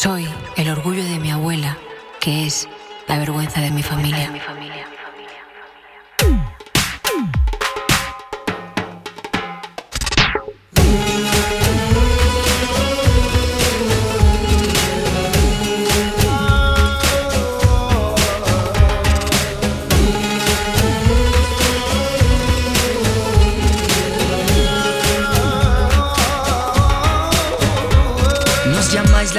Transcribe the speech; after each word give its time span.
Soy 0.00 0.28
el 0.56 0.70
orgullo 0.70 1.02
de 1.02 1.18
mi 1.18 1.32
abuela, 1.32 1.76
que 2.20 2.46
es 2.46 2.68
la 3.08 3.18
vergüenza 3.18 3.60
de 3.60 3.72
mi 3.72 3.82
familia. 3.82 4.30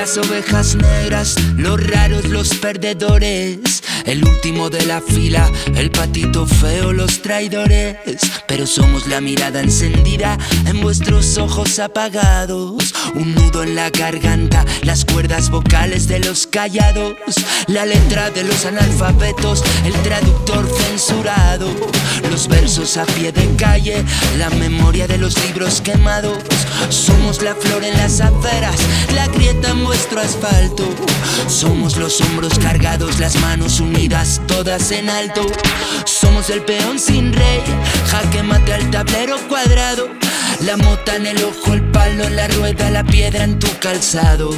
Las 0.09 0.27
ovejas 0.27 0.75
negras, 0.75 1.35
los 1.55 1.85
raros, 1.87 2.25
los 2.25 2.49
perdedores. 2.55 3.83
El 4.09 4.25
último 4.25 4.71
de 4.71 4.83
la 4.87 5.01
fila, 5.01 5.51
el 5.75 5.91
patito 5.91 6.47
feo, 6.47 6.93
los 6.93 7.21
traidores. 7.21 7.95
Pero 8.47 8.65
somos 8.65 9.05
la 9.05 9.21
mirada 9.21 9.61
encendida 9.61 10.35
en 10.65 10.81
vuestros 10.81 11.37
ojos 11.37 11.77
apagados. 11.77 12.91
Un 13.13 13.35
nudo 13.35 13.61
en 13.61 13.75
la 13.75 13.91
garganta, 13.91 14.65
las 14.81 15.05
cuerdas 15.05 15.51
vocales 15.51 16.07
de 16.07 16.21
los 16.21 16.47
callados. 16.47 17.13
La 17.67 17.85
letra 17.85 18.31
de 18.31 18.45
los 18.45 18.65
analfabetos, 18.65 19.63
el 19.85 19.93
traductor 20.01 20.67
censurado. 20.67 21.69
Los 22.31 22.47
versos 22.47 22.97
a 22.97 23.05
pie 23.05 23.31
de 23.31 23.55
calle, 23.57 24.03
la 24.39 24.49
memoria 24.49 25.05
de 25.05 25.19
los 25.19 25.39
libros 25.45 25.81
quemados. 25.81 26.39
Somos 26.89 27.43
la 27.43 27.53
flor 27.53 27.83
en 27.83 27.95
las 27.95 28.21
aceras, 28.21 28.75
la 29.13 29.27
grieta 29.27 29.69
en 29.69 29.85
vuestro 29.85 30.19
asfalto. 30.19 30.87
Somos 31.47 31.97
los 31.97 32.19
hombros 32.21 32.57
cargados, 32.57 33.19
las 33.19 33.35
manos 33.41 33.79
unidas, 33.79 33.98
todas 34.47 34.91
en 34.91 35.09
alto. 35.09 35.45
Somos 36.05 36.49
el 36.49 36.61
peón 36.61 36.99
sin 36.99 37.33
rey, 37.33 37.61
jaque 38.07 38.41
mate 38.43 38.73
al 38.73 38.89
tablero 38.89 39.37
cuadrado. 39.49 40.07
La 40.61 40.75
mota 40.75 41.15
en 41.15 41.25
el 41.25 41.41
ojo, 41.43 41.73
el 41.73 41.81
palo 41.91 42.29
la 42.29 42.47
rueda, 42.49 42.89
la 42.91 43.03
piedra 43.03 43.45
en 43.45 43.59
tu 43.59 43.67
calzado. 43.79 44.51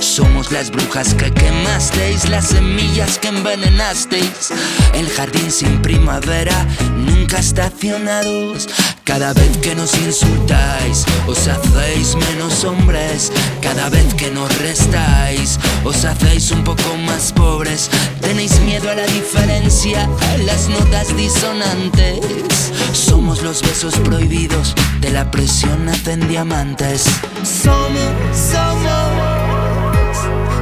Somos 0.00 0.50
las 0.50 0.70
brujas 0.70 1.14
que 1.14 1.30
quemasteis, 1.32 2.28
las 2.30 2.48
semillas 2.48 3.18
que 3.18 3.28
envenenasteis. 3.28 4.52
El 4.94 5.08
jardín 5.10 5.50
sin 5.50 5.82
primavera, 5.82 6.66
nunca 6.96 7.38
estacionados. 7.38 8.68
Cada 9.04 9.34
vez 9.34 9.58
que 9.58 9.74
nos 9.74 9.94
insultáis, 9.98 11.04
os 11.26 11.46
hacéis 11.46 12.16
menos 12.16 12.64
hombres. 12.64 13.30
Cada 13.60 13.90
vez 13.90 14.14
que 14.14 14.30
nos 14.30 14.56
restáis, 14.58 15.58
os 15.84 16.06
hacéis 16.06 16.50
un 16.52 16.64
poco 16.64 16.96
más 17.04 17.32
pobres. 17.32 17.90
Tenéis 18.22 18.58
miedo 18.60 18.90
a 18.90 18.94
la 18.94 19.06
diferencia, 19.06 20.08
a 20.32 20.38
las 20.38 20.68
notas 20.70 21.14
disonantes. 21.16 22.72
Somos 22.92 23.42
los 23.42 23.60
besos 23.60 23.94
prohibidos, 23.96 24.74
de 25.00 25.10
la 25.10 25.30
presión 25.34 25.88
hacen 25.88 26.26
diamantes. 26.28 27.04
Somos, 27.42 28.14
somos, 28.32 29.10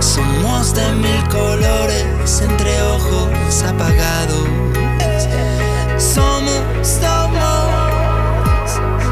somos 0.01 0.75
de 0.75 0.93
mil 0.93 1.29
colores 1.29 2.41
entre 2.41 2.83
ojos 2.83 3.63
apagados. 3.65 4.49
Somos, 5.99 6.63
somos, 6.83 7.69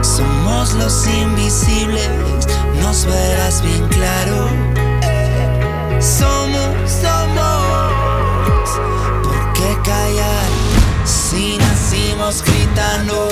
somos 0.01 0.73
los 0.75 1.07
invisibles, 1.07 2.09
nos 2.81 3.05
verás 3.05 3.61
bien 3.63 3.87
claro. 3.89 4.49
Somos, 6.01 6.91
somos, 7.03 7.91
¿por 9.23 9.53
qué 9.53 9.77
callar 9.85 10.49
si 11.05 11.59
nacimos 11.59 12.43
gritando? 12.45 13.29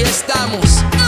Aquí 0.00 0.08
estamos. 0.08 0.99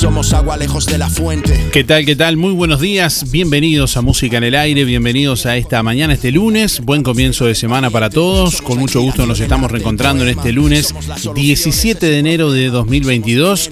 Somos 0.00 0.32
agua 0.32 0.56
lejos 0.56 0.86
de 0.86 0.96
la 0.96 1.10
fuente. 1.10 1.68
¿Qué 1.72 1.84
tal? 1.84 2.06
¿Qué 2.06 2.16
tal? 2.16 2.38
Muy 2.38 2.54
buenos 2.54 2.80
días. 2.80 3.30
Bienvenidos 3.30 3.98
a 3.98 4.00
Música 4.00 4.38
en 4.38 4.44
el 4.44 4.54
Aire. 4.54 4.84
Bienvenidos 4.84 5.44
a 5.44 5.58
esta 5.58 5.82
mañana, 5.82 6.14
este 6.14 6.32
lunes. 6.32 6.80
Buen 6.80 7.02
comienzo 7.02 7.44
de 7.44 7.54
semana 7.54 7.90
para 7.90 8.08
todos. 8.08 8.62
Con 8.62 8.78
mucho 8.78 9.02
gusto 9.02 9.26
nos 9.26 9.40
estamos 9.40 9.70
reencontrando 9.70 10.22
en 10.22 10.30
este 10.30 10.52
lunes 10.52 10.94
17 11.34 12.06
de 12.06 12.18
enero 12.18 12.50
de 12.50 12.70
2022. 12.70 13.70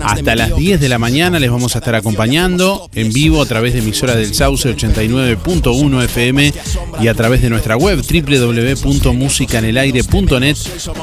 Hasta 0.00 0.34
las 0.34 0.56
10 0.56 0.80
de 0.80 0.88
la 0.88 0.98
mañana 0.98 1.38
les 1.38 1.48
vamos 1.48 1.76
a 1.76 1.78
estar 1.78 1.94
acompañando 1.94 2.90
en 2.92 3.12
vivo 3.12 3.40
a 3.40 3.46
través 3.46 3.72
de 3.72 3.78
emisora 3.78 4.16
del 4.16 4.34
Sauce 4.34 4.74
89.1 4.74 6.04
FM 6.06 6.54
y 7.00 7.06
a 7.06 7.14
través 7.14 7.40
de 7.40 7.50
nuestra 7.50 7.76
web 7.76 8.02
www.musicanelaire.net 8.02 10.56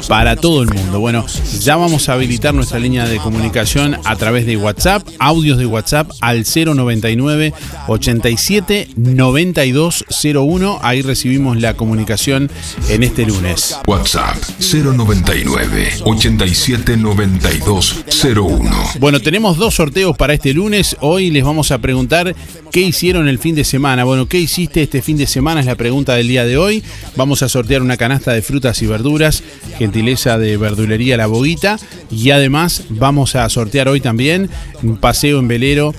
para 0.09 0.35
todo 0.35 0.63
el 0.63 0.67
mundo. 0.67 0.99
Bueno, 0.99 1.25
ya 1.61 1.77
vamos 1.77 2.09
a 2.09 2.13
habilitar 2.13 2.53
nuestra 2.53 2.77
línea 2.77 3.07
de 3.07 3.19
comunicación 3.19 3.97
a 4.03 4.17
través 4.17 4.45
de 4.45 4.64
WhatsApp, 4.65 5.07
audios 5.19 5.59
de 5.59 5.67
WhatsApp 5.67 6.09
al 6.21 6.43
099 6.43 7.53
87 7.87 8.89
9201. 8.95 10.79
Ahí 10.81 11.03
recibimos 11.03 11.61
la 11.61 11.75
comunicación 11.75 12.49
en 12.89 13.03
este 13.03 13.27
lunes. 13.27 13.77
WhatsApp 13.85 14.37
099 14.59 15.89
87 16.03 16.97
9201. 16.97 18.71
Bueno, 18.99 19.19
tenemos 19.19 19.57
dos 19.57 19.75
sorteos 19.75 20.17
para 20.17 20.33
este 20.33 20.51
lunes. 20.51 20.97
Hoy 20.99 21.29
les 21.29 21.43
vamos 21.43 21.69
a 21.69 21.77
preguntar 21.77 22.35
qué 22.71 22.81
hicieron 22.81 23.27
el 23.27 23.37
fin 23.37 23.53
de 23.53 23.65
semana. 23.65 24.03
Bueno, 24.03 24.27
¿qué 24.27 24.39
hiciste 24.39 24.81
este 24.81 25.03
fin 25.03 25.17
de 25.17 25.27
semana? 25.27 25.59
Es 25.59 25.67
la 25.67 25.75
pregunta 25.75 26.15
del 26.15 26.27
día 26.27 26.43
de 26.43 26.57
hoy. 26.57 26.83
Vamos 27.15 27.43
a 27.43 27.49
sortear 27.49 27.83
una 27.83 27.97
canasta 27.97 28.33
de 28.33 28.41
frutas 28.41 28.81
y 28.81 28.87
verduras, 28.87 29.43
gentileza 29.77 30.39
de 30.39 30.57
verdulería 30.57 31.17
La 31.17 31.27
Boguita. 31.27 31.77
Y 32.09 32.31
además 32.31 32.85
vamos 32.89 33.35
a 33.35 33.47
sortear 33.49 33.89
hoy 33.89 34.01
también 34.01 34.49
un 34.83 34.97
paseo 34.97 35.39
en 35.39 35.47
velero 35.47 35.93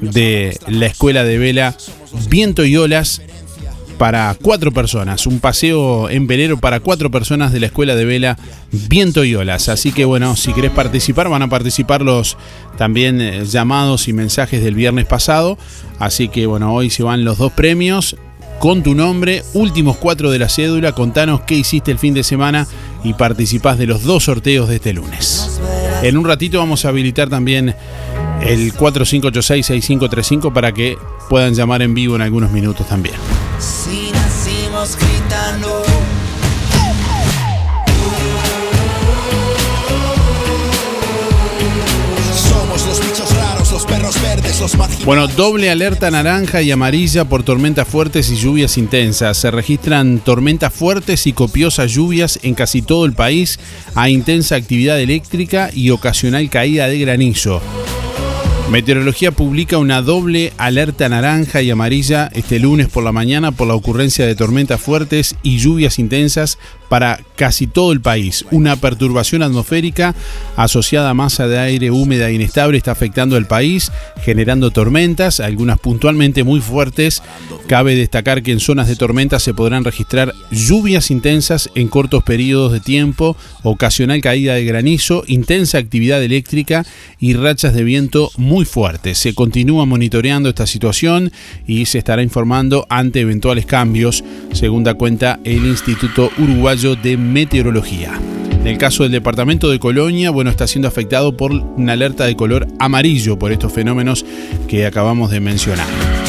de 0.00 0.58
la 0.68 0.86
escuela 0.86 1.24
de 1.24 1.38
vela 1.38 1.76
Viento 2.28 2.64
y 2.64 2.76
Olas 2.76 3.20
para 3.98 4.36
cuatro 4.40 4.72
personas. 4.72 5.26
Un 5.26 5.40
paseo 5.40 6.08
en 6.10 6.26
velero 6.26 6.58
para 6.58 6.80
cuatro 6.80 7.10
personas 7.10 7.52
de 7.52 7.60
la 7.60 7.66
escuela 7.66 7.94
de 7.94 8.04
vela 8.04 8.38
Viento 8.72 9.24
y 9.24 9.34
Olas. 9.34 9.68
Así 9.68 9.92
que 9.92 10.04
bueno, 10.04 10.36
si 10.36 10.52
querés 10.52 10.72
participar, 10.72 11.28
van 11.28 11.42
a 11.42 11.48
participar 11.48 12.02
los 12.02 12.36
también 12.76 13.20
eh, 13.20 13.44
llamados 13.44 14.08
y 14.08 14.12
mensajes 14.12 14.62
del 14.62 14.74
viernes 14.74 15.06
pasado. 15.06 15.58
Así 15.98 16.28
que 16.28 16.46
bueno, 16.46 16.74
hoy 16.74 16.90
se 16.90 17.02
van 17.02 17.24
los 17.24 17.38
dos 17.38 17.52
premios. 17.52 18.16
Con 18.64 18.82
tu 18.82 18.94
nombre, 18.94 19.44
últimos 19.52 19.98
cuatro 19.98 20.30
de 20.30 20.38
la 20.38 20.48
cédula, 20.48 20.92
contanos 20.92 21.42
qué 21.42 21.54
hiciste 21.54 21.90
el 21.90 21.98
fin 21.98 22.14
de 22.14 22.24
semana 22.24 22.66
y 23.02 23.12
participás 23.12 23.76
de 23.76 23.84
los 23.84 24.04
dos 24.04 24.24
sorteos 24.24 24.70
de 24.70 24.76
este 24.76 24.94
lunes. 24.94 25.60
En 26.02 26.16
un 26.16 26.24
ratito 26.24 26.60
vamos 26.60 26.86
a 26.86 26.88
habilitar 26.88 27.28
también 27.28 27.76
el 28.40 28.72
4586-6535 28.72 30.50
para 30.50 30.72
que 30.72 30.96
puedan 31.28 31.52
llamar 31.52 31.82
en 31.82 31.92
vivo 31.92 32.16
en 32.16 32.22
algunos 32.22 32.52
minutos 32.52 32.88
también. 32.88 33.16
Si 33.58 34.10
nacimos 34.12 34.96
gritando. 34.96 36.03
Bueno, 45.04 45.26
doble 45.26 45.68
alerta 45.68 46.10
naranja 46.12 46.62
y 46.62 46.70
amarilla 46.70 47.24
por 47.24 47.42
tormentas 47.42 47.88
fuertes 47.88 48.30
y 48.30 48.36
lluvias 48.36 48.78
intensas. 48.78 49.36
Se 49.36 49.50
registran 49.50 50.20
tormentas 50.20 50.72
fuertes 50.72 51.26
y 51.26 51.32
copiosas 51.32 51.90
lluvias 51.90 52.38
en 52.42 52.54
casi 52.54 52.80
todo 52.80 53.04
el 53.04 53.14
país, 53.14 53.58
a 53.96 54.08
intensa 54.08 54.54
actividad 54.54 55.00
eléctrica 55.00 55.70
y 55.74 55.90
ocasional 55.90 56.48
caída 56.50 56.86
de 56.86 56.98
granizo. 57.00 57.60
Meteorología 58.70 59.30
publica 59.30 59.76
una 59.76 60.00
doble 60.00 60.52
alerta 60.56 61.08
naranja 61.08 61.60
y 61.60 61.70
amarilla 61.70 62.30
este 62.32 62.58
lunes 62.58 62.88
por 62.88 63.04
la 63.04 63.12
mañana 63.12 63.52
por 63.52 63.68
la 63.68 63.74
ocurrencia 63.74 64.26
de 64.26 64.34
tormentas 64.34 64.80
fuertes 64.80 65.36
y 65.42 65.58
lluvias 65.58 65.98
intensas 65.98 66.58
para 66.88 67.20
casi 67.36 67.66
todo 67.66 67.92
el 67.92 68.00
país. 68.00 68.44
Una 68.50 68.76
perturbación 68.76 69.42
atmosférica 69.42 70.14
asociada 70.56 71.10
a 71.10 71.14
masa 71.14 71.48
de 71.48 71.58
aire 71.58 71.90
húmeda 71.90 72.28
e 72.28 72.34
inestable 72.34 72.78
está 72.78 72.92
afectando 72.92 73.36
el 73.36 73.46
país, 73.46 73.90
generando 74.22 74.70
tormentas, 74.70 75.40
algunas 75.40 75.78
puntualmente 75.78 76.44
muy 76.44 76.60
fuertes. 76.60 77.22
Cabe 77.66 77.96
destacar 77.96 78.42
que 78.42 78.52
en 78.52 78.60
zonas 78.60 78.88
de 78.88 78.96
tormenta 78.96 79.38
se 79.38 79.54
podrán 79.54 79.84
registrar 79.84 80.34
lluvias 80.50 81.10
intensas 81.10 81.70
en 81.74 81.88
cortos 81.88 82.22
periodos 82.22 82.72
de 82.72 82.80
tiempo, 82.80 83.36
ocasional 83.62 84.20
caída 84.20 84.54
de 84.54 84.64
granizo, 84.64 85.24
intensa 85.26 85.78
actividad 85.78 86.22
eléctrica 86.22 86.84
y 87.18 87.34
rachas 87.34 87.74
de 87.74 87.84
viento 87.84 88.30
muy 88.36 88.64
fuertes. 88.64 89.18
Se 89.18 89.34
continúa 89.34 89.86
monitoreando 89.86 90.48
esta 90.48 90.66
situación 90.66 91.32
y 91.66 91.86
se 91.86 91.98
estará 91.98 92.22
informando 92.22 92.86
ante 92.88 93.20
eventuales 93.20 93.66
cambios, 93.66 94.24
según 94.52 94.84
da 94.84 94.94
cuenta 94.94 95.40
el 95.44 95.64
Instituto 95.66 96.30
De 96.74 97.16
Meteorología. 97.16 98.20
En 98.50 98.66
el 98.66 98.78
caso 98.78 99.04
del 99.04 99.12
departamento 99.12 99.70
de 99.70 99.78
Colonia, 99.78 100.30
bueno, 100.30 100.50
está 100.50 100.66
siendo 100.66 100.88
afectado 100.88 101.36
por 101.36 101.52
una 101.52 101.92
alerta 101.92 102.24
de 102.24 102.34
color 102.34 102.66
amarillo 102.80 103.38
por 103.38 103.52
estos 103.52 103.72
fenómenos 103.72 104.26
que 104.66 104.84
acabamos 104.84 105.30
de 105.30 105.38
mencionar. 105.38 106.23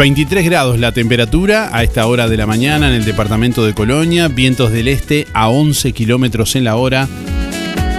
23 0.00 0.46
grados 0.46 0.78
la 0.78 0.92
temperatura 0.92 1.76
a 1.76 1.82
esta 1.82 2.06
hora 2.06 2.26
de 2.26 2.38
la 2.38 2.46
mañana 2.46 2.88
en 2.88 2.94
el 2.94 3.04
departamento 3.04 3.66
de 3.66 3.74
Colonia, 3.74 4.28
vientos 4.28 4.72
del 4.72 4.88
este 4.88 5.26
a 5.34 5.50
11 5.50 5.92
kilómetros 5.92 6.56
en 6.56 6.64
la 6.64 6.76
hora, 6.76 7.06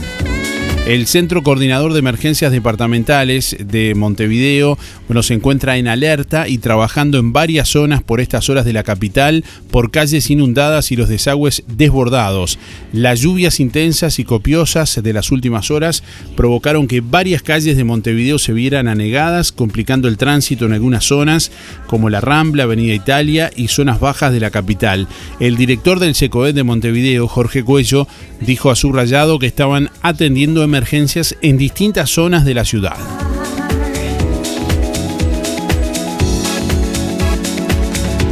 El 0.86 1.06
Centro 1.06 1.44
Coordinador 1.44 1.92
de 1.92 2.00
Emergencias 2.00 2.50
Departamentales 2.50 3.56
de 3.60 3.94
Montevideo 3.94 4.76
bueno, 5.06 5.22
se 5.22 5.34
encuentra 5.34 5.76
en 5.76 5.86
alerta 5.86 6.48
y 6.48 6.58
trabajando 6.58 7.18
en 7.18 7.32
varias 7.32 7.68
zonas 7.68 8.02
por 8.02 8.20
estas 8.20 8.50
horas 8.50 8.64
de 8.64 8.72
la 8.72 8.82
capital 8.82 9.44
por 9.70 9.92
calles 9.92 10.28
inundadas 10.28 10.90
y 10.90 10.96
los 10.96 11.08
desagües 11.08 11.62
desbordados. 11.68 12.58
Las 12.92 13.20
lluvias 13.20 13.60
intensas 13.60 14.18
y 14.18 14.24
copiosas 14.24 15.00
de 15.00 15.12
las 15.12 15.30
últimas 15.30 15.70
horas 15.70 16.02
provocaron 16.34 16.88
que 16.88 17.00
varias 17.00 17.42
calles 17.42 17.76
de 17.76 17.84
Montevideo 17.84 18.40
se 18.40 18.52
vieran 18.52 18.88
anegadas, 18.88 19.52
complicando 19.52 20.08
el 20.08 20.16
tránsito 20.16 20.66
en 20.66 20.72
algunas 20.72 21.04
zonas 21.04 21.52
como 21.86 22.10
la 22.10 22.20
Rambla, 22.20 22.64
Avenida 22.64 22.92
Italia 22.92 23.52
y 23.54 23.68
zonas 23.68 24.00
bajas 24.00 24.32
de 24.32 24.40
la 24.40 24.50
capital. 24.50 25.06
El 25.38 25.56
director 25.56 26.00
del 26.00 26.16
SECOED 26.16 26.54
de 26.54 26.64
Montevideo, 26.64 27.28
Jorge 27.28 27.62
Cuello, 27.62 28.08
dijo 28.40 28.70
a 28.70 28.76
su 28.76 28.92
rayado 28.92 29.38
que 29.38 29.46
estaban 29.46 29.90
atendiendo 30.02 30.62
emergencias 30.72 31.36
en 31.42 31.58
distintas 31.58 32.08
zonas 32.08 32.46
de 32.46 32.54
la 32.54 32.64
ciudad. 32.64 32.96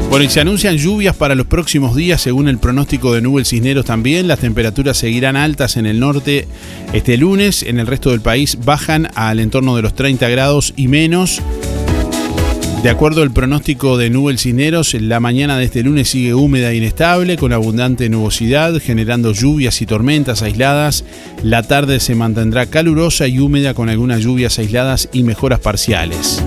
Bueno, 0.09 0.25
y 0.25 0.29
se 0.29 0.41
anuncian 0.41 0.77
lluvias 0.77 1.15
para 1.15 1.35
los 1.35 1.47
próximos 1.47 1.95
días 1.95 2.21
según 2.21 2.49
el 2.49 2.59
pronóstico 2.59 3.13
de 3.15 3.21
Nubel 3.21 3.45
Cisneros 3.45 3.85
también. 3.85 4.27
Las 4.27 4.41
temperaturas 4.41 4.97
seguirán 4.97 5.37
altas 5.37 5.77
en 5.77 5.85
el 5.85 6.01
norte 6.01 6.49
este 6.95 7.19
lunes. 7.19 7.63
En 7.63 7.79
el 7.79 7.87
resto 7.87 8.11
del 8.11 8.23
país 8.23 8.59
bajan 8.65 9.09
al 9.15 9.39
entorno 9.39 9.77
de 9.77 9.83
los 9.83 9.95
30 9.95 10.29
grados 10.31 10.73
y 10.77 10.89
menos. 10.89 11.41
De 12.82 12.88
acuerdo 12.88 13.21
al 13.21 13.31
pronóstico 13.31 13.99
de 13.99 14.09
Nubel 14.09 14.38
Cisneros, 14.38 14.94
la 14.94 15.21
mañana 15.21 15.59
de 15.59 15.67
este 15.67 15.82
lunes 15.82 16.09
sigue 16.09 16.32
húmeda 16.32 16.71
e 16.71 16.77
inestable, 16.77 17.37
con 17.37 17.53
abundante 17.53 18.09
nubosidad, 18.09 18.81
generando 18.81 19.32
lluvias 19.32 19.82
y 19.82 19.87
tormentas 19.87 20.41
aisladas. 20.41 21.05
La 21.43 21.62
tarde 21.62 22.00
se 22.00 22.15
mantendrá 22.15 22.65
calurosa 22.65 23.29
y 23.29 23.38
húmeda 23.38 23.75
con 23.75 23.91
algunas 23.91 24.23
lluvias 24.23 24.58
aisladas 24.58 25.10
y 25.13 25.25
mejoras 25.25 25.60
parciales. 25.60 26.43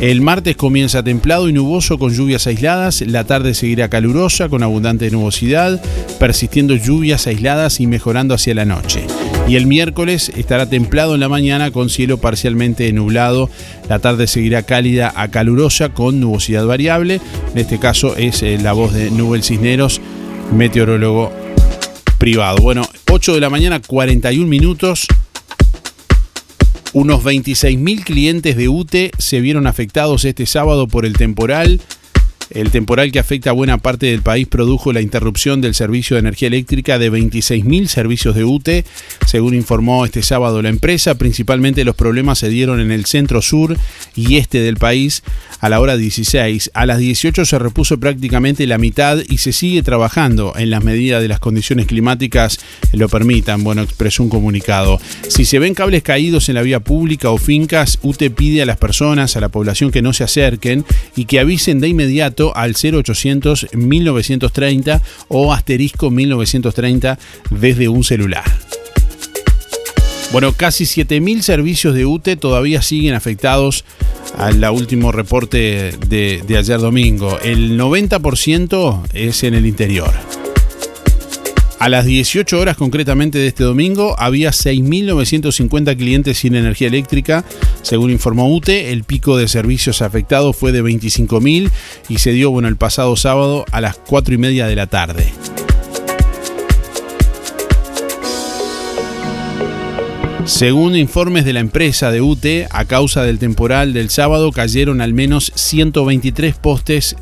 El 0.00 0.22
martes 0.22 0.56
comienza 0.56 1.02
templado 1.02 1.46
y 1.46 1.52
nuboso 1.52 1.98
con 1.98 2.10
lluvias 2.10 2.46
aisladas, 2.46 3.02
la 3.02 3.24
tarde 3.24 3.52
seguirá 3.52 3.90
calurosa 3.90 4.48
con 4.48 4.62
abundante 4.62 5.10
nubosidad, 5.10 5.82
persistiendo 6.18 6.74
lluvias 6.74 7.26
aisladas 7.26 7.80
y 7.80 7.86
mejorando 7.86 8.34
hacia 8.34 8.54
la 8.54 8.64
noche. 8.64 9.06
Y 9.48 9.54
el 9.54 9.66
miércoles 9.66 10.32
estará 10.36 10.68
templado 10.68 11.14
en 11.14 11.20
la 11.20 11.28
mañana 11.28 11.70
con 11.70 11.88
cielo 11.88 12.18
parcialmente 12.18 12.92
nublado, 12.92 13.48
la 13.88 14.00
tarde 14.00 14.26
seguirá 14.26 14.64
cálida 14.64 15.12
a 15.14 15.28
calurosa 15.30 15.90
con 15.90 16.18
nubosidad 16.18 16.66
variable, 16.66 17.20
en 17.52 17.58
este 17.58 17.78
caso 17.78 18.16
es 18.16 18.42
eh, 18.42 18.58
la 18.60 18.72
voz 18.72 18.92
de 18.92 19.10
Nubel 19.12 19.44
Cisneros, 19.44 20.00
meteorólogo 20.52 21.32
privado. 22.18 22.58
Bueno, 22.60 22.82
8 23.10 23.34
de 23.34 23.40
la 23.40 23.50
mañana, 23.50 23.80
41 23.80 24.48
minutos. 24.48 25.06
Unos 26.92 27.22
26.000 27.22 28.04
clientes 28.04 28.56
de 28.56 28.68
UTE 28.68 29.10
se 29.18 29.40
vieron 29.40 29.66
afectados 29.66 30.24
este 30.24 30.46
sábado 30.46 30.88
por 30.88 31.04
el 31.04 31.12
temporal 31.12 31.80
el 32.50 32.70
temporal 32.70 33.12
que 33.12 33.18
afecta 33.18 33.50
a 33.50 33.52
buena 33.52 33.78
parte 33.78 34.06
del 34.06 34.22
país 34.22 34.46
produjo 34.46 34.92
la 34.92 35.00
interrupción 35.00 35.60
del 35.60 35.74
servicio 35.74 36.14
de 36.14 36.20
energía 36.20 36.48
eléctrica 36.48 36.98
de 36.98 37.10
26.000 37.10 37.86
servicios 37.86 38.34
de 38.34 38.44
UTE, 38.44 38.84
según 39.26 39.54
informó 39.54 40.04
este 40.04 40.22
sábado 40.22 40.62
la 40.62 40.68
empresa. 40.68 41.16
Principalmente 41.16 41.84
los 41.84 41.96
problemas 41.96 42.38
se 42.38 42.48
dieron 42.48 42.80
en 42.80 42.90
el 42.90 43.06
centro 43.06 43.42
sur 43.42 43.76
y 44.14 44.36
este 44.36 44.60
del 44.60 44.76
país 44.76 45.22
a 45.60 45.68
la 45.68 45.80
hora 45.80 45.96
16. 45.96 46.70
A 46.74 46.86
las 46.86 46.98
18 46.98 47.44
se 47.44 47.58
repuso 47.58 47.98
prácticamente 47.98 48.66
la 48.66 48.78
mitad 48.78 49.18
y 49.28 49.38
se 49.38 49.52
sigue 49.52 49.82
trabajando 49.82 50.52
en 50.56 50.70
las 50.70 50.84
medidas 50.84 51.22
de 51.22 51.28
las 51.28 51.40
condiciones 51.40 51.86
climáticas 51.86 52.58
lo 52.92 53.08
permitan, 53.08 53.62
bueno, 53.62 53.82
expresó 53.82 54.22
un 54.22 54.28
comunicado. 54.28 55.00
Si 55.28 55.44
se 55.44 55.58
ven 55.58 55.74
cables 55.74 56.02
caídos 56.02 56.48
en 56.48 56.54
la 56.54 56.62
vía 56.62 56.80
pública 56.80 57.30
o 57.30 57.38
fincas, 57.38 57.98
UTE 58.02 58.30
pide 58.30 58.62
a 58.62 58.66
las 58.66 58.78
personas, 58.78 59.36
a 59.36 59.40
la 59.40 59.48
población 59.48 59.90
que 59.90 60.02
no 60.02 60.12
se 60.12 60.24
acerquen 60.24 60.84
y 61.14 61.26
que 61.26 61.40
avisen 61.40 61.80
de 61.80 61.88
inmediato 61.88 62.35
al 62.54 62.74
0800 62.74 63.68
1930 63.72 65.02
o 65.28 65.52
asterisco 65.52 66.10
1930 66.10 67.18
desde 67.50 67.88
un 67.88 68.04
celular. 68.04 68.44
Bueno, 70.32 70.52
casi 70.52 70.84
7.000 70.84 71.40
servicios 71.40 71.94
de 71.94 72.04
UTE 72.04 72.36
todavía 72.36 72.82
siguen 72.82 73.14
afectados 73.14 73.84
al 74.36 74.62
último 74.70 75.12
reporte 75.12 75.92
de, 76.08 76.42
de 76.46 76.58
ayer 76.58 76.78
domingo. 76.78 77.38
El 77.42 77.78
90% 77.78 79.02
es 79.14 79.44
en 79.44 79.54
el 79.54 79.66
interior. 79.66 80.12
A 81.78 81.90
las 81.90 82.06
18 82.06 82.58
horas 82.58 82.76
concretamente 82.76 83.38
de 83.38 83.48
este 83.48 83.62
domingo 83.62 84.16
había 84.18 84.50
6.950 84.50 85.96
clientes 85.96 86.38
sin 86.38 86.54
energía 86.54 86.88
eléctrica. 86.88 87.44
Según 87.82 88.10
informó 88.10 88.52
UTE, 88.54 88.92
el 88.92 89.04
pico 89.04 89.36
de 89.36 89.46
servicios 89.46 90.00
afectados 90.00 90.56
fue 90.56 90.72
de 90.72 90.82
25.000 90.82 91.70
y 92.08 92.18
se 92.18 92.32
dio 92.32 92.50
bueno, 92.50 92.68
el 92.68 92.76
pasado 92.76 93.14
sábado 93.16 93.66
a 93.72 93.82
las 93.82 93.96
4 93.96 94.34
y 94.34 94.38
media 94.38 94.66
de 94.66 94.74
la 94.74 94.86
tarde. 94.86 95.32
Según 100.46 100.96
informes 100.96 101.44
de 101.44 101.52
la 101.52 101.60
empresa 101.60 102.10
de 102.10 102.22
UTE, 102.22 102.68
a 102.70 102.86
causa 102.86 103.22
del 103.22 103.38
temporal 103.38 103.92
del 103.92 104.08
sábado 104.08 104.50
cayeron 104.50 105.02
al 105.02 105.12
menos 105.12 105.52
123 105.54 106.54
postes 106.54 107.16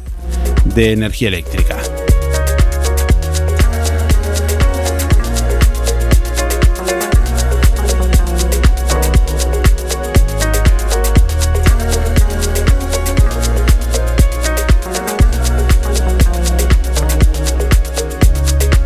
de 0.77 0.93
energía 0.93 1.29
eléctrica. 1.29 1.79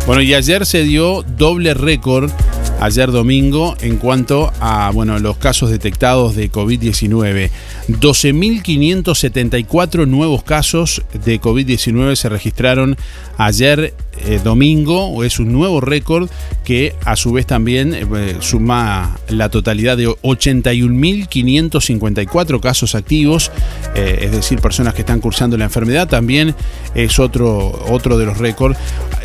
Bueno, 0.09 0.23
y 0.23 0.33
ayer 0.33 0.65
se 0.65 0.81
dio 0.85 1.21
doble 1.21 1.75
récord 1.75 2.31
ayer 2.81 3.11
domingo 3.11 3.75
en 3.79 3.97
cuanto 3.97 4.51
a 4.59 4.89
bueno, 4.89 5.19
los 5.19 5.37
casos 5.37 5.69
detectados 5.69 6.35
de 6.35 6.51
COVID-19. 6.51 7.51
12.574 7.89 10.07
nuevos 10.07 10.43
casos 10.43 11.01
de 11.25 11.41
COVID-19 11.41 12.15
se 12.15 12.29
registraron 12.29 12.95
ayer 13.37 13.95
eh, 14.25 14.39
domingo, 14.43 15.23
es 15.23 15.39
un 15.39 15.51
nuevo 15.51 15.81
récord 15.81 16.29
que 16.63 16.93
a 17.03 17.15
su 17.15 17.31
vez 17.31 17.47
también 17.47 17.95
eh, 17.95 18.35
suma 18.41 19.17
la 19.29 19.49
totalidad 19.49 19.97
de 19.97 20.07
81.554 20.07 22.59
casos 22.59 22.93
activos, 22.95 23.51
eh, 23.95 24.19
es 24.23 24.31
decir, 24.31 24.59
personas 24.59 24.93
que 24.93 25.01
están 25.01 25.19
cursando 25.19 25.57
la 25.57 25.65
enfermedad, 25.65 26.07
también 26.07 26.53
es 26.93 27.17
otro, 27.17 27.71
otro 27.89 28.19
de 28.19 28.25
los 28.25 28.37
récords. 28.37 28.77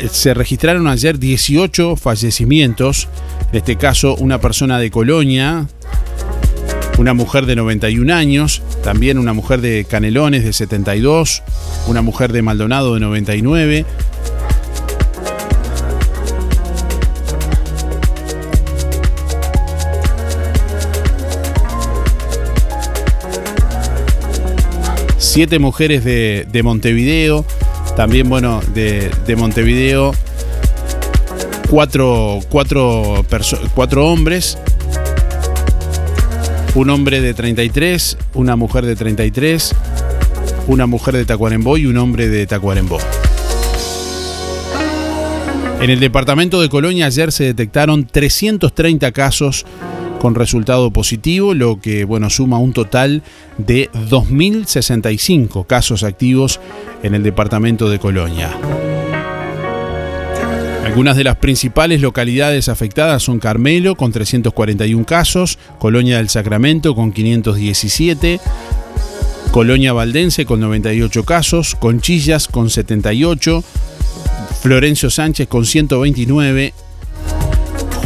Se 0.09 0.33
registraron 0.33 0.87
ayer 0.87 1.19
18 1.19 1.95
fallecimientos, 1.97 3.07
en 3.51 3.57
este 3.57 3.75
caso 3.75 4.15
una 4.15 4.41
persona 4.41 4.79
de 4.79 4.89
Colonia, 4.89 5.67
una 6.97 7.13
mujer 7.13 7.45
de 7.45 7.55
91 7.55 8.13
años, 8.13 8.61
también 8.83 9.17
una 9.17 9.33
mujer 9.33 9.61
de 9.61 9.85
Canelones 9.85 10.43
de 10.43 10.53
72, 10.53 11.43
una 11.87 12.01
mujer 12.01 12.31
de 12.31 12.41
Maldonado 12.41 12.93
de 12.93 12.99
99. 12.99 13.85
Siete 25.17 25.59
mujeres 25.59 26.05
de, 26.05 26.61
Montevideo, 26.63 27.45
también 27.97 28.29
bueno, 28.29 28.61
de, 28.73 29.35
Montevideo, 29.37 30.13
cuatro, 31.69 32.39
cuatro, 32.49 33.25
cuatro 33.73 34.07
hombres, 34.07 34.57
un 36.75 36.89
hombre 36.89 37.21
de 37.21 37.33
33, 37.33 38.17
una 38.33 38.57
mujer 38.57 38.85
de 38.85 38.97
33, 38.97 39.73
una 40.67 40.85
mujer 40.85 41.15
de 41.15 41.25
Tacuarembó 41.25 41.77
y 41.77 41.85
un 41.85 41.97
hombre 41.97 42.27
de 42.27 42.45
Tacuarembó. 42.45 42.99
En 45.79 45.89
el 45.89 45.99
departamento 46.01 46.61
de 46.61 46.67
Colonia 46.67 47.05
ayer 47.05 47.31
se 47.31 47.45
detectaron 47.45 48.05
330 48.05 49.11
casos 49.13 49.65
con 50.19 50.35
resultado 50.35 50.91
positivo, 50.91 51.53
lo 51.53 51.79
que 51.79 52.03
bueno, 52.03 52.29
suma 52.29 52.59
un 52.59 52.73
total 52.73 53.23
de 53.57 53.89
2.065 53.91 55.65
casos 55.65 56.03
activos 56.03 56.59
en 57.03 57.15
el 57.15 57.23
departamento 57.23 57.89
de 57.89 57.99
Colonia. 57.99 58.51
Algunas 60.95 61.17
de 61.17 61.25
las 61.25 61.35
principales 61.35 61.99
localidades 61.99 62.69
afectadas 62.69 63.21
son 63.21 63.39
Carmelo 63.39 63.95
con 63.95 64.13
341 64.13 65.05
casos, 65.05 65.59
Colonia 65.77 66.19
del 66.19 66.29
Sacramento 66.29 66.95
con 66.95 67.11
517, 67.11 68.39
Colonia 69.51 69.91
Valdense 69.91 70.45
con 70.45 70.61
98 70.61 71.25
casos, 71.25 71.75
Conchillas 71.75 72.47
con 72.47 72.69
78, 72.69 73.61
Florencio 74.61 75.09
Sánchez 75.09 75.49
con 75.49 75.65
129, 75.65 76.73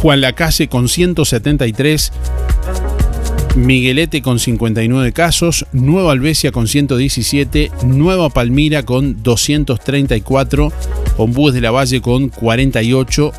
Juan 0.02 0.22
Lacase 0.22 0.68
con 0.68 0.90
173, 0.90 2.12
Miguelete 3.56 4.24
con 4.24 4.40
59 4.40 5.14
casos, 5.14 5.68
Nueva 5.74 6.12
Albesia 6.12 6.52
con 6.52 6.68
117, 6.68 7.70
Nueva 7.84 8.32
Palmira 8.32 8.82
con 8.82 9.22
234, 9.22 10.74
Ombúes 11.20 11.54
de 11.54 11.60
la 11.60 11.70
Valle 11.70 12.00
con 12.02 12.30
48, 12.30 13.34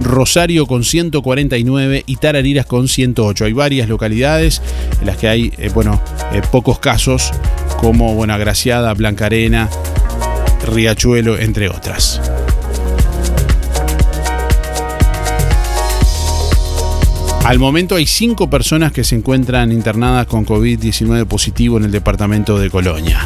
Rosario 0.00 0.66
con 0.66 0.82
149 0.82 2.02
y 2.04 2.16
Tarariras 2.16 2.66
con 2.66 2.88
108. 2.88 3.44
Hay 3.44 3.52
varias 3.52 3.88
localidades 3.88 4.60
en 5.00 5.06
las 5.06 5.16
que 5.16 5.28
hay 5.28 5.52
eh, 5.58 5.70
bueno, 5.72 6.02
eh, 6.32 6.42
pocos 6.50 6.80
casos, 6.80 7.30
como 7.80 8.14
Buenagraciada, 8.14 8.92
Blancarena, 8.94 9.68
Riachuelo, 10.66 11.38
entre 11.38 11.68
otras. 11.68 12.20
Al 17.44 17.60
momento 17.60 17.94
hay 17.94 18.06
cinco 18.06 18.50
personas 18.50 18.90
que 18.90 19.04
se 19.04 19.14
encuentran 19.14 19.70
internadas 19.70 20.26
con 20.26 20.44
COVID-19 20.44 21.26
positivo 21.26 21.78
en 21.78 21.84
el 21.84 21.92
departamento 21.92 22.58
de 22.58 22.70
Colonia. 22.70 23.20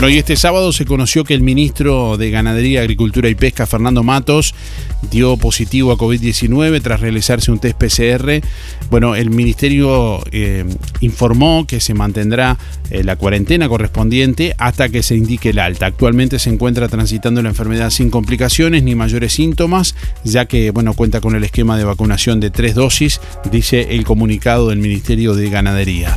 Bueno, 0.00 0.14
y 0.14 0.18
este 0.18 0.36
sábado 0.36 0.72
se 0.72 0.86
conoció 0.86 1.24
que 1.24 1.34
el 1.34 1.42
ministro 1.42 2.16
de 2.16 2.30
Ganadería, 2.30 2.80
Agricultura 2.80 3.28
y 3.28 3.34
Pesca, 3.34 3.66
Fernando 3.66 4.02
Matos, 4.02 4.54
dio 5.10 5.36
positivo 5.36 5.92
a 5.92 5.98
COVID-19 5.98 6.80
tras 6.80 7.00
realizarse 7.00 7.52
un 7.52 7.58
test 7.58 7.76
PCR. 7.76 8.40
Bueno, 8.88 9.14
el 9.14 9.28
ministerio 9.28 10.22
eh, 10.32 10.64
informó 11.02 11.66
que 11.66 11.80
se 11.80 11.92
mantendrá 11.92 12.56
eh, 12.88 13.04
la 13.04 13.16
cuarentena 13.16 13.68
correspondiente 13.68 14.54
hasta 14.56 14.88
que 14.88 15.02
se 15.02 15.16
indique 15.16 15.50
el 15.50 15.58
alta. 15.58 15.84
Actualmente 15.84 16.38
se 16.38 16.48
encuentra 16.48 16.88
transitando 16.88 17.42
la 17.42 17.50
enfermedad 17.50 17.90
sin 17.90 18.08
complicaciones 18.08 18.82
ni 18.82 18.94
mayores 18.94 19.34
síntomas, 19.34 19.94
ya 20.24 20.46
que 20.46 20.70
bueno, 20.70 20.94
cuenta 20.94 21.20
con 21.20 21.34
el 21.36 21.44
esquema 21.44 21.76
de 21.76 21.84
vacunación 21.84 22.40
de 22.40 22.48
tres 22.48 22.74
dosis, 22.74 23.20
dice 23.52 23.88
el 23.90 24.04
comunicado 24.04 24.70
del 24.70 24.78
Ministerio 24.78 25.34
de 25.34 25.50
Ganadería. 25.50 26.16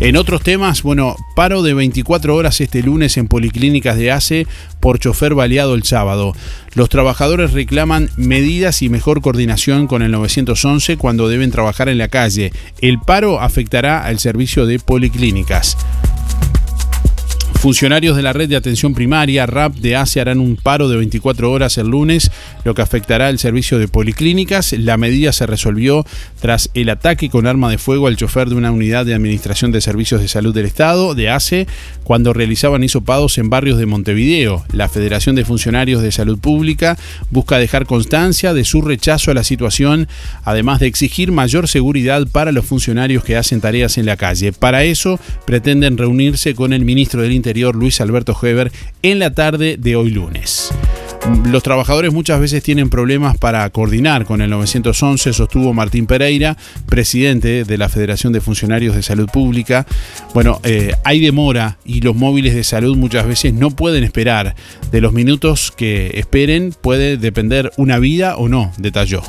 En 0.00 0.16
otros 0.16 0.42
temas, 0.42 0.82
bueno, 0.82 1.14
paro 1.36 1.62
de 1.62 1.74
24 1.74 2.34
horas 2.34 2.60
este 2.60 2.82
lunes 2.82 3.16
en 3.16 3.28
policlínicas 3.28 3.96
de 3.96 4.10
ACE 4.10 4.46
por 4.80 4.98
chofer 4.98 5.34
baleado 5.34 5.74
el 5.74 5.84
sábado. 5.84 6.34
Los 6.74 6.88
trabajadores 6.88 7.52
reclaman 7.52 8.10
medidas 8.16 8.82
y 8.82 8.88
mejor 8.88 9.22
coordinación 9.22 9.86
con 9.86 10.02
el 10.02 10.10
911 10.10 10.96
cuando 10.96 11.28
deben 11.28 11.52
trabajar 11.52 11.88
en 11.88 11.98
la 11.98 12.08
calle. 12.08 12.52
El 12.80 12.98
paro 12.98 13.40
afectará 13.40 14.04
al 14.04 14.18
servicio 14.18 14.66
de 14.66 14.80
policlínicas. 14.80 15.76
Funcionarios 17.62 18.16
de 18.16 18.22
la 18.22 18.32
red 18.32 18.48
de 18.48 18.56
atención 18.56 18.92
primaria, 18.92 19.46
RAP 19.46 19.76
de 19.76 19.94
ACE, 19.94 20.20
harán 20.20 20.40
un 20.40 20.56
paro 20.56 20.88
de 20.88 20.96
24 20.96 21.48
horas 21.48 21.78
el 21.78 21.86
lunes, 21.86 22.32
lo 22.64 22.74
que 22.74 22.82
afectará 22.82 23.28
al 23.28 23.38
servicio 23.38 23.78
de 23.78 23.86
policlínicas. 23.86 24.72
La 24.72 24.96
medida 24.96 25.32
se 25.32 25.46
resolvió 25.46 26.04
tras 26.40 26.70
el 26.74 26.88
ataque 26.88 27.30
con 27.30 27.46
arma 27.46 27.70
de 27.70 27.78
fuego 27.78 28.08
al 28.08 28.16
chofer 28.16 28.48
de 28.48 28.56
una 28.56 28.72
unidad 28.72 29.06
de 29.06 29.14
administración 29.14 29.70
de 29.70 29.80
servicios 29.80 30.20
de 30.20 30.26
salud 30.26 30.52
del 30.52 30.66
Estado, 30.66 31.14
de 31.14 31.30
ACE, 31.30 31.68
cuando 32.02 32.32
realizaban 32.32 32.82
hisopados 32.82 33.38
en 33.38 33.48
barrios 33.48 33.78
de 33.78 33.86
Montevideo. 33.86 34.64
La 34.72 34.88
Federación 34.88 35.36
de 35.36 35.44
Funcionarios 35.44 36.02
de 36.02 36.10
Salud 36.10 36.40
Pública 36.40 36.98
busca 37.30 37.58
dejar 37.58 37.86
constancia 37.86 38.54
de 38.54 38.64
su 38.64 38.82
rechazo 38.82 39.30
a 39.30 39.34
la 39.34 39.44
situación, 39.44 40.08
además 40.42 40.80
de 40.80 40.88
exigir 40.88 41.30
mayor 41.30 41.68
seguridad 41.68 42.26
para 42.26 42.50
los 42.50 42.64
funcionarios 42.64 43.22
que 43.22 43.36
hacen 43.36 43.60
tareas 43.60 43.98
en 43.98 44.06
la 44.06 44.16
calle. 44.16 44.50
Para 44.50 44.82
eso 44.82 45.20
pretenden 45.46 45.96
reunirse 45.96 46.56
con 46.56 46.72
el 46.72 46.84
ministro 46.84 47.22
del 47.22 47.30
Interior 47.30 47.51
Luis 47.52 48.00
Alberto 48.00 48.36
Heber 48.40 48.72
en 49.02 49.18
la 49.18 49.32
tarde 49.34 49.76
de 49.78 49.96
hoy 49.96 50.10
lunes. 50.10 50.72
Los 51.46 51.62
trabajadores 51.62 52.12
muchas 52.12 52.40
veces 52.40 52.64
tienen 52.64 52.90
problemas 52.90 53.38
para 53.38 53.68
coordinar 53.70 54.24
con 54.24 54.40
el 54.40 54.50
911, 54.50 55.32
sostuvo 55.32 55.72
Martín 55.72 56.06
Pereira, 56.06 56.56
presidente 56.86 57.64
de 57.64 57.78
la 57.78 57.88
Federación 57.88 58.32
de 58.32 58.40
Funcionarios 58.40 58.96
de 58.96 59.02
Salud 59.02 59.28
Pública. 59.32 59.86
Bueno, 60.34 60.60
eh, 60.64 60.92
hay 61.04 61.20
demora 61.20 61.78
y 61.84 62.00
los 62.00 62.16
móviles 62.16 62.54
de 62.54 62.64
salud 62.64 62.96
muchas 62.96 63.26
veces 63.26 63.54
no 63.54 63.70
pueden 63.70 64.02
esperar. 64.02 64.56
De 64.90 65.00
los 65.00 65.12
minutos 65.12 65.72
que 65.76 66.10
esperen 66.14 66.74
puede 66.80 67.16
depender 67.18 67.70
una 67.76 67.98
vida 68.00 68.36
o 68.36 68.48
no, 68.48 68.72
detalló. 68.78 69.22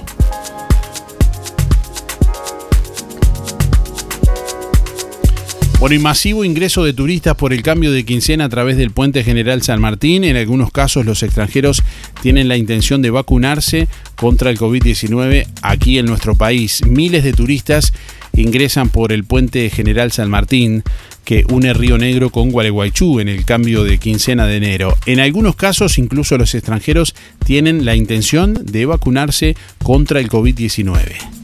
Por 5.83 5.91
el 5.91 5.99
masivo 5.99 6.45
ingreso 6.45 6.85
de 6.85 6.93
turistas 6.93 7.35
por 7.35 7.51
el 7.51 7.61
cambio 7.61 7.91
de 7.91 8.05
quincena 8.05 8.45
a 8.45 8.49
través 8.49 8.77
del 8.77 8.91
puente 8.91 9.21
general 9.21 9.63
San 9.63 9.81
Martín, 9.81 10.23
en 10.23 10.37
algunos 10.37 10.71
casos 10.71 11.05
los 11.05 11.23
extranjeros 11.23 11.83
tienen 12.21 12.47
la 12.47 12.55
intención 12.55 13.01
de 13.01 13.09
vacunarse 13.09 13.89
contra 14.15 14.49
el 14.49 14.57
COVID-19 14.57 15.45
aquí 15.61 15.97
en 15.97 16.05
nuestro 16.05 16.35
país. 16.35 16.85
Miles 16.87 17.25
de 17.25 17.33
turistas 17.33 17.91
ingresan 18.31 18.87
por 18.87 19.11
el 19.11 19.25
puente 19.25 19.69
general 19.69 20.13
San 20.13 20.29
Martín 20.29 20.83
que 21.25 21.43
une 21.49 21.73
Río 21.73 21.97
Negro 21.97 22.29
con 22.29 22.49
Gualeguaychú 22.49 23.19
en 23.19 23.27
el 23.27 23.43
cambio 23.43 23.83
de 23.83 23.97
quincena 23.97 24.47
de 24.47 24.55
enero. 24.55 24.95
En 25.05 25.19
algunos 25.19 25.57
casos, 25.57 25.97
incluso 25.97 26.37
los 26.37 26.55
extranjeros 26.55 27.13
tienen 27.45 27.83
la 27.83 27.97
intención 27.97 28.53
de 28.53 28.85
vacunarse 28.85 29.57
contra 29.83 30.21
el 30.21 30.29
COVID-19. 30.29 31.42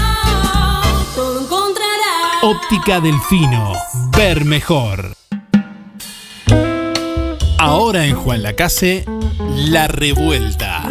todo 1.15 1.41
encontrarás. 1.41 2.43
Óptica 2.43 2.99
Delfino. 2.99 3.73
Ver 4.15 4.45
mejor. 4.45 5.15
Ahora 7.57 8.05
en 8.05 8.15
Juan 8.15 8.43
Lacase, 8.43 9.05
La 9.69 9.87
Revuelta. 9.87 10.83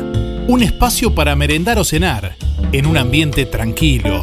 Un 0.49 0.63
espacio 0.63 1.15
para 1.15 1.37
merendar 1.37 1.79
o 1.79 1.85
cenar, 1.85 2.35
en 2.73 2.87
un 2.87 2.97
ambiente 2.97 3.45
tranquilo 3.45 4.23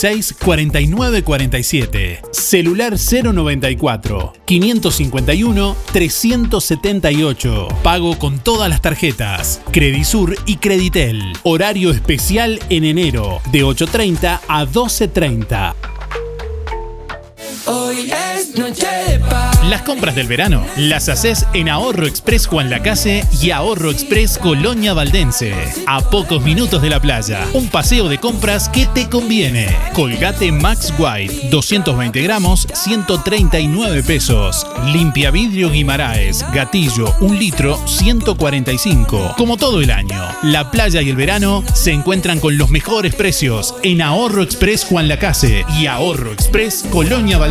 4947. 0.01 2.21
Celular 2.31 2.97
094 2.97 4.33
551 4.45 5.75
378. 5.93 7.67
Pago 7.83 8.17
con 8.17 8.39
todas 8.39 8.69
las 8.69 8.81
tarjetas. 8.81 9.61
Credisur 9.71 10.35
y 10.45 10.57
Creditel. 10.57 11.21
Horario 11.43 11.91
especial 11.91 12.59
en 12.69 12.85
enero 12.85 13.41
de 13.51 13.63
8.30 13.63 14.39
a 14.47 14.65
12.30. 14.65 15.75
Hoy 17.65 18.11
es 18.11 18.57
noche. 18.57 18.87
Las 19.69 19.83
compras 19.83 20.15
del 20.15 20.27
verano 20.27 20.65
las 20.75 21.07
haces 21.07 21.45
en 21.53 21.69
Ahorro 21.69 22.07
Express 22.07 22.47
Juan 22.47 22.69
Lacase 22.69 23.23
y 23.41 23.51
Ahorro 23.51 23.91
Express 23.91 24.39
Colonia 24.39 24.93
Valdense. 24.93 25.53
A 25.85 26.01
pocos 26.01 26.41
minutos 26.41 26.81
de 26.81 26.89
la 26.89 26.99
playa. 26.99 27.45
Un 27.53 27.69
paseo 27.69 28.09
de 28.09 28.17
compras 28.17 28.67
que 28.69 28.87
te 28.87 29.07
conviene. 29.07 29.67
Colgate 29.93 30.51
Max 30.51 30.91
White, 30.97 31.49
220 31.51 32.21
gramos, 32.21 32.67
139 32.73 34.03
pesos. 34.03 34.65
Limpia 34.87 35.29
vidrio 35.29 35.69
Guimaraes, 35.69 36.43
gatillo, 36.53 37.13
un 37.19 37.37
litro, 37.37 37.79
145. 37.85 39.35
Como 39.37 39.57
todo 39.57 39.79
el 39.81 39.91
año, 39.91 40.21
la 40.41 40.71
playa 40.71 41.01
y 41.01 41.09
el 41.09 41.15
verano 41.15 41.63
se 41.73 41.91
encuentran 41.91 42.39
con 42.39 42.57
los 42.57 42.71
mejores 42.71 43.13
precios 43.13 43.75
en 43.83 44.01
Ahorro 44.01 44.41
Express 44.41 44.85
Juan 44.85 45.07
Lacase 45.07 45.63
y 45.79 45.85
Ahorro 45.85 46.33
Express 46.33 46.83
Colonia 46.91 47.37
Valdense. 47.37 47.50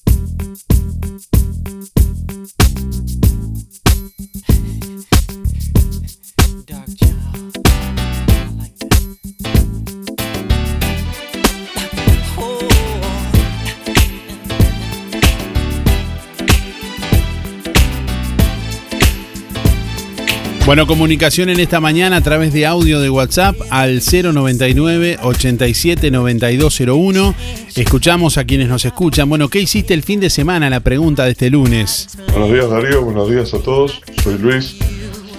Bueno, 20.71 20.87
comunicación 20.87 21.49
en 21.49 21.59
esta 21.59 21.81
mañana 21.81 22.15
a 22.15 22.21
través 22.21 22.53
de 22.53 22.65
audio 22.65 23.01
de 23.01 23.09
WhatsApp 23.09 23.57
al 23.71 23.99
099 23.99 25.17
87 25.21 26.11
9201. 26.11 27.35
Escuchamos 27.75 28.37
a 28.37 28.45
quienes 28.45 28.69
nos 28.69 28.85
escuchan. 28.85 29.27
Bueno, 29.27 29.49
¿qué 29.49 29.59
hiciste 29.59 29.93
el 29.93 30.01
fin 30.01 30.21
de 30.21 30.29
semana? 30.29 30.69
La 30.69 30.79
pregunta 30.79 31.25
de 31.25 31.31
este 31.31 31.49
lunes. 31.49 32.07
Buenos 32.29 32.53
días 32.53 32.69
Darío, 32.69 33.03
buenos 33.03 33.29
días 33.29 33.53
a 33.53 33.59
todos. 33.59 34.01
Soy 34.23 34.37
Luis, 34.37 34.77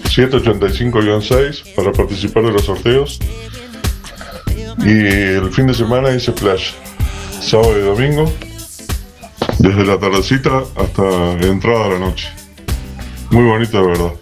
785-6 0.05 1.77
para 1.77 1.93
participar 1.93 2.43
de 2.43 2.53
los 2.53 2.67
sorteos. 2.67 3.19
Y 4.85 4.91
el 4.91 5.51
fin 5.51 5.67
de 5.67 5.73
semana 5.73 6.15
hice 6.15 6.33
playa, 6.33 6.73
sábado 7.41 7.79
y 7.79 7.81
domingo, 7.81 8.31
desde 9.61 9.87
la 9.87 9.99
tardecita 9.99 10.63
hasta 10.77 11.33
entrada 11.41 11.87
a 11.87 11.89
la 11.89 11.99
noche. 12.01 12.29
Muy 13.31 13.45
bonito 13.45 13.81
de 13.81 13.87
verdad. 13.87 14.22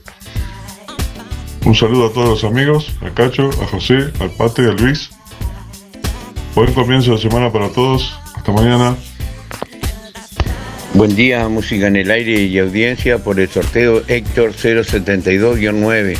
Un 1.64 1.74
saludo 1.74 2.06
a 2.06 2.12
todos 2.12 2.28
los 2.28 2.44
amigos, 2.44 2.90
a 3.02 3.10
Cacho, 3.10 3.50
a 3.62 3.66
José, 3.66 4.10
al 4.18 4.30
Pate, 4.30 4.62
a 4.62 4.72
Luis. 4.72 5.10
Buen 6.54 6.72
comienzo 6.72 7.12
de 7.12 7.18
semana 7.18 7.52
para 7.52 7.68
todos. 7.68 8.18
Hasta 8.34 8.50
mañana. 8.50 8.96
Buen 10.94 11.14
día, 11.14 11.48
música 11.48 11.86
en 11.86 11.96
el 11.96 12.10
aire 12.10 12.42
y 12.42 12.58
audiencia 12.58 13.18
por 13.18 13.38
el 13.38 13.48
sorteo 13.48 14.02
Héctor 14.08 14.52
072-9. 14.52 16.16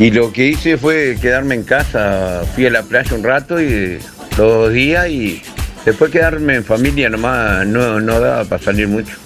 Y 0.00 0.10
lo 0.10 0.32
que 0.32 0.48
hice 0.48 0.78
fue 0.78 1.18
quedarme 1.20 1.54
en 1.54 1.64
casa, 1.64 2.42
fui 2.54 2.66
a 2.66 2.70
la 2.70 2.82
playa 2.82 3.14
un 3.14 3.22
rato 3.22 3.60
y 3.60 3.98
todos 4.36 4.66
los 4.66 4.72
días 4.72 5.08
y 5.08 5.42
después 5.84 6.10
quedarme 6.10 6.56
en 6.56 6.64
familia 6.64 7.10
nomás 7.10 7.66
no, 7.66 8.00
no 8.00 8.18
daba 8.18 8.44
para 8.44 8.62
salir 8.62 8.88
mucho. 8.88 9.16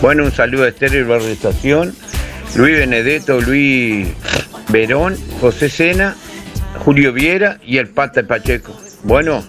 Bueno, 0.00 0.24
un 0.24 0.32
saludo 0.32 0.64
a 0.64 0.68
Esther 0.68 1.04
Barrio 1.04 1.28
Estación, 1.28 1.94
Luis 2.56 2.78
Benedetto, 2.78 3.40
Luis 3.40 4.08
Verón, 4.68 5.16
José 5.40 5.68
Sena, 5.68 6.16
Julio 6.84 7.12
Viera 7.12 7.58
y 7.64 7.78
el 7.78 7.88
Pata 7.88 8.22
Pacheco. 8.24 8.76
Bueno, 9.02 9.42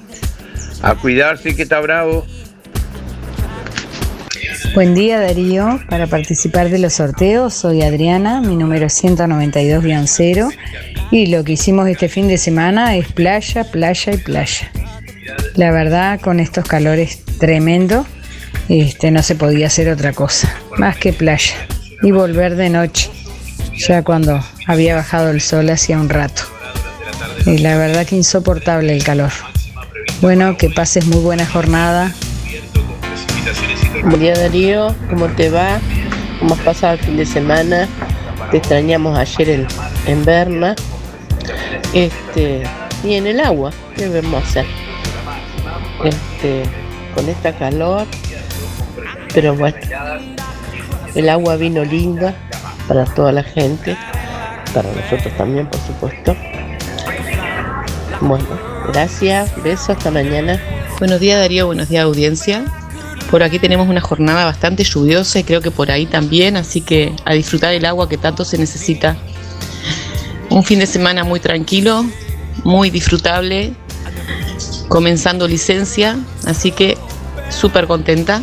a 0.82 0.96
cuidarse 0.96 1.56
que 1.56 1.64
está 1.64 1.80
bravo. 1.80 2.26
Buen 4.74 4.94
día 4.94 5.20
Darío, 5.20 5.80
para 5.90 6.08
participar 6.08 6.70
de 6.70 6.78
los 6.78 6.94
sorteos 6.94 7.54
soy 7.54 7.82
Adriana, 7.82 8.42
mi 8.42 8.56
número 8.56 8.86
es 8.86 9.04
192-0 9.04 10.54
y 11.12 11.28
lo 11.28 11.44
que 11.44 11.54
hicimos 11.54 11.88
este 11.88 12.10
fin 12.10 12.28
de 12.28 12.38
semana 12.38 12.96
es 12.96 13.12
playa, 13.12 13.64
playa 13.64 14.14
y 14.14 14.18
playa. 14.18 14.72
La 15.56 15.72
verdad 15.72 16.20
con 16.22 16.40
estos 16.40 16.66
calores 16.66 17.24
tremendos 17.40 18.06
este, 18.70 19.12
no 19.12 19.24
se 19.24 19.36
podía 19.36 19.68
hacer 19.68 19.90
otra 19.90 20.14
cosa, 20.14 20.54
más 20.78 20.98
que 20.98 21.14
playa 21.14 21.56
y 22.04 22.12
volver 22.12 22.56
de 22.56 22.70
noche, 22.70 23.10
ya 23.78 24.04
cuando 24.04 24.44
había 24.66 24.96
bajado 24.96 25.30
el 25.30 25.42
sol 25.42 25.70
hacía 25.70 26.00
un 26.00 26.10
rato. 26.10 26.44
Y 27.46 27.60
la 27.60 27.78
verdad 27.78 28.06
que 28.06 28.16
insoportable 28.16 28.94
el 28.94 29.04
calor. 29.04 29.32
Bueno, 30.22 30.58
que 30.58 30.70
pases 30.70 31.06
muy 31.06 31.22
buena 31.22 31.46
jornada. 31.46 32.12
Buen 34.04 34.20
día 34.20 34.36
Darío, 34.36 34.96
¿cómo 35.10 35.28
te 35.28 35.50
va? 35.50 35.80
¿Cómo 36.40 36.56
has 36.56 36.62
pasado 36.62 36.94
el 36.94 37.00
fin 37.00 37.18
de 37.18 37.26
semana? 37.26 37.88
Te 38.52 38.58
extrañamos 38.58 39.18
ayer 39.18 39.68
en, 40.06 40.26
en. 40.26 40.76
Este, 41.94 42.64
y 43.04 43.14
en 43.14 43.28
el 43.28 43.40
agua, 43.40 43.72
¿qué 43.96 44.08
hacer? 44.38 44.66
Este, 46.04 46.64
con 47.16 47.30
esta 47.30 47.54
calor. 47.58 48.08
Pero 49.34 49.56
bueno, 49.56 49.78
el 51.16 51.30
agua 51.30 51.56
vino 51.58 51.84
linda 51.84 52.36
para 52.88 53.06
toda 53.06 53.32
la 53.32 53.44
gente, 53.44 53.98
para 54.74 54.90
nosotros 54.92 55.36
también, 55.38 55.68
por 55.68 55.80
supuesto. 55.82 56.36
Bueno, 58.22 58.46
gracias, 58.92 59.52
besos, 59.64 59.90
hasta 59.90 60.12
mañana. 60.12 60.62
Buenos 61.00 61.20
días 61.20 61.40
Darío, 61.40 61.68
buenos 61.68 61.90
días 61.90 62.04
audiencia. 62.04 62.66
Por 63.30 63.44
aquí 63.44 63.60
tenemos 63.60 63.90
una 63.90 64.02
jornada 64.02 64.46
bastante 64.46 64.84
lluviosa 64.84 65.40
y 65.40 65.44
creo 65.44 65.62
que 65.62 65.70
por 65.70 65.92
ahí 65.92 66.06
también, 66.06 66.56
así 66.56 66.82
que 66.82 67.14
a 67.26 67.34
disfrutar 67.34 67.74
el 67.74 67.86
agua 67.86 68.08
que 68.08 68.18
tanto 68.18 68.46
se 68.46 68.58
necesita. 68.58 69.18
Un 70.50 70.64
fin 70.64 70.80
de 70.80 70.88
semana 70.88 71.26
muy 71.26 71.40
tranquilo, 71.42 72.06
muy 72.64 72.90
disfrutable, 72.90 73.74
comenzando 74.88 75.48
licencia, 75.48 76.18
así 76.46 76.72
que 76.72 76.98
súper 77.50 77.86
contenta. 77.86 78.42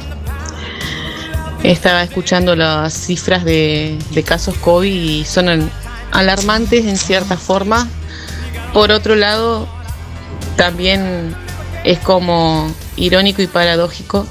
Estaba 1.65 2.03
escuchando 2.03 2.55
las 2.55 2.93
cifras 2.93 3.43
de, 3.45 3.99
casos 4.27 4.55
COVID 4.59 4.93
y 4.93 5.25
son 5.25 5.49
al- 5.49 5.73
alarmantes 6.13 6.85
en 6.85 6.99
cierta 6.99 7.39
forma. 7.39 7.89
Por 8.75 8.93
otro 8.93 9.17
lado, 9.17 9.67
también 10.57 11.35
es 11.83 11.99
como 12.01 12.71
irónico 12.97 13.41
y 13.41 13.47
paradójico 13.47 14.27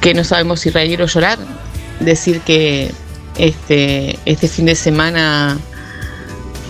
que 0.00 0.14
no 0.14 0.24
sabemos 0.24 0.60
si 0.60 0.70
reír 0.70 1.02
o 1.02 1.06
llorar. 1.06 1.38
Decir 2.00 2.40
que 2.40 2.90
este, 3.36 4.18
este 4.24 4.48
fin 4.48 4.64
de 4.64 4.74
semana 4.76 5.58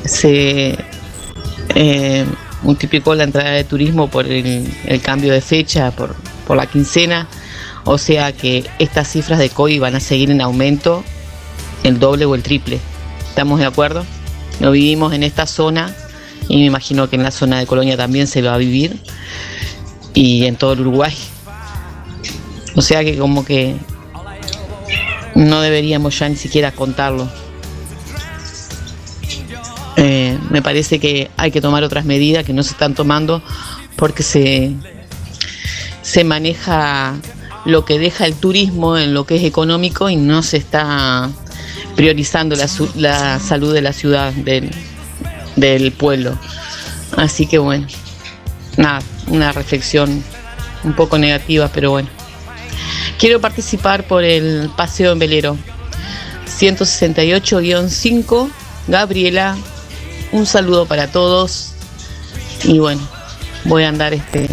se 0.05 0.77
eh, 1.77 2.27
multiplicó 2.63 3.15
la 3.15 3.23
entrada 3.23 3.51
de 3.51 3.63
turismo 3.63 4.09
por 4.09 4.27
el, 4.27 5.01
cambio 5.01 5.33
de 5.33 5.41
fecha, 5.41 5.93
por 5.93 6.57
la 6.57 6.67
quincena. 6.67 7.29
O 7.87 7.99
sea 7.99 8.33
que 8.33 8.69
estas 8.81 9.09
cifras 9.09 9.39
de 9.39 9.49
COVID 9.49 9.81
van 9.81 9.95
a 9.95 10.01
seguir 10.01 10.33
en 10.33 10.41
aumento 10.41 11.05
el 11.85 12.01
doble 12.01 12.25
o 12.25 12.35
el 12.35 12.43
triple. 12.43 12.81
¿Estamos 13.29 13.61
de 13.61 13.67
acuerdo? 13.67 14.05
No 14.59 14.73
vivimos 14.73 15.15
en 15.15 15.23
esta 15.23 15.47
zona 15.47 15.95
y 16.49 16.57
me 16.57 16.65
imagino 16.65 17.09
que 17.09 17.15
en 17.15 17.23
la 17.23 17.31
zona 17.31 17.61
de 17.61 17.67
Colonia 17.67 17.97
también 17.97 18.27
se 18.27 18.43
va 18.43 18.55
a 18.55 18.59
vivir 18.59 19.01
y 20.15 20.47
en 20.47 20.57
todo 20.57 20.73
el 20.73 20.81
Uruguay. 20.81 21.15
O 22.75 22.83
sea 22.83 23.05
que 23.05 23.17
como 23.17 23.45
que 23.45 23.77
no 25.37 25.61
deberíamos 25.61 26.19
ya 26.19 26.29
ni 26.29 26.37
siquiera 26.37 26.73
contarlo. 26.73 27.31
Eh, 29.97 30.37
me 30.51 30.61
parece 30.61 30.99
que 30.99 31.31
hay 31.37 31.53
que 31.53 31.61
tomar 31.61 31.85
otras 31.85 32.05
medidas 32.05 32.45
que 32.45 32.53
no 32.53 32.65
se 32.65 32.73
están 32.73 32.95
tomando 32.95 33.43
porque 33.95 34.25
se, 34.25 34.73
se 36.03 36.25
maneja 36.25 37.15
lo 37.67 37.85
que 37.85 37.99
deja 37.99 38.27
el 38.27 38.35
turismo 38.35 38.97
en 38.97 39.13
lo 39.13 39.27
que 39.27 39.37
es 39.37 39.43
económico 39.43 40.09
y 40.09 40.17
no 40.17 40.43
se 40.43 40.57
está 40.57 41.31
priorizando 41.97 42.55
la, 42.55 42.69
la 42.95 43.41
salud 43.41 43.75
de 43.75 43.83
la 43.83 43.93
ciudad, 43.93 44.33
del, 44.33 44.71
del 45.57 45.93
pueblo. 45.93 46.39
Así 47.17 47.47
que 47.47 47.59
bueno, 47.59 47.87
nada, 48.77 49.03
una 49.29 49.53
reflexión 49.53 50.23
un 50.85 50.95
poco 50.95 51.19
negativa, 51.19 51.69
pero 51.73 51.91
bueno. 51.91 52.09
Quiero 53.19 53.41
participar 53.41 54.07
por 54.07 54.23
el 54.23 54.71
paseo 54.77 55.13
en 55.13 55.19
velero. 55.19 55.57
168-5, 56.47 58.49
Gabriela. 58.87 59.57
Un 60.33 60.47
saludo 60.47 60.87
para 60.87 61.11
todos. 61.11 61.73
Y 62.63 62.79
bueno, 62.79 63.03
voy 63.65 63.83
a 63.83 63.89
andar 63.89 64.15
este, 64.15 64.49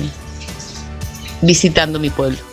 visitando 1.41 1.99
mi 1.99 2.09
pueblo. 2.09 2.52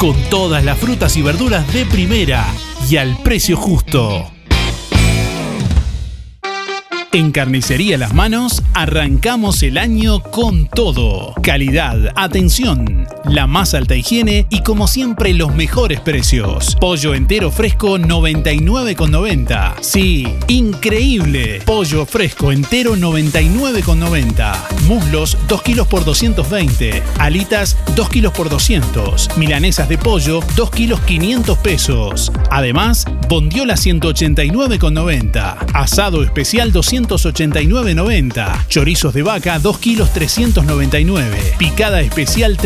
con 0.00 0.16
todas 0.30 0.64
las 0.64 0.78
frutas 0.78 1.14
y 1.18 1.22
verduras 1.22 1.70
de 1.74 1.84
primera 1.84 2.46
y 2.88 2.96
al 2.96 3.18
precio 3.18 3.54
justo. 3.58 4.30
En 7.12 7.32
Carnicería 7.32 7.98
Las 7.98 8.14
Manos 8.14 8.62
arrancamos 8.72 9.62
el 9.62 9.76
año 9.76 10.22
con 10.22 10.68
todo. 10.68 11.34
Calidad, 11.42 12.14
atención, 12.16 13.06
la 13.30 13.46
más 13.46 13.74
alta 13.74 13.94
higiene 13.94 14.46
y 14.50 14.62
como 14.62 14.88
siempre 14.88 15.32
los 15.32 15.54
mejores 15.54 16.00
precios. 16.00 16.76
Pollo 16.80 17.14
entero 17.14 17.50
fresco 17.52 17.96
99,90. 17.96 19.74
Sí, 19.80 20.26
increíble. 20.48 21.62
Pollo 21.64 22.04
fresco 22.06 22.50
entero 22.50 22.96
99,90. 22.96 24.54
Muslos 24.86 25.38
2 25.46 25.62
kilos 25.62 25.86
por 25.86 26.04
220. 26.04 27.02
Alitas 27.18 27.76
2 27.94 28.08
kilos 28.08 28.32
por 28.32 28.48
200. 28.48 29.36
Milanesas 29.36 29.88
de 29.88 29.96
pollo 29.96 30.40
2 30.56 30.70
kilos 30.72 31.00
500 31.00 31.58
pesos. 31.58 32.32
Además, 32.50 33.06
bondiola 33.28 33.74
189,90. 33.74 35.56
Asado 35.72 36.24
especial 36.24 36.72
289,90. 36.72 38.66
Chorizos 38.68 39.14
de 39.14 39.22
vaca 39.22 39.60
2 39.60 39.78
kilos 39.78 40.12
399. 40.12 41.54
Picada 41.58 42.00
especial 42.00 42.56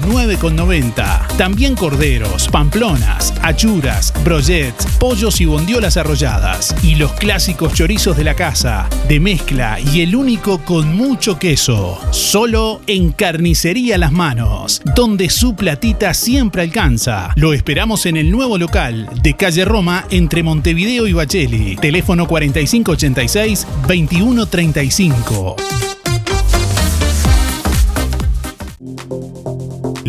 309,90. 0.00 1.36
También 1.36 1.74
corderos, 1.74 2.48
pamplonas, 2.48 3.32
achuras, 3.42 4.12
brochets, 4.24 4.86
pollos 4.98 5.40
y 5.40 5.46
bondiolas 5.46 5.96
arrolladas. 5.96 6.74
Y 6.82 6.96
los 6.96 7.12
clásicos 7.12 7.74
chorizos 7.74 8.16
de 8.16 8.24
la 8.24 8.34
casa, 8.34 8.88
de 9.08 9.20
mezcla 9.20 9.78
y 9.80 10.02
el 10.02 10.16
único 10.16 10.58
con 10.64 10.94
mucho 10.94 11.38
queso. 11.38 11.98
Solo 12.10 12.80
en 12.86 13.12
Carnicería 13.12 13.98
Las 13.98 14.12
Manos, 14.12 14.82
donde 14.94 15.30
su 15.30 15.54
platita 15.54 16.14
siempre 16.14 16.62
alcanza. 16.62 17.32
Lo 17.36 17.52
esperamos 17.52 18.06
en 18.06 18.16
el 18.16 18.30
nuevo 18.30 18.58
local 18.58 19.08
de 19.22 19.36
calle 19.36 19.64
Roma 19.64 20.04
entre 20.10 20.42
Montevideo 20.42 21.06
y 21.06 21.12
Bacheli. 21.12 21.76
Teléfono 21.76 22.26
4586 22.26 23.66
2135. 23.86 25.89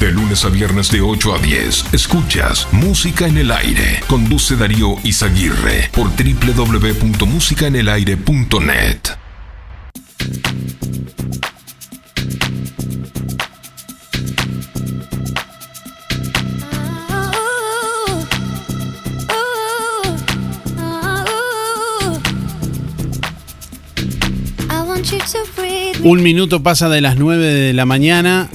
De 0.00 0.10
lunes 0.10 0.44
a 0.44 0.48
viernes 0.48 0.90
de 0.90 1.02
8 1.02 1.36
a 1.36 1.38
10, 1.38 1.84
escuchas 1.92 2.66
Música 2.72 3.28
en 3.28 3.38
el 3.38 3.52
Aire. 3.52 4.00
Conduce 4.08 4.56
Darío 4.56 4.96
Izaguirre 5.04 5.88
por 5.92 6.08
www.musicaenelaire.net. 6.08 8.98
Un 26.08 26.22
minuto 26.22 26.62
pasa 26.62 26.88
de 26.88 27.00
las 27.00 27.16
9 27.16 27.44
de 27.44 27.72
la 27.72 27.84
mañana. 27.84 28.48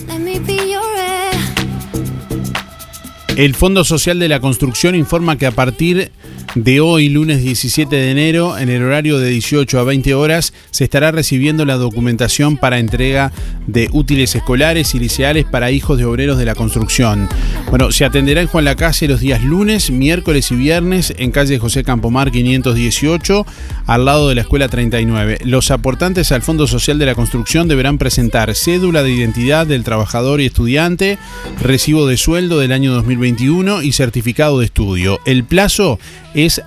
El 3.35 3.55
Fondo 3.55 3.83
Social 3.83 4.19
de 4.19 4.29
la 4.29 4.39
Construcción 4.39 4.95
informa 4.95 5.37
que 5.37 5.47
a 5.47 5.51
partir 5.51 6.13
de 6.55 6.81
hoy, 6.81 7.07
lunes 7.07 7.41
17 7.41 7.95
de 7.95 8.11
enero, 8.11 8.57
en 8.57 8.69
el 8.69 8.83
horario 8.83 9.19
de 9.19 9.29
18 9.29 9.79
a 9.79 9.83
20 9.83 10.13
horas, 10.13 10.53
se 10.69 10.83
estará 10.83 11.11
recibiendo 11.11 11.63
la 11.63 11.75
documentación 11.75 12.57
para 12.57 12.79
entrega 12.79 13.31
de 13.67 13.89
útiles 13.93 14.35
escolares 14.35 14.93
y 14.93 14.99
liceales 14.99 15.45
para 15.45 15.71
hijos 15.71 15.97
de 15.97 16.05
obreros 16.05 16.37
de 16.37 16.45
la 16.45 16.55
construcción. 16.55 17.29
Bueno, 17.69 17.91
se 17.91 18.03
atenderá 18.03 18.41
en 18.41 18.47
Juan 18.47 18.65
Lacase 18.65 19.07
los 19.07 19.21
días 19.21 19.41
lunes, 19.43 19.91
miércoles 19.91 20.51
y 20.51 20.55
viernes 20.55 21.13
en 21.17 21.31
calle 21.31 21.57
José 21.57 21.85
Campomar 21.85 22.31
518, 22.31 23.45
al 23.85 24.05
lado 24.05 24.27
de 24.27 24.35
la 24.35 24.41
Escuela 24.41 24.67
39. 24.67 25.39
Los 25.45 25.71
aportantes 25.71 26.33
al 26.33 26.41
Fondo 26.41 26.67
Social 26.67 26.99
de 26.99 27.05
la 27.05 27.15
Construcción 27.15 27.69
deberán 27.69 27.97
presentar 27.97 28.53
cédula 28.55 29.03
de 29.03 29.11
identidad 29.11 29.67
del 29.67 29.85
trabajador 29.85 30.41
y 30.41 30.47
estudiante, 30.47 31.17
recibo 31.61 32.07
de 32.07 32.17
sueldo 32.17 32.59
del 32.59 32.73
año 32.73 32.91
2021 32.93 33.83
y 33.83 33.93
certificado 33.93 34.59
de 34.59 34.65
estudio. 34.65 35.19
El 35.25 35.45
plazo 35.45 35.97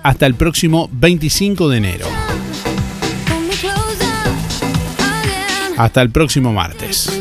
hasta 0.03 0.25
el 0.25 0.35
próximo 0.35 0.89
25 0.93 1.69
de 1.69 1.77
enero. 1.77 2.07
Hasta 5.77 6.01
el 6.01 6.09
próximo 6.11 6.53
martes. 6.53 7.11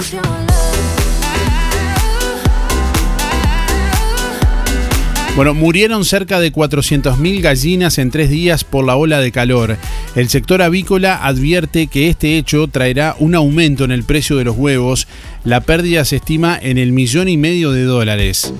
Bueno, 5.34 5.52
murieron 5.52 6.04
cerca 6.04 6.38
de 6.38 6.52
400.000 6.52 7.40
gallinas 7.40 7.98
en 7.98 8.12
tres 8.12 8.30
días 8.30 8.62
por 8.62 8.84
la 8.84 8.94
ola 8.94 9.18
de 9.18 9.32
calor. 9.32 9.76
El 10.14 10.28
sector 10.28 10.62
avícola 10.62 11.26
advierte 11.26 11.88
que 11.88 12.08
este 12.08 12.38
hecho 12.38 12.68
traerá 12.68 13.16
un 13.18 13.34
aumento 13.34 13.82
en 13.82 13.90
el 13.90 14.04
precio 14.04 14.36
de 14.36 14.44
los 14.44 14.56
huevos. 14.56 15.08
La 15.42 15.60
pérdida 15.60 16.04
se 16.04 16.16
estima 16.16 16.56
en 16.62 16.78
el 16.78 16.92
millón 16.92 17.28
y 17.28 17.36
medio 17.36 17.72
de 17.72 17.82
dólares. 17.82 18.54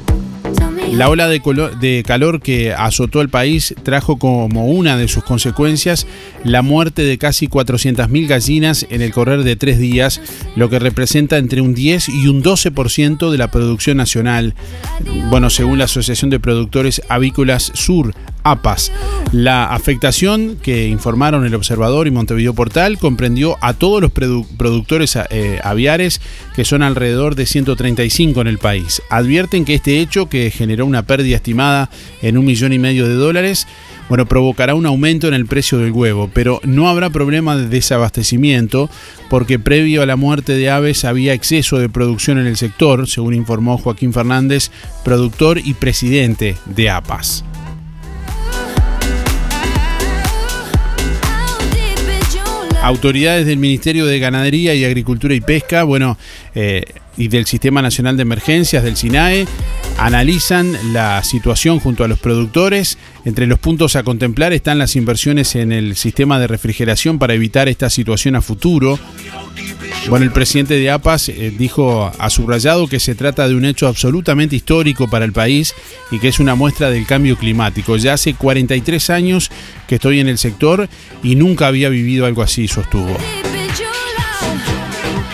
La 0.93 1.09
ola 1.09 1.29
de, 1.29 2.03
calor 2.07 2.41
que 2.41 2.73
azotó 2.73 3.21
el 3.21 3.29
país 3.29 3.75
trajo 3.83 4.17
como 4.17 4.67
una 4.67 4.97
de 4.97 5.09
sus 5.09 5.25
consecuencias 5.25 6.07
la 6.45 6.63
muerte 6.63 7.03
de 7.03 7.19
casi 7.19 7.49
400.000 7.49 8.29
gallinas 8.29 8.87
en 8.91 9.03
el 9.03 9.13
correr 9.13 9.43
de 9.43 9.57
tres 9.57 9.79
días, 9.79 10.21
lo 10.55 10.69
que 10.69 10.79
representa 10.79 11.39
entre 11.39 11.61
un 11.61 11.75
10 11.75 12.11
y 12.11 12.29
un 12.29 12.43
12% 12.43 13.31
de 13.31 13.39
la 13.39 13.51
producción 13.51 13.97
nacional. 13.97 14.55
Bueno, 15.31 15.51
según 15.51 15.79
la 15.79 15.85
Asociación 15.87 16.31
de 16.31 16.39
Productores 16.39 17.03
Avícolas 17.09 17.73
Sur, 17.75 18.15
APAS. 18.45 18.93
La 19.33 19.67
afectación 19.67 20.57
que 20.63 20.87
informaron 20.87 21.45
el 21.45 21.55
Observador 21.55 22.07
y 22.07 22.13
Montevideo 22.13 22.55
Portal 22.55 22.99
comprendió 22.99 23.57
a 23.61 23.75
todos 23.75 24.01
los 24.01 24.13
productores 24.13 25.19
eh, 25.31 25.59
aviares, 25.65 26.21
que 26.55 26.65
son 26.65 26.83
alrededor 26.83 27.35
de 27.35 27.47
135 27.47 28.41
en 28.41 28.47
el 28.47 28.59
país. 28.59 29.03
Advierten 29.11 29.65
que 29.65 29.75
este 29.75 30.01
hecho, 30.01 30.29
que 30.29 30.51
generó 30.51 30.87
una 30.87 31.03
pérdida 31.03 31.37
estimada 31.37 31.91
en 32.23 32.39
un 32.39 32.45
millón 32.45 32.73
y 32.73 32.79
medio 32.79 33.09
de 33.09 33.15
dólares, 33.15 33.67
bueno, 34.09 34.27
provocará 34.27 34.75
un 34.75 34.87
aumento 34.87 35.29
en 35.29 35.35
el 35.35 35.47
precio 35.47 35.79
del 35.79 35.93
huevo, 35.93 36.31
pero 36.33 36.61
no 36.63 36.89
habrá 36.89 37.11
problema 37.11 37.57
de 37.57 37.69
desabastecimiento 37.69 38.91
porque 39.31 39.59
previo 39.59 40.03
a 40.03 40.07
la 40.07 40.17
muerte 40.17 40.55
de 40.55 40.71
aves 40.71 41.05
había 41.05 41.33
exceso 41.33 41.79
de 41.79 41.89
producción 41.89 42.39
en 42.39 42.47
el 42.47 42.57
sector, 42.57 43.09
según 43.09 43.35
informó 43.35 43.79
Joaquín 43.79 44.13
Fernández, 44.13 44.71
productor 45.05 45.59
y 45.59 45.75
presidente 45.75 46.57
de 46.67 46.91
APAS. 46.91 47.45
Autoridades 52.85 53.47
del 53.47 53.57
Ministerio 53.57 54.05
de 54.05 54.19
Ganadería 54.19 54.75
y 54.75 54.85
Agricultura 54.85 55.35
y 55.35 55.41
Pesca, 55.41 55.85
bueno, 55.85 56.19
eh, 56.55 56.85
y 57.17 57.29
del 57.29 57.47
Sistema 57.47 57.81
Nacional 57.81 58.19
de 58.19 58.23
Emergencias, 58.23 58.85
del 58.85 58.97
SINAE, 58.97 59.47
analizan 59.97 60.93
la 60.93 61.25
situación 61.25 61.81
junto 61.81 62.05
a 62.05 62.09
los 62.09 62.19
productores. 62.19 62.99
Entre 63.25 63.47
los 63.47 63.59
puntos 63.59 63.97
a 63.97 64.03
contemplar 64.03 64.53
están 64.53 64.79
las 64.79 64.97
inversiones 64.97 65.55
en 65.55 65.73
el 65.73 65.97
sistema 65.97 66.39
de 66.39 66.47
refrigeración 66.47 67.19
para 67.19 67.33
evitar 67.33 67.71
esta 67.71 67.89
situación 67.89 68.37
a 68.37 68.43
futuro. 68.43 68.99
Bueno, 70.09 70.27
el 70.27 70.33
presidente 70.33 70.75
de 70.75 70.91
APAS 70.91 71.31
eh, 71.31 71.53
dijo, 71.57 72.13
a 72.19 72.31
subrayado 72.31 72.89
que 72.89 73.01
se 73.01 73.15
trata 73.15 73.49
de 73.49 73.55
un 73.55 73.65
hecho 73.65 73.89
absolutamente 73.89 74.55
histórico 74.55 75.09
para 75.09 75.25
el 75.25 75.33
país 75.33 75.75
y 76.11 76.19
que 76.19 76.29
es 76.29 76.41
una 76.41 76.55
muestra 76.55 76.91
del 76.91 77.07
cambio 77.07 77.37
climático. 77.37 77.97
Ya 77.97 78.13
hace 78.13 78.35
43 78.35 79.11
años 79.11 79.51
que 79.89 79.95
estoy 79.95 80.21
en 80.21 80.29
el 80.29 80.37
sector 80.37 80.89
y 81.23 81.37
nunca 81.37 81.69
había 81.69 81.89
vivido 81.89 82.27
algo 82.27 82.43
así, 82.43 82.69
sostuvo. 82.69 83.17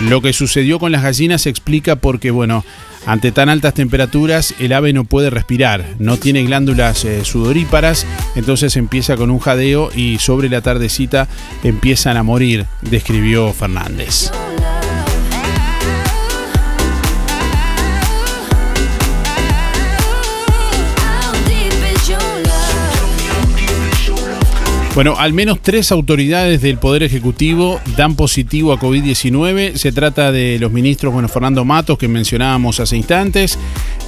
Lo 0.00 0.22
que 0.22 0.32
sucedió 0.32 0.78
con 0.78 0.92
las 0.92 1.02
gallinas 1.02 1.42
se 1.42 1.50
explica 1.50 1.96
porque, 1.96 2.30
bueno, 2.30 2.64
ante 3.06 3.32
tan 3.32 3.48
altas 3.48 3.74
temperaturas 3.74 4.54
el 4.58 4.72
ave 4.72 4.92
no 4.92 5.04
puede 5.04 5.30
respirar, 5.30 5.84
no 5.98 6.16
tiene 6.16 6.44
glándulas 6.44 7.04
eh, 7.04 7.24
sudoríparas, 7.24 8.06
entonces 8.36 8.76
empieza 8.76 9.16
con 9.16 9.30
un 9.30 9.40
jadeo 9.40 9.90
y 9.94 10.18
sobre 10.18 10.48
la 10.48 10.62
tardecita 10.62 11.28
empiezan 11.64 12.16
a 12.16 12.22
morir, 12.22 12.66
describió 12.82 13.52
Fernández. 13.52 14.30
Bueno, 25.00 25.14
al 25.16 25.32
menos 25.32 25.62
tres 25.62 25.92
autoridades 25.92 26.60
del 26.60 26.76
Poder 26.76 27.02
Ejecutivo 27.02 27.80
dan 27.96 28.16
positivo 28.16 28.70
a 28.70 28.78
COVID-19. 28.78 29.76
Se 29.76 29.92
trata 29.92 30.30
de 30.30 30.58
los 30.58 30.72
ministros, 30.72 31.10
bueno, 31.10 31.26
Fernando 31.26 31.64
Matos, 31.64 31.96
que 31.96 32.06
mencionábamos 32.06 32.80
hace 32.80 32.98
instantes, 32.98 33.58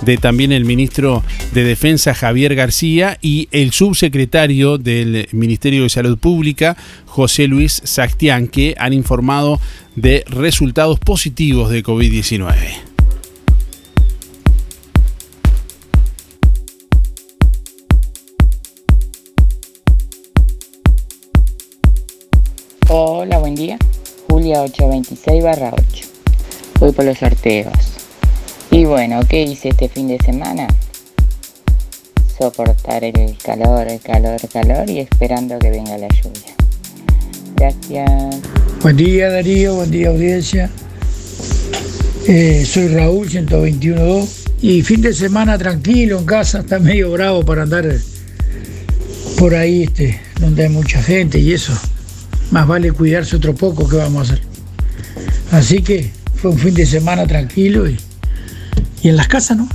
de 0.02 0.18
también 0.18 0.52
el 0.52 0.66
ministro 0.66 1.24
de 1.54 1.64
Defensa, 1.64 2.12
Javier 2.12 2.54
García, 2.54 3.16
y 3.22 3.48
el 3.52 3.72
subsecretario 3.72 4.76
del 4.76 5.28
Ministerio 5.32 5.84
de 5.84 5.88
Salud 5.88 6.18
Pública, 6.18 6.76
José 7.06 7.46
Luis 7.46 7.80
Sastián, 7.84 8.46
que 8.46 8.74
han 8.76 8.92
informado 8.92 9.62
de 9.96 10.26
resultados 10.28 10.98
positivos 10.98 11.70
de 11.70 11.82
COVID-19. 11.82 12.91
Hola, 22.94 23.38
buen 23.38 23.54
día. 23.54 23.78
Julia 24.28 24.60
826 24.60 25.42
barra 25.42 25.72
8. 25.72 26.06
Voy 26.78 26.92
por 26.92 27.06
los 27.06 27.16
sorteos. 27.16 27.72
Y 28.70 28.84
bueno, 28.84 29.20
¿qué 29.26 29.44
hice 29.44 29.70
este 29.70 29.88
fin 29.88 30.08
de 30.08 30.18
semana? 30.18 30.66
Soportar 32.38 33.02
el 33.02 33.34
calor, 33.42 33.88
el 33.88 33.98
calor, 33.98 34.36
el 34.42 34.48
calor 34.50 34.90
y 34.90 34.98
esperando 34.98 35.58
que 35.58 35.70
venga 35.70 35.96
la 35.96 36.08
lluvia. 36.08 36.54
Gracias. 37.56 38.42
Buen 38.82 38.98
día 38.98 39.30
Darío, 39.30 39.76
buen 39.76 39.90
día 39.90 40.10
audiencia. 40.10 40.68
Eh, 42.28 42.62
soy 42.66 42.88
Raúl 42.88 43.26
121.2 43.26 44.50
y 44.60 44.82
fin 44.82 45.00
de 45.00 45.14
semana 45.14 45.56
tranquilo 45.56 46.18
en 46.18 46.26
casa, 46.26 46.58
está 46.58 46.78
medio 46.78 47.10
bravo 47.10 47.42
para 47.42 47.62
andar 47.62 47.86
por 49.38 49.54
ahí 49.54 49.84
este, 49.84 50.20
donde 50.38 50.64
hay 50.64 50.68
mucha 50.68 51.02
gente 51.02 51.38
y 51.38 51.54
eso 51.54 51.72
más 52.52 52.68
vale 52.68 52.92
cuidarse 52.92 53.36
otro 53.36 53.54
poco 53.54 53.88
que 53.88 53.96
vamos 53.96 54.30
a 54.30 54.34
hacer. 54.34 54.42
Así 55.50 55.82
que 55.82 56.12
fue 56.36 56.50
un 56.50 56.58
fin 56.58 56.74
de 56.74 56.86
semana 56.86 57.26
tranquilo 57.26 57.88
y, 57.88 57.98
en 59.02 59.16
las 59.16 59.26
casas, 59.26 59.56
¿no? 59.56 59.68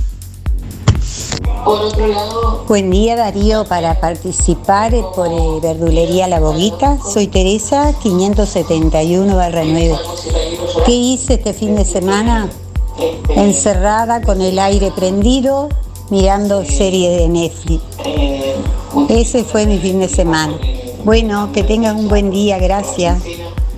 Por 1.64 1.80
otro 1.80 2.06
lado. 2.06 2.64
Buen 2.68 2.90
día 2.90 3.16
Darío 3.16 3.64
para 3.64 4.00
participar 4.00 4.92
por 5.14 5.28
eh, 5.28 5.60
Verdulería 5.60 6.28
La 6.28 6.38
Boguita. 6.38 6.98
Soy 7.02 7.26
Teresa 7.26 7.92
571 8.00 9.34
9. 9.34 9.94
¿Qué 10.86 10.92
hice 10.92 11.34
este 11.34 11.52
fin 11.52 11.74
de 11.74 11.84
semana? 11.84 12.48
Encerrada 13.30 14.22
con 14.22 14.40
el 14.40 14.58
aire 14.58 14.92
prendido, 14.92 15.68
mirando 16.10 16.64
series 16.64 17.18
de 17.18 17.28
Netflix. 17.28 17.82
Ese 19.08 19.42
fue 19.42 19.66
mi 19.66 19.78
fin 19.78 19.98
de 19.98 20.08
semana. 20.08 20.54
Bueno, 21.04 21.52
que 21.52 21.62
tengan 21.62 21.96
un 21.96 22.08
buen 22.08 22.30
día, 22.30 22.58
gracias. 22.58 23.22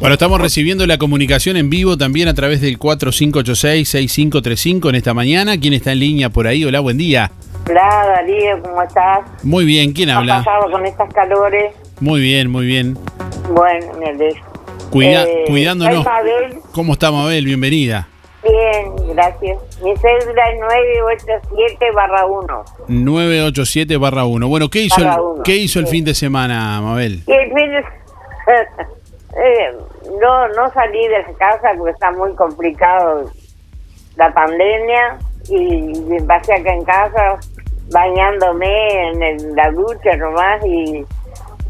Bueno, 0.00 0.14
estamos 0.14 0.40
recibiendo 0.40 0.86
la 0.86 0.96
comunicación 0.96 1.58
en 1.58 1.68
vivo 1.68 1.98
también 1.98 2.28
a 2.28 2.34
través 2.34 2.60
del 2.60 2.78
4586-6535 2.78 4.88
en 4.88 4.94
esta 4.94 5.12
mañana. 5.12 5.58
¿Quién 5.58 5.74
está 5.74 5.90
en 5.92 5.98
línea 6.00 6.30
por 6.30 6.46
ahí? 6.46 6.64
Hola, 6.64 6.80
buen 6.80 6.96
día. 6.96 7.30
Hola, 7.68 8.06
Darío, 8.16 8.62
¿cómo 8.62 8.82
estás? 8.82 9.20
Muy 9.42 9.66
bien, 9.66 9.92
¿quién 9.92 10.08
habla? 10.10 10.42
¿Qué 10.42 10.50
ha 10.50 10.54
pasado 10.54 10.72
con 10.72 10.86
estas 10.86 11.12
calores? 11.12 11.74
Muy 12.00 12.20
bien, 12.20 12.50
muy 12.50 12.64
bien. 12.64 12.96
Bueno, 13.54 13.86
me 13.98 14.06
alegro. 14.06 14.40
Cuida, 14.90 15.24
eh, 15.24 15.44
cuidándonos. 15.46 16.06
¿Cómo 16.72 16.94
está 16.94 17.12
Mabel? 17.12 17.44
Bienvenida. 17.44 18.08
Bien, 18.42 19.14
gracias. 19.14 19.58
Mi 19.82 19.94
cédula 19.96 20.50
es 20.50 20.60
987 20.60 21.90
barra 21.94 22.24
1. 22.26 22.64
987 22.88 23.96
barra 23.98 24.24
1. 24.24 24.48
Bueno, 24.48 24.68
¿qué 24.70 24.82
hizo, 24.82 25.00
el, 25.00 25.42
¿qué 25.44 25.56
hizo 25.56 25.78
el 25.78 25.86
fin 25.86 26.04
de 26.04 26.14
semana, 26.14 26.80
Mabel? 26.80 27.22
El 27.26 27.52
fin 27.52 27.70
de... 27.70 27.78
eh, 29.36 29.76
no, 30.20 30.48
no 30.48 30.72
salí 30.72 31.06
de 31.08 31.22
la 31.22 31.32
casa 31.34 31.68
porque 31.76 31.92
está 31.92 32.10
muy 32.12 32.34
complicado 32.34 33.30
la 34.16 34.32
pandemia 34.32 35.18
y 35.48 36.00
me 36.08 36.22
pasé 36.22 36.54
acá 36.54 36.72
en 36.72 36.84
casa 36.84 37.38
bañándome 37.90 39.10
en 39.10 39.56
la 39.56 39.70
ducha 39.70 40.16
nomás 40.16 40.64
y 40.64 41.04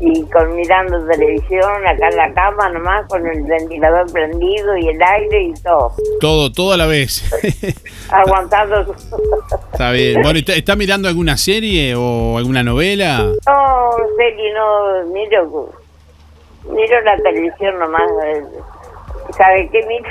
y 0.00 0.22
con 0.30 0.54
mirando 0.56 1.06
televisión 1.06 1.86
acá 1.86 2.08
en 2.08 2.16
la 2.16 2.32
cama 2.32 2.70
nomás 2.70 3.06
con 3.06 3.26
el 3.26 3.42
ventilador 3.42 4.10
prendido 4.10 4.76
y 4.78 4.88
el 4.88 5.02
aire 5.02 5.42
y 5.42 5.54
todo. 5.62 5.92
Todo, 6.20 6.50
todo 6.50 6.72
a 6.72 6.78
la 6.78 6.86
vez. 6.86 7.22
Aguantando. 8.10 8.94
Está 9.72 9.92
bien. 9.92 10.22
Bueno, 10.22 10.40
¿está, 10.46 10.74
mirando 10.74 11.06
alguna 11.06 11.36
serie 11.36 11.94
o 11.94 12.38
alguna 12.38 12.62
novela? 12.62 13.30
No, 13.46 13.90
serie 14.16 14.54
no, 14.54 15.06
miro, 15.12 15.70
miro 16.70 17.00
la 17.02 17.16
televisión 17.18 17.78
nomás. 17.78 18.10
Eh, 18.24 18.42
¿Sabe 19.36 19.68
qué 19.70 19.86
miro? 19.86 20.10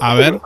A 0.00 0.14
ver. 0.14 0.38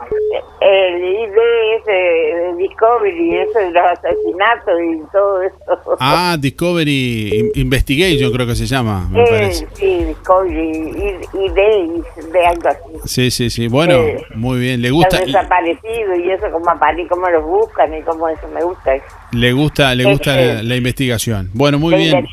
El 0.61 1.03
IBS, 1.03 2.57
Discovery, 2.57 3.37
eso 3.37 3.59
de 3.59 3.71
los 3.71 3.83
asesinatos 3.83 4.73
y 4.81 5.11
todo 5.11 5.41
eso. 5.43 5.97
Ah, 5.99 6.37
Discovery 6.39 7.29
In- 7.37 7.51
Investigation 7.61 8.31
creo 8.31 8.47
que 8.47 8.55
se 8.55 8.65
llama, 8.65 9.07
me 9.11 9.21
Eh, 9.21 9.25
parece. 9.29 9.67
sí, 9.73 10.03
Discovery 10.05 10.91
y 11.33 11.49
de, 11.49 12.45
algo 12.47 12.69
así. 12.69 12.79
Sí, 13.05 13.31
sí, 13.31 13.49
sí. 13.49 13.67
Bueno, 13.67 13.95
Eh, 13.95 14.23
muy 14.35 14.59
bien. 14.59 14.81
Le 14.81 14.89
gusta, 14.91 15.17
Los 15.17 15.27
desaparecidos 15.27 16.17
y 16.23 16.31
eso, 16.31 16.49
como 16.51 16.69
apare 16.69 17.05
cómo 17.07 17.29
los 17.29 17.43
buscan 17.43 17.93
y 17.93 18.01
cómo 18.03 18.29
eso 18.29 18.47
me 18.53 18.63
gusta. 18.63 18.95
eso. 18.95 19.05
le 19.33 19.51
gusta, 19.51 19.93
le 19.95 20.05
gusta 20.05 20.39
eh. 20.41 20.55
la, 20.55 20.63
la 20.63 20.75
investigación. 20.77 21.49
Bueno, 21.53 21.77
muy 21.77 21.95
bien. 21.95 22.25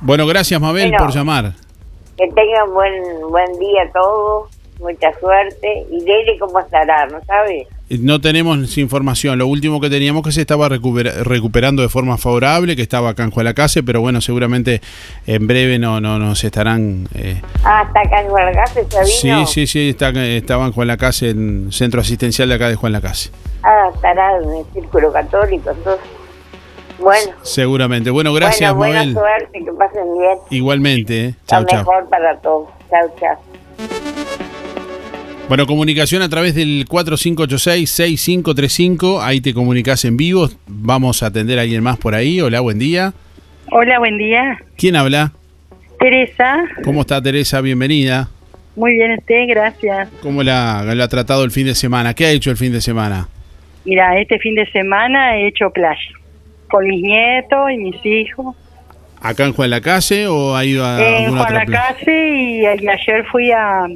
Bueno, 0.00 0.26
gracias 0.26 0.60
Mabel 0.60 0.88
Bueno. 0.90 1.04
por 1.04 1.14
llamar. 1.14 1.52
Que 2.16 2.26
tengan 2.28 2.72
buen 2.72 2.92
buen 3.30 3.58
día 3.58 3.90
todos, 3.92 4.50
mucha 4.80 5.12
suerte. 5.20 5.84
Y 5.90 6.04
Dele, 6.04 6.36
¿cómo 6.38 6.58
estará? 6.60 7.06
¿No 7.06 7.20
sabe? 7.26 7.66
No 7.98 8.20
tenemos 8.20 8.78
información. 8.78 9.38
Lo 9.38 9.46
último 9.48 9.80
que 9.80 9.90
teníamos 9.90 10.22
que 10.22 10.30
se 10.32 10.42
estaba 10.42 10.68
recupera- 10.68 11.22
recuperando 11.24 11.82
de 11.82 11.88
forma 11.88 12.16
favorable, 12.18 12.76
que 12.76 12.82
estaba 12.82 13.10
acá 13.10 13.24
en 13.24 13.30
Jualacase, 13.32 13.82
pero 13.82 14.00
bueno, 14.00 14.20
seguramente 14.20 14.80
en 15.26 15.46
breve 15.46 15.78
no, 15.78 16.00
no 16.00 16.18
nos 16.18 16.42
estarán. 16.44 17.08
eh, 17.14 17.40
Ah, 17.64 17.84
está 17.86 18.00
acá 18.00 18.22
en 18.22 18.28
Guargate, 18.28 18.86
¿se 18.88 19.04
sí, 19.06 19.30
sí, 19.46 19.66
sí, 19.66 19.88
está, 19.90 20.10
estaba 20.24 20.66
en 20.66 20.72
Juan 20.72 20.86
Lacase, 20.88 21.30
en 21.30 21.72
centro 21.72 22.00
asistencial 22.00 22.48
de 22.48 22.54
acá 22.54 22.68
de 22.68 22.76
Juan 22.76 22.92
Lacase. 22.92 23.30
Ah, 23.64 23.90
estará 23.94 24.36
en 24.38 24.50
el 24.50 24.64
círculo 24.72 25.12
católico, 25.12 25.70
entonces. 25.70 26.06
Bueno, 27.00 27.32
Seguramente. 27.42 28.10
Bueno, 28.10 28.32
gracias 28.34 28.74
bueno, 28.74 28.92
buena 28.92 29.00
Mabel. 29.00 29.14
suerte, 29.14 29.64
que 29.64 29.72
pasen 29.72 30.18
bien. 30.18 30.38
Igualmente. 30.50 31.24
eh. 31.24 31.28
Lo 31.40 31.46
Chao, 31.46 31.64
chao. 31.64 31.78
mejor 31.78 32.08
para 32.10 32.36
todos. 32.40 32.68
Chao, 32.90 33.14
chao. 33.18 34.39
Bueno, 35.50 35.66
comunicación 35.66 36.22
a 36.22 36.28
través 36.28 36.54
del 36.54 36.86
4586-6535. 36.86 39.20
Ahí 39.20 39.40
te 39.40 39.52
comunicas 39.52 40.04
en 40.04 40.16
vivo. 40.16 40.48
Vamos 40.68 41.24
a 41.24 41.26
atender 41.26 41.58
a 41.58 41.62
alguien 41.62 41.82
más 41.82 41.98
por 41.98 42.14
ahí. 42.14 42.40
Hola, 42.40 42.60
buen 42.60 42.78
día. 42.78 43.12
Hola, 43.72 43.98
buen 43.98 44.16
día. 44.16 44.60
¿Quién 44.76 44.94
habla? 44.94 45.32
Teresa. 45.98 46.62
¿Cómo 46.84 47.00
está 47.00 47.20
Teresa? 47.20 47.60
Bienvenida. 47.62 48.28
Muy 48.76 48.92
bien, 48.92 49.18
usted, 49.18 49.48
gracias. 49.48 50.08
¿Cómo 50.22 50.44
la, 50.44 50.84
la 50.84 51.02
ha 51.02 51.08
tratado 51.08 51.42
el 51.42 51.50
fin 51.50 51.66
de 51.66 51.74
semana? 51.74 52.14
¿Qué 52.14 52.26
ha 52.26 52.30
hecho 52.30 52.52
el 52.52 52.56
fin 52.56 52.70
de 52.70 52.80
semana? 52.80 53.26
Mira, 53.84 54.20
este 54.20 54.38
fin 54.38 54.54
de 54.54 54.70
semana 54.70 55.36
he 55.36 55.48
hecho 55.48 55.70
playa 55.70 55.98
con 56.68 56.86
mis 56.86 57.02
nietos 57.02 57.72
y 57.72 57.76
mis 57.76 58.06
hijos 58.06 58.54
¿Acá 59.20 59.46
en 59.46 59.52
Juan 59.52 59.70
Lacase 59.70 60.28
o 60.28 60.54
ha 60.54 60.64
ido 60.64 60.86
a 60.86 61.02
en 61.02 61.34
Juan 61.34 61.48
playa? 61.48 61.64
Lacase 61.68 62.12
y, 62.12 62.60
y 62.60 62.66
ayer 62.66 63.24
fui 63.32 63.50
a, 63.50 63.88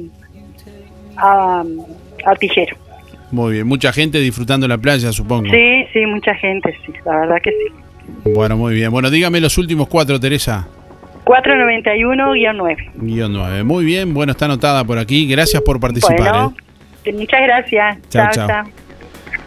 a, 1.17 1.63
a 2.25 2.35
Tijero. 2.35 2.75
Muy 3.31 3.53
bien. 3.53 3.67
Mucha 3.67 3.91
gente 3.91 4.19
disfrutando 4.19 4.67
la 4.67 4.77
playa, 4.77 5.11
supongo. 5.11 5.49
Sí, 5.49 5.85
sí, 5.91 6.05
mucha 6.05 6.35
gente, 6.35 6.75
sí, 6.85 6.93
la 7.05 7.19
verdad 7.19 7.37
que 7.43 7.51
sí. 7.51 8.31
Bueno, 8.33 8.55
muy 8.57 8.75
bien. 8.75 8.91
Bueno, 8.91 9.09
dígame 9.09 9.39
los 9.39 9.57
últimos 9.57 9.87
cuatro, 9.87 10.19
Teresa. 10.19 10.67
491-9. 11.25 12.91
Guión 12.95 13.33
9. 13.33 13.63
Muy 13.63 13.83
bien. 13.83 14.13
Bueno, 14.13 14.31
está 14.31 14.45
anotada 14.45 14.83
por 14.83 14.99
aquí. 14.99 15.27
Gracias 15.27 15.61
por 15.63 15.79
participar. 15.79 16.17
Bueno, 16.17 16.55
¿eh? 17.03 17.13
muchas 17.13 17.41
gracias. 17.41 17.97
Chao, 18.09 18.29
chao. 18.31 18.63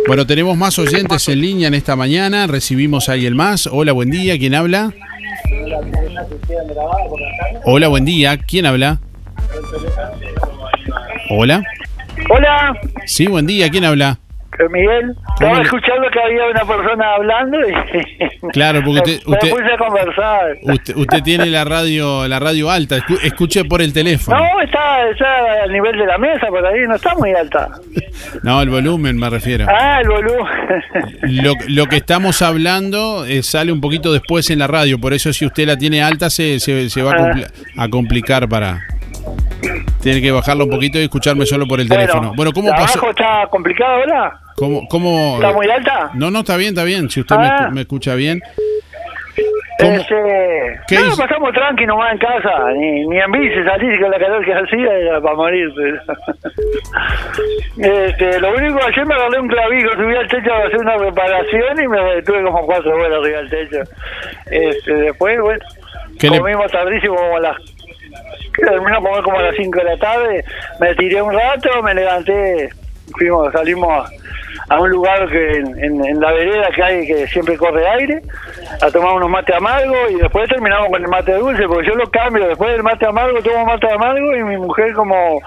Bueno, 0.06 0.26
tenemos 0.26 0.56
más 0.56 0.78
oyentes 0.78 1.28
en 1.28 1.40
línea 1.40 1.68
en 1.68 1.74
esta 1.74 1.96
mañana. 1.96 2.46
Recibimos 2.46 3.08
a 3.08 3.12
alguien 3.12 3.36
más. 3.36 3.66
Hola, 3.66 3.92
buen 3.92 4.10
día. 4.10 4.38
¿Quién 4.38 4.54
habla? 4.54 4.92
Hola, 7.64 7.88
buen 7.88 8.04
día. 8.04 8.36
¿Quién 8.38 8.66
habla? 8.66 9.00
Hola. 11.31 11.62
Hola, 12.31 12.76
Sí, 13.07 13.26
buen 13.26 13.47
día. 13.47 13.68
¿Quién 13.70 13.85
habla? 13.85 14.18
eh, 14.59 14.64
Miguel. 14.72 15.14
Estaba 15.35 15.62
escuchando 15.62 16.09
que 16.12 16.20
había 16.20 16.47
una 16.51 16.64
persona 16.64 17.14
hablando 17.14 17.59
y 17.61 18.49
Claro, 18.53 18.81
porque 18.85 18.99
usted, 19.01 19.20
me 19.26 19.33
usted, 19.35 19.51
puse 19.51 19.72
a 19.72 19.76
conversar. 19.79 20.57
usted, 20.62 20.97
usted 20.97 21.22
tiene 21.22 21.47
la 21.47 21.64
radio, 21.64 22.26
la 22.26 22.41
radio 22.41 22.68
alta. 22.70 22.97
Escu- 22.97 23.20
Escuche 23.22 23.64
por 23.66 23.81
el 23.83 23.93
teléfono. 23.93 24.37
No, 24.37 24.61
está, 24.61 25.09
está 25.11 25.62
al 25.62 25.72
nivel 25.72 25.97
de 25.97 26.07
la 26.07 26.18
mesa 26.18 26.49
por 26.49 26.66
ahí, 26.66 26.81
no 26.89 26.97
está 26.97 27.14
muy 27.14 27.33
alta. 27.33 27.68
No, 28.43 28.61
el 28.61 28.70
volumen 28.70 29.16
me 29.16 29.31
refiero. 29.31 29.66
Ah, 29.68 30.01
el 30.01 30.09
volumen. 30.09 30.47
Lo, 31.22 31.53
lo 31.68 31.87
que 31.87 31.97
estamos 31.97 32.43
hablando 32.43 33.26
eh, 33.26 33.45
sale 33.45 33.70
un 33.70 33.81
poquito 33.81 34.12
después 34.12 34.51
en 34.51 34.59
la 34.59 34.66
radio, 34.66 34.99
por 34.99 35.12
eso 35.12 35.33
si 35.33 35.47
usted 35.47 35.66
la 35.68 35.76
tiene 35.76 36.03
alta 36.03 36.31
se, 36.31 36.59
se, 36.59 36.91
se 36.91 37.03
va 37.03 37.12
a, 37.12 37.14
Ah. 37.31 37.85
a 37.85 37.89
complicar 37.89 38.49
para... 38.49 38.81
Tiene 40.03 40.20
que 40.22 40.30
bajarlo 40.30 40.64
un 40.64 40.70
poquito 40.70 40.99
y 40.99 41.03
escucharme 41.03 41.44
solo 41.46 41.66
por 41.66 41.80
el 41.80 41.88
teléfono. 41.88 42.32
Bueno, 42.36 42.53
¿cómo 42.53 42.68
¿de 42.68 42.74
pasó? 42.74 42.99
abajo 42.99 43.11
está 43.11 43.46
complicado 43.51 43.96
ahora? 43.96 44.38
¿Cómo, 44.57 44.86
cómo, 44.88 45.34
¿Está 45.36 45.53
muy 45.53 45.68
alta? 45.68 46.11
No, 46.14 46.30
no, 46.30 46.40
está 46.40 46.57
bien, 46.57 46.70
está 46.70 46.84
bien. 46.84 47.11
Si 47.11 47.20
usted 47.20 47.36
me 47.36 47.46
Ah. 47.46 47.68
me, 47.72 47.80
escucha 47.82 48.14
bien. 48.14 48.40
¿Cómo? 49.80 49.92
Este, 49.92 50.80
¿Qué 50.88 50.96
no, 50.99 51.16
pasamos 51.16 51.53
tranqui 51.53 51.86
nomás 51.86 52.12
en 52.12 52.18
casa, 52.18 52.51
ni, 52.76 53.07
ni 53.07 53.16
en 53.18 53.30
bici 53.30 53.62
salí 53.64 54.01
con 54.01 54.11
la 54.11 54.18
calor 54.18 54.44
que 54.44 54.53
hacía 54.53 54.92
era 54.92 55.20
para 55.20 55.36
morirse. 55.36 55.82
este, 57.78 58.40
lo 58.40 58.55
único, 58.55 58.78
ayer 58.84 59.07
me 59.07 59.14
agarré 59.14 59.40
un 59.40 59.49
clavijo, 59.49 59.90
subí 59.94 60.16
al 60.16 60.26
techo 60.28 60.53
a 60.53 60.59
hacer 60.66 60.78
una 60.80 60.96
reparación 60.96 61.80
y 61.82 61.88
me 61.88 62.22
tuve 62.22 62.42
como 62.42 62.66
cuatro 62.66 62.96
vuelas 62.99 63.20
arriba 63.20 63.38
del 63.38 63.51
techo. 63.51 63.78
Este, 64.51 64.94
después, 64.94 65.40
bueno, 65.40 65.61
¿Qué 66.18 66.30
le- 66.30 66.38
comimos 66.40 66.70
tardísimo 66.72 67.14
como 67.14 67.36
a 67.36 67.40
las... 67.40 67.57
Comer 68.82 69.22
como 69.22 69.38
a 69.38 69.42
las 69.42 69.54
5 69.56 69.78
de 69.78 69.84
la 69.84 69.96
tarde, 69.98 70.44
me 70.80 70.94
tiré 70.96 71.22
un 71.22 71.32
rato, 71.32 71.82
me 71.82 71.94
levanté, 71.94 72.68
fuimos, 73.16 73.52
salimos 73.52 74.10
a, 74.68 74.80
un 74.80 74.90
lugar 74.90 75.28
que 75.28 75.50
en, 75.58 75.84
en- 75.84 76.04
en 76.04 76.20
la 76.20 76.32
vereda 76.32 76.68
que 76.74 76.82
hay 76.82 77.06
que 77.06 77.26
siempre 77.28 77.56
corre 77.56 77.86
aire, 77.88 78.20
a 78.82 78.90
tomar 78.90 79.14
unos 79.14 79.30
mates 79.30 79.54
amargos 79.56 80.10
y 80.10 80.16
después 80.16 80.48
terminamos 80.48 80.88
con 80.88 81.02
el 81.02 81.08
mate 81.08 81.32
dulce, 81.34 81.66
porque 81.68 81.86
yo 81.88 81.94
lo 81.94 82.10
cambio, 82.10 82.48
después 82.48 82.72
del 82.72 82.82
mate 82.82 83.06
amargo 83.06 83.40
tomo 83.42 83.64
mate 83.64 83.90
amargo 83.92 84.36
y 84.36 84.42
mi 84.42 84.56
mujer 84.56 84.92
como 84.94 85.40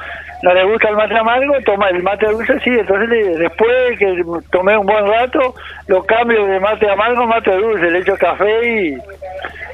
no 0.44 0.54
le 0.56 0.64
gusta 0.64 0.90
el 0.90 0.96
mate 0.96 1.18
amargo, 1.18 1.54
toma 1.66 1.90
el 1.90 2.02
mate 2.02 2.26
dulce, 2.28 2.60
sí, 2.64 2.70
entonces 2.72 3.10
le- 3.10 3.38
después 3.38 4.00
que 4.00 4.24
tomé 4.52 4.78
un 4.78 4.86
buen 4.88 5.06
rato, 5.06 5.54
lo 5.88 6.04
cambio 6.06 6.46
de 6.46 6.60
mate 6.60 6.90
amargo 6.90 7.24
a 7.24 7.28
mate 7.28 7.52
dulce, 7.52 7.92
le 7.92 8.00
echo 8.00 8.16
café 8.18 8.68
y, 8.68 8.98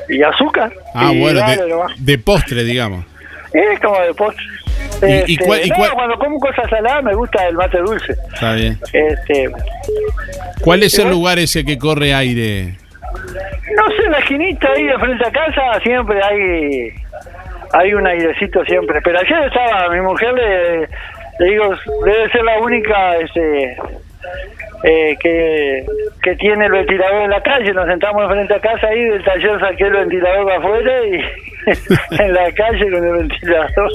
y 0.09 0.21
azúcar. 0.23 0.71
Ah, 0.93 1.11
Y 1.13 1.19
bueno, 1.19 1.39
de, 1.45 1.85
de 1.97 2.17
postre, 2.19 2.63
digamos. 2.63 3.05
Es 3.53 3.79
como 3.79 3.99
de 4.01 4.13
postre. 4.13 4.43
¿Y- 5.01 5.31
y 5.31 5.33
Este, 5.33 5.45
cuál- 5.45 5.65
y 5.65 5.69
no, 5.69 5.75
cuál- 5.75 5.91
cuando 5.93 6.19
como 6.19 6.39
cosas 6.39 6.69
saladas 6.69 7.03
me 7.03 7.13
gusta 7.13 7.47
el 7.47 7.55
mate 7.55 7.77
dulce. 7.79 8.13
Está 8.33 8.53
bien. 8.53 8.79
Este, 8.93 9.49
¿Cuál 10.61 10.83
es 10.83 10.97
el 10.99 11.09
lugar 11.09 11.37
ese 11.39 11.63
que 11.63 11.77
corre 11.77 12.13
aire? 12.13 12.75
no 13.75 13.83
sé, 13.95 14.09
la 14.09 14.19
esquinita 14.19 14.69
ahí 14.71 14.83
de 14.83 14.97
frente 14.99 15.27
a 15.27 15.31
casa 15.31 15.79
siempre 15.83 16.19
hay 16.23 16.91
hay 17.73 17.93
un 17.93 18.07
airecito 18.07 18.63
siempre. 18.65 19.01
Pero 19.03 19.19
ayer 19.19 19.43
estaba, 19.45 19.89
mi 19.89 20.01
mujer 20.01 20.33
le, 20.33 20.79
le 21.39 21.51
digo, 21.51 21.75
debe 22.05 22.29
ser 22.31 22.43
la 22.43 22.59
única 22.59 23.17
este 23.17 23.77
eh, 24.83 25.17
que, 25.19 25.85
que 26.21 26.35
tiene 26.35 26.65
el 26.65 26.71
ventilador 26.71 27.23
en 27.23 27.29
la 27.29 27.41
calle. 27.41 27.73
Nos 27.73 27.87
sentamos 27.87 28.23
enfrente 28.23 28.53
a 28.53 28.59
casa 28.59 28.87
ahí, 28.87 29.03
del 29.03 29.23
taller 29.23 29.59
saqué 29.59 29.85
el 29.85 29.93
ventilador 29.93 30.45
para 30.45 30.57
afuera 30.57 30.93
y 31.05 32.21
en 32.23 32.33
la 32.33 32.51
calle 32.51 32.91
con 32.91 33.05
el 33.05 33.13
ventilador. 33.13 33.91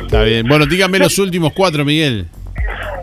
Está 0.00 0.22
bien. 0.22 0.46
Bueno, 0.46 0.66
dígame 0.66 0.98
los 0.98 1.18
últimos 1.18 1.52
cuatro, 1.52 1.84
Miguel. 1.84 2.26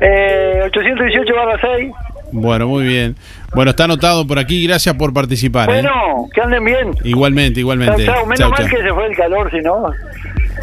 Eh, 0.01 0.61
818 0.65 1.35
barra 1.35 1.59
6. 1.77 1.91
Bueno, 2.31 2.67
muy 2.67 2.85
bien. 2.85 3.15
Bueno, 3.53 3.71
está 3.71 3.85
anotado 3.85 4.25
por 4.25 4.39
aquí. 4.39 4.65
Gracias 4.67 4.95
por 4.95 5.13
participar. 5.13 5.69
¿eh? 5.69 5.73
Bueno, 5.73 6.27
que 6.33 6.41
anden 6.41 6.63
bien. 6.63 6.91
Igualmente, 7.03 7.59
igualmente. 7.59 8.05
Chao. 8.05 8.25
Menos 8.25 8.51
mal 8.51 8.69
que 8.69 8.77
se 8.77 8.93
fue 8.93 9.07
el 9.07 9.15
calor, 9.15 9.49
si 9.51 9.59
no, 9.59 9.91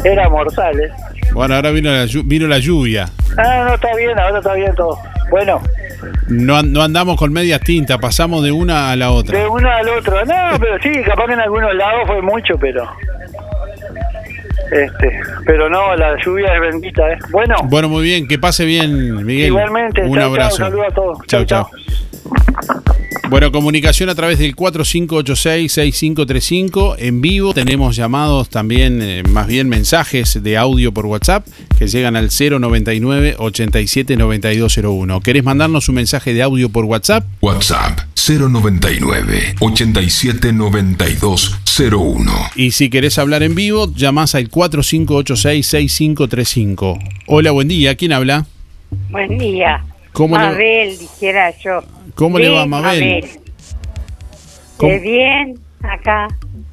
era 0.03 0.29
mortal, 0.29 0.79
¿eh? 0.79 0.89
Bueno, 1.33 1.55
ahora 1.55 1.71
vino 1.71 1.91
la, 1.91 2.05
vino 2.25 2.47
la 2.47 2.59
lluvia. 2.59 3.09
Ah, 3.37 3.65
no, 3.67 3.75
está 3.75 3.95
bien, 3.95 4.17
ahora 4.17 4.37
está 4.39 4.53
bien 4.53 4.73
todo. 4.75 4.97
Bueno, 5.29 5.61
No, 6.27 6.61
no 6.63 6.81
andamos 6.81 7.17
con 7.17 7.31
medias 7.33 7.61
tintas, 7.61 7.97
pasamos 7.97 8.43
de 8.43 8.51
una 8.51 8.91
a 8.91 8.95
la 8.95 9.11
otra. 9.11 9.37
de 9.39 9.47
uno 9.47 9.69
al 9.69 9.87
otro. 9.89 10.23
No, 10.25 10.59
pero 10.59 10.77
sí, 10.81 10.91
capaz 11.05 11.25
que 11.27 11.33
en 11.33 11.39
algunos 11.39 11.73
lados 11.75 12.01
fue 12.07 12.21
mucho, 12.21 12.55
pero... 12.59 12.87
Este, 14.71 15.19
pero 15.45 15.69
no, 15.69 15.95
la 15.95 16.17
lluvia 16.23 16.53
es 16.55 16.61
bendita, 16.61 17.13
¿eh? 17.13 17.17
Bueno, 17.31 17.55
Bueno, 17.69 17.87
muy 17.87 18.03
bien, 18.03 18.27
que 18.27 18.37
pase 18.37 18.65
bien, 18.65 19.25
Miguel. 19.25 19.47
igualmente, 19.47 20.01
Un 20.03 20.15
chao, 20.17 20.25
abrazo. 20.25 20.57
saludos 20.57 20.85
a 20.89 20.93
todos. 20.93 21.17
Chao, 21.27 21.45
chao. 21.45 21.69
Bueno, 23.29 23.51
comunicación 23.51 24.09
a 24.09 24.15
través 24.15 24.39
del 24.39 24.55
4586-6535 24.55 26.95
en 26.99 27.21
vivo. 27.21 27.53
Tenemos 27.53 27.95
llamados 27.95 28.49
también, 28.49 29.01
eh, 29.01 29.23
más 29.29 29.47
bien 29.47 29.69
mensajes 29.69 30.41
de 30.43 30.57
audio 30.57 30.91
por 30.93 31.05
WhatsApp 31.05 31.45
que 31.77 31.87
llegan 31.87 32.15
al 32.15 32.29
099-879201. 32.29 35.21
¿Querés 35.21 35.43
mandarnos 35.43 35.89
un 35.89 35.95
mensaje 35.95 36.33
de 36.33 36.41
audio 36.41 36.69
por 36.69 36.85
WhatsApp? 36.85 37.25
WhatsApp 37.41 37.99
099 38.27 39.55
87 39.59 40.53
92 40.53 41.59
01. 41.79 42.31
Y 42.55 42.71
si 42.71 42.89
querés 42.89 43.19
hablar 43.19 43.43
en 43.43 43.53
vivo, 43.55 43.91
llamás 43.93 44.33
al 44.35 44.49
4586-6535. 44.49 46.97
Hola, 47.27 47.51
buen 47.51 47.67
día. 47.67 47.95
¿Quién 47.95 48.13
habla? 48.13 48.45
Buen 49.09 49.37
día. 49.37 49.83
¿Cómo 50.13 50.37
le, 50.37 50.43
Mabel, 50.43 50.97
dijera 50.97 51.51
yo. 51.59 51.83
¿Cómo 52.15 52.39
le 52.39 52.47
va, 52.49 52.65
Bien, 52.65 52.69
Mabel? 52.69 53.25
¿Cómo? 54.77 54.91
Eh, 54.91 54.99
bien, 54.99 55.59
acá, 55.83 56.27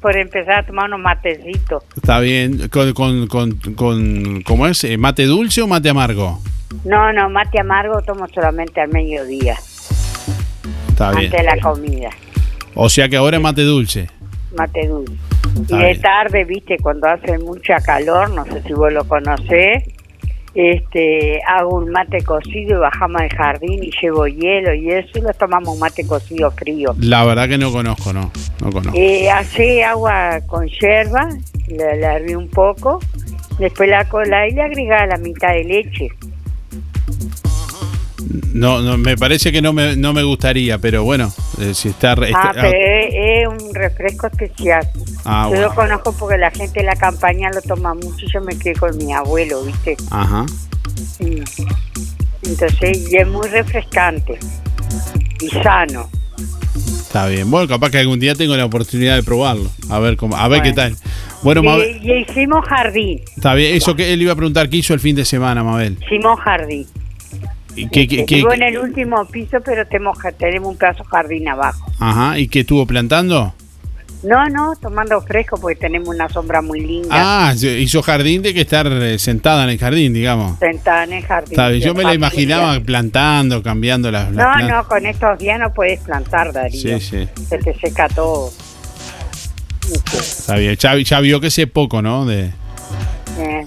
por 0.05 0.15
empezar 0.17 0.59
a 0.59 0.63
tomar 0.63 0.85
unos 0.85 0.99
matecitos. 0.99 1.83
está 1.95 2.19
bien? 2.19 2.69
¿Con, 2.69 2.93
con, 2.93 3.25
con, 3.27 3.51
con- 3.75 4.43
¿Cómo 4.43 4.67
es? 4.67 4.83
Eh, 4.83 4.99
¿Mate 4.99 5.23
dulce 5.25 5.63
o 5.63 5.67
mate 5.67 5.89
amargo? 5.89 6.39
No, 6.83 7.11
no, 7.11 7.27
mate 7.27 7.59
amargo 7.59 7.99
tomo 8.03 8.27
solamente 8.31 8.79
al 8.81 8.89
mediodía, 8.89 9.55
Está 10.89 11.09
bien. 11.09 11.25
antes 11.25 11.31
de 11.31 11.43
la 11.43 11.57
comida. 11.59 12.09
O 12.75 12.87
sea 12.87 13.09
que 13.09 13.17
ahora 13.17 13.37
es 13.37 13.41
mate 13.41 13.63
dulce. 13.63 14.07
Mate 14.55 14.87
dulce. 14.87 15.13
Está 15.59 15.75
y 15.75 15.79
de 15.79 15.85
bien. 15.89 16.01
tarde, 16.01 16.43
viste, 16.43 16.77
cuando 16.77 17.07
hace 17.07 17.39
mucha 17.39 17.77
calor, 17.79 18.29
no 18.29 18.45
sé 18.45 18.61
si 18.61 18.73
vos 18.73 18.93
lo 18.93 19.07
conocés, 19.07 19.85
este, 20.55 21.41
hago 21.45 21.77
un 21.79 21.91
mate 21.91 22.23
cocido 22.23 22.77
y 22.77 22.79
bajamos 22.79 23.21
al 23.21 23.29
jardín 23.29 23.83
y 23.83 23.91
llevo 24.01 24.25
hielo 24.25 24.73
y 24.73 24.89
eso 24.89 25.19
y 25.19 25.21
lo 25.21 25.33
tomamos 25.33 25.77
mate 25.77 26.07
cocido 26.07 26.49
frío. 26.51 26.95
La 26.99 27.25
verdad 27.25 27.49
que 27.49 27.57
no 27.57 27.71
conozco, 27.71 28.13
no. 28.13 28.31
No 28.61 28.71
conozco. 28.71 28.97
Eh, 28.97 29.29
hace 29.29 29.83
agua 29.83 30.39
con 30.47 30.65
yerba, 30.67 31.27
la, 31.67 31.95
la 31.95 32.15
herví 32.15 32.35
un 32.35 32.49
poco, 32.49 32.99
después 33.59 33.89
la 33.89 34.07
cola 34.07 34.47
y 34.47 34.51
le 34.51 34.61
agregaba 34.61 35.05
la 35.07 35.17
mitad 35.17 35.49
de 35.49 35.65
leche. 35.65 36.09
No, 38.53 38.81
no, 38.81 38.97
me 38.97 39.17
parece 39.17 39.51
que 39.51 39.61
no 39.61 39.73
me, 39.73 39.95
no 39.95 40.13
me 40.13 40.23
gustaría, 40.23 40.77
pero 40.77 41.03
bueno, 41.03 41.31
eh, 41.59 41.73
si 41.73 41.89
está... 41.89 42.15
re- 42.15 42.31
Ah, 42.35 42.51
está- 42.55 42.61
pero 42.61 42.77
es, 42.77 43.13
es 43.13 43.47
un 43.63 43.73
refresco 43.73 44.27
especial. 44.27 44.87
Ah, 45.25 45.49
yo 45.53 45.61
lo 45.61 45.73
conozco 45.75 46.13
porque 46.13 46.37
la 46.37 46.51
gente 46.51 46.79
de 46.79 46.85
la 46.85 46.95
campaña 46.95 47.49
lo 47.53 47.61
toma 47.61 47.93
mucho 47.93 48.25
y 48.25 48.31
yo 48.31 48.41
me 48.41 48.57
quedé 48.57 48.75
con 48.75 48.95
mi 48.97 49.13
abuelo, 49.13 49.63
¿viste? 49.63 49.97
Ajá. 50.11 50.45
Sí. 51.17 51.41
Entonces, 52.45 53.11
y 53.11 53.17
es 53.17 53.27
muy 53.27 53.47
refrescante 53.47 54.37
y 55.41 55.49
sano. 55.61 56.09
Está 56.75 57.27
bien. 57.27 57.49
Bueno, 57.49 57.67
capaz 57.67 57.89
que 57.91 57.99
algún 57.99 58.19
día 58.19 58.35
tengo 58.35 58.55
la 58.57 58.65
oportunidad 58.65 59.15
de 59.15 59.23
probarlo. 59.23 59.69
A 59.89 59.99
ver 59.99 60.17
cómo, 60.17 60.35
a 60.35 60.47
ver 60.47 60.61
qué 60.61 60.73
tal. 60.73 60.95
Bueno, 61.43 61.61
y, 61.61 61.65
Mabel, 61.65 61.99
y 62.03 62.11
hicimos 62.29 62.65
jardín, 62.67 63.21
está 63.35 63.53
bien. 63.53 63.75
Eso 63.75 63.95
que 63.95 64.11
él 64.13 64.21
iba 64.21 64.33
a 64.33 64.35
preguntar, 64.35 64.67
¿qué 64.69 64.77
hizo 64.77 64.93
el 64.93 64.99
fin 64.99 65.15
de 65.15 65.23
semana, 65.25 65.63
Mabel? 65.63 65.97
hicimos 66.05 66.39
jardín. 66.39 66.85
¿Y 67.75 67.87
qué, 67.89 68.07
qué- 68.07 68.25
qué- 68.25 68.35
Vivo 68.35 68.53
en 68.53 68.63
el 68.63 68.77
último 68.77 69.25
piso, 69.25 69.57
pero 69.63 69.85
tenemos, 69.87 70.17
tenemos 70.37 70.69
un 70.69 70.77
pedazo 70.77 71.03
de 71.03 71.09
jardín 71.09 71.47
abajo. 71.49 71.85
Ajá, 71.99 72.39
¿y 72.39 72.47
qué 72.47 72.61
estuvo 72.61 72.85
plantando? 72.87 73.53
No, 74.23 74.43
no, 74.49 74.73
tomando 74.81 75.21
fresco 75.21 75.57
porque 75.59 75.75
tenemos 75.75 76.07
una 76.09 76.27
sombra 76.29 76.61
muy 76.63 76.79
linda. 76.79 77.09
Ah, 77.11 77.53
hizo 77.53 78.01
jardín 78.01 78.41
de 78.41 78.55
que 78.55 78.61
estar 78.61 78.87
eh, 78.87 79.19
sentada 79.19 79.65
en 79.65 79.69
el 79.69 79.77
jardín, 79.77 80.13
digamos. 80.13 80.57
Sentada 80.57 81.03
en 81.03 81.13
el 81.13 81.23
jardín. 81.23 81.51
Está 81.51 81.67
bien, 81.67 81.81
yo 81.83 81.93
me 81.93 82.03
la 82.03 82.13
imaginaba 82.15 82.79
plantando, 82.79 83.61
cambiando 83.61 84.09
las, 84.09 84.31
las 84.31 84.45
No, 84.47 84.51
plantas. 84.53 84.69
no, 84.83 84.87
con 84.87 85.05
estos 85.05 85.37
días 85.37 85.59
no 85.59 85.71
puedes 85.73 85.99
plantar, 85.99 86.51
Darío. 86.53 86.97
Sí, 86.99 86.99
sí, 86.99 87.27
Se 87.47 87.57
te 87.59 87.73
seca 87.77 88.07
todo. 88.09 88.51
está 90.13 90.55
bien. 90.57 90.75
Ya, 90.77 90.97
ya 90.97 91.19
vio 91.19 91.39
que 91.39 91.51
sé 91.51 91.67
poco, 91.67 92.01
¿no? 92.01 92.25
De, 92.25 92.51
Eh. 93.37 93.63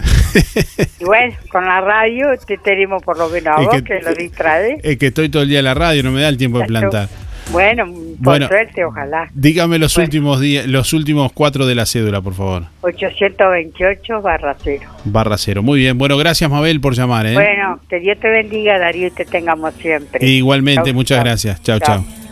y 1.00 1.04
bueno, 1.04 1.34
con 1.50 1.64
la 1.64 1.80
radio 1.80 2.28
te 2.46 2.56
tenemos 2.58 3.02
por 3.02 3.18
lo 3.18 3.28
menos 3.28 3.56
a 3.56 3.60
vos 3.60 3.74
que- 3.76 3.82
que, 3.84 4.00
lo 4.00 4.14
distrae. 4.14 4.78
es 4.82 4.96
que 4.98 5.08
estoy 5.08 5.28
todo 5.28 5.42
el 5.42 5.48
día 5.48 5.58
en 5.60 5.64
la 5.66 5.74
radio, 5.74 6.02
no 6.02 6.10
me 6.10 6.20
da 6.22 6.28
el 6.28 6.36
tiempo 6.36 6.58
de 6.58 6.66
plantar. 6.66 7.08
Bueno, 7.50 7.86
por 7.86 7.94
Bueno. 8.18 8.46
suerte, 8.48 8.84
ojalá. 8.84 9.30
Dígame 9.32 9.78
los 9.78 9.96
últimos 9.96 10.38
días, 10.38 10.66
los 10.66 10.92
últimos 10.92 11.32
cuatro 11.32 11.64
de 11.66 11.74
la 11.74 11.86
cédula, 11.86 12.20
por 12.20 12.34
favor. 12.34 12.64
828 12.82 14.20
barra 14.20 14.54
cero. 14.62 14.84
Barra 15.04 15.38
cero. 15.38 15.62
Muy 15.62 15.78
bien. 15.80 15.96
Bueno, 15.96 16.18
gracias, 16.18 16.50
Mabel, 16.50 16.80
por 16.82 16.94
llamar, 16.94 17.26
¿eh? 17.26 17.32
Bueno, 17.32 17.80
que 17.88 18.00
Dios 18.00 18.18
te 18.20 18.28
bendiga, 18.28 18.78
Darío, 18.78 19.06
y 19.06 19.10
te 19.12 19.24
tengamos 19.24 19.72
siempre. 19.74 20.26
Igualmente, 20.26 20.90
Chau, 20.90 20.94
muchas 20.94 21.16
chau. 21.18 21.24
gracias. 21.24 21.62
Chao, 21.62 21.78
chao. 21.80 22.27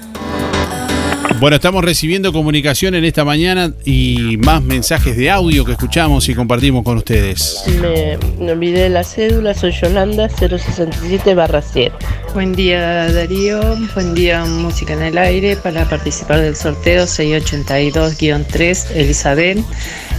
Bueno, 1.34 1.56
estamos 1.56 1.84
recibiendo 1.84 2.32
comunicación 2.32 2.94
en 2.94 3.04
esta 3.04 3.24
mañana 3.24 3.72
y 3.84 4.38
más 4.38 4.62
mensajes 4.62 5.16
de 5.16 5.30
audio 5.30 5.64
que 5.66 5.72
escuchamos 5.72 6.28
y 6.28 6.34
compartimos 6.34 6.82
con 6.82 6.96
ustedes. 6.96 7.62
Me, 7.80 8.16
me 8.38 8.52
olvidé 8.52 8.84
de 8.84 8.88
la 8.88 9.04
cédula, 9.04 9.52
soy 9.52 9.72
Yolanda 9.72 10.28
067 10.30 11.34
barra 11.34 11.60
0. 11.60 11.94
Buen 12.32 12.54
día 12.54 13.12
Darío, 13.12 13.60
buen 13.94 14.14
día 14.14 14.44
Música 14.46 14.94
en 14.94 15.02
el 15.02 15.18
Aire 15.18 15.56
para 15.56 15.84
participar 15.86 16.40
del 16.40 16.56
sorteo 16.56 17.04
682-3 17.04 18.92
Elizabeth. 18.94 19.58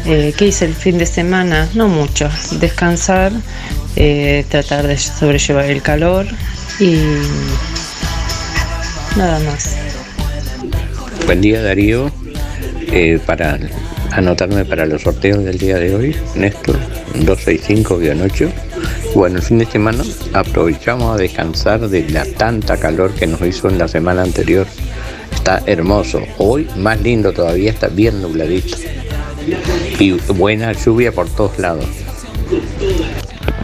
Eh, 0.06 0.34
¿Qué 0.38 0.48
hice 0.48 0.66
el 0.66 0.76
fin 0.76 1.00
de 1.00 1.06
semana? 1.08 1.68
No 1.74 1.88
mucho, 1.88 2.30
descansar, 2.60 3.32
eh, 3.96 4.46
tratar 4.50 4.86
de 4.86 4.98
sobrellevar 4.98 5.66
el 5.66 5.82
calor 5.82 6.28
y 6.80 6.96
nada 9.16 9.40
más. 9.40 9.76
Buen 11.28 11.42
día 11.42 11.62
Darío, 11.62 12.10
Eh, 12.90 13.20
para 13.26 13.60
anotarme 14.12 14.64
para 14.64 14.86
los 14.86 15.02
sorteos 15.02 15.44
del 15.44 15.58
día 15.58 15.78
de 15.78 15.94
hoy, 15.94 16.16
Néstor 16.36 16.78
265-8. 17.16 18.50
Bueno, 19.14 19.36
el 19.36 19.42
fin 19.42 19.58
de 19.58 19.66
semana 19.66 20.06
aprovechamos 20.32 21.14
a 21.14 21.18
descansar 21.22 21.90
de 21.90 22.10
la 22.10 22.24
tanta 22.24 22.78
calor 22.78 23.14
que 23.14 23.28
nos 23.28 23.42
hizo 23.42 23.68
en 23.68 23.78
la 23.78 23.90
semana 23.90 24.24
anterior. 24.24 24.66
Está 25.34 25.62
hermoso, 25.66 26.24
hoy 26.38 26.66
más 26.78 27.02
lindo 27.02 27.34
todavía, 27.34 27.72
está 27.72 27.90
bien 27.90 28.22
nubladito. 28.22 28.78
Y 30.00 30.12
buena 30.34 30.72
lluvia 30.72 31.12
por 31.12 31.28
todos 31.28 31.60
lados. 31.60 31.86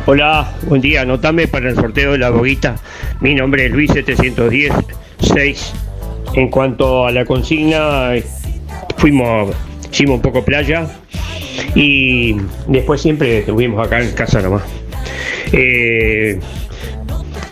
Hola, 0.05 0.53
buen 0.67 0.81
día. 0.81 1.03
Anotame 1.03 1.47
para 1.47 1.69
el 1.69 1.75
sorteo 1.75 2.11
de 2.11 2.17
la 2.17 2.29
boguita. 2.29 2.75
Mi 3.21 3.33
nombre 3.33 3.67
es 3.67 3.71
Luis 3.71 3.89
710 3.93 4.73
6. 5.21 5.73
En 6.35 6.49
cuanto 6.49 7.05
a 7.05 7.11
la 7.11 7.25
consigna, 7.25 8.11
fuimos, 8.97 9.55
hicimos 9.91 10.15
un 10.15 10.21
poco 10.21 10.43
playa 10.43 10.87
y 11.75 12.35
después 12.67 13.01
siempre 13.01 13.39
estuvimos 13.39 13.85
acá 13.85 14.01
en 14.01 14.11
casa 14.13 14.41
nomás. 14.41 14.63
Eh, 15.51 16.39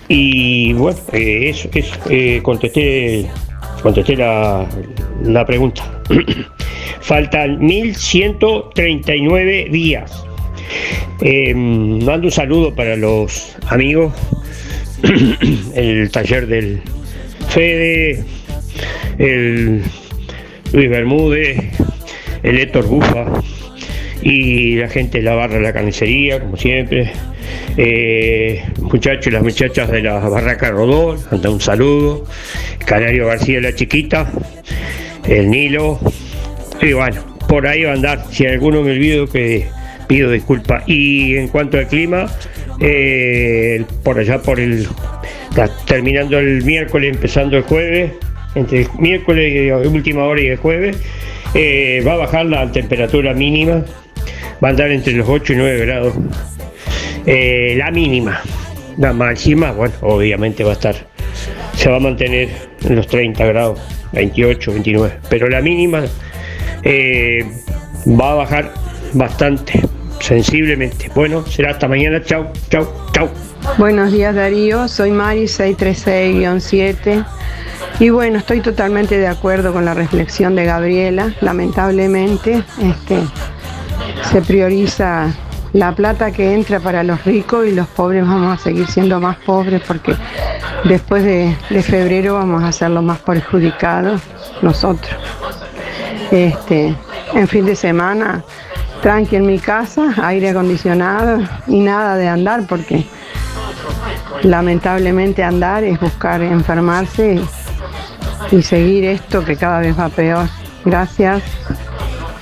y 0.08 0.74
bueno, 0.74 0.98
eh, 1.14 1.50
eso, 1.50 1.70
eso, 1.74 1.96
eh, 2.10 2.40
contesté, 2.42 3.28
contesté 3.84 4.16
la, 4.16 4.66
la 5.24 5.46
pregunta. 5.46 5.84
Faltan 7.02 7.60
1139 7.60 9.68
días. 9.72 10.26
Mando 11.54 12.28
un 12.28 12.32
saludo 12.32 12.74
para 12.74 12.96
los 12.96 13.56
amigos, 13.68 14.12
el 15.76 16.10
taller 16.10 16.48
del 16.48 16.82
Fede, 17.50 18.26
el 19.17 19.84
Luis 20.74 20.89
Bermúdez, 20.89 21.57
el 22.43 22.59
Héctor 22.59 22.88
Bufa 22.88 23.26
y 24.22 24.76
la 24.76 24.88
gente 24.88 25.19
de 25.19 25.24
la 25.24 25.36
barra 25.36 25.55
de 25.55 25.61
la 25.61 25.74
carnicería, 25.74 26.39
como 26.39 26.57
siempre. 26.57 27.11
Eh, 27.78 28.63
muchachos 28.80 29.28
y 29.28 29.32
las 29.32 29.43
muchachas 29.43 29.89
de 29.89 30.01
la 30.01 30.19
barraca 30.19 30.72
Rodón, 30.72 31.19
manda 31.32 31.49
un 31.49 31.61
saludo. 31.61 32.26
Canario 32.86 33.28
García 33.28 33.61
la 33.61 33.74
chiquita, 33.74 34.32
el 35.28 35.49
Nilo. 35.49 35.99
Y 36.82 36.93
bueno, 36.93 37.38
por 37.47 37.67
ahí 37.67 37.84
va 37.84 37.91
a 37.91 37.93
andar. 37.93 38.26
Si 38.32 38.45
alguno 38.45 38.82
me 38.82 38.91
olvido 38.91 39.28
que 39.28 39.67
pido 40.07 40.32
disculpas. 40.32 40.84
Y 40.88 41.36
en 41.38 41.47
cuanto 41.47 41.78
al 41.78 41.88
clima, 41.88 42.28
eh, 42.80 43.84
por 44.03 44.19
allá 44.19 44.41
por 44.41 44.59
el 44.59 44.88
terminando 45.86 46.39
el 46.39 46.63
miércoles, 46.63 47.13
empezando 47.15 47.57
el 47.57 47.63
jueves, 47.63 48.11
entre 48.56 48.82
el 48.82 48.88
miércoles 48.99 49.54
y 49.54 49.88
última 49.88 50.26
hora 50.26 50.41
y 50.41 50.47
el 50.47 50.58
jueves, 50.58 50.97
eh, 51.54 52.04
va 52.06 52.14
a 52.14 52.18
bajar 52.18 52.45
la 52.45 52.72
temperatura 52.72 53.34
mínima, 53.34 53.84
va 54.64 54.68
a 54.68 54.72
andar 54.72 54.91
entre 54.91 55.14
los 55.14 55.28
8 55.28 55.54
y 55.54 55.56
9 55.58 55.86
grados. 55.86 56.14
Eh, 57.26 57.76
la 57.78 57.91
mínima, 57.91 58.41
la 58.97 59.14
máxima, 59.14 59.72
bueno, 59.72 59.93
obviamente 60.02 60.64
va 60.64 60.72
a 60.72 60.74
estar, 60.74 60.95
se 61.76 61.89
va 61.89 61.97
a 61.97 61.99
mantener 61.99 62.49
en 62.84 62.95
los 62.95 63.08
30 63.08 63.45
grados, 63.45 63.80
28, 64.14 64.72
29, 64.72 65.14
pero 65.30 65.49
la 65.49 65.62
mínima 65.62 66.04
eh, 66.84 67.45
va 68.08 68.32
a 68.32 68.36
bajar 68.36 68.74
bastante, 69.14 69.82
sensiblemente. 70.20 71.10
Bueno, 71.14 71.45
será 71.45 71.72
hasta 71.72 71.88
mañana, 71.88 72.24
chau, 72.24 72.52
chau, 72.70 72.88
chau. 73.14 73.30
Buenos 73.78 74.11
días 74.11 74.36
Darío, 74.36 74.88
soy 74.88 75.11
Mari 75.11 75.45
636-7 75.45 77.26
y 77.99 78.09
bueno, 78.09 78.38
estoy 78.38 78.59
totalmente 78.59 79.17
de 79.17 79.28
acuerdo 79.28 79.72
con 79.72 79.86
la 79.86 79.93
reflexión 79.93 80.55
de 80.55 80.65
Gabriela. 80.65 81.34
Lamentablemente 81.41 82.63
este, 82.82 83.24
se 84.30 84.41
prioriza 84.41 85.34
la 85.74 85.95
plata 85.95 86.32
que 86.32 86.53
entra 86.53 86.80
para 86.80 87.03
los 87.03 87.24
ricos 87.24 87.65
y 87.65 87.72
los 87.72 87.88
pobres 87.88 88.28
vamos 88.28 88.59
a 88.59 88.63
seguir 88.63 88.88
siendo 88.88 89.19
más 89.22 89.38
pobres 89.38 89.82
porque 89.88 90.15
después 90.84 91.24
de, 91.24 91.55
de 91.69 91.82
febrero 91.82 92.36
vamos 92.36 92.63
a 92.63 92.72
ser 92.72 92.91
los 92.91 93.03
más 93.03 93.19
perjudicados 93.19 94.22
nosotros. 94.61 95.15
Este, 96.30 96.95
en 97.34 97.47
fin 97.47 97.65
de 97.65 97.76
semana, 97.76 98.43
tranqui 99.01 99.38
en 99.38 99.45
mi 99.45 99.59
casa, 99.59 100.13
aire 100.24 100.49
acondicionado 100.49 101.39
y 101.67 101.80
nada 101.80 102.15
de 102.17 102.28
andar 102.28 102.67
porque 102.67 103.05
lamentablemente 104.44 105.44
andar 105.44 105.84
es 105.84 106.00
buscar 106.00 106.42
enfermarse 106.42 107.39
y 108.52 108.62
seguir 108.62 109.06
esto 109.06 109.44
que 109.44 109.56
cada 109.56 109.80
vez 109.80 109.98
va 109.98 110.10
peor. 110.10 110.48
Gracias. 110.84 111.44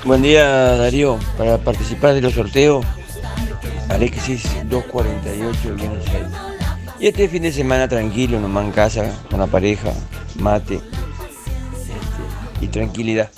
Buen 0.05 0.21
día 0.21 0.45
Darío, 0.77 1.19
para 1.37 1.57
participar 1.57 2.13
de 2.13 2.21
los 2.21 2.33
sorteos, 2.33 2.85
Alexis 3.89 4.43
248 4.69 5.75
Y 6.99 7.07
este 7.07 7.27
fin 7.27 7.43
de 7.43 7.51
semana 7.51 7.87
tranquilo, 7.87 8.39
nomás 8.39 8.65
en 8.65 8.71
casa, 8.71 9.11
con 9.29 9.39
la 9.39 9.47
pareja, 9.47 9.91
mate 10.39 10.75
este, 10.75 12.65
y 12.65 12.67
tranquilidad. 12.69 13.29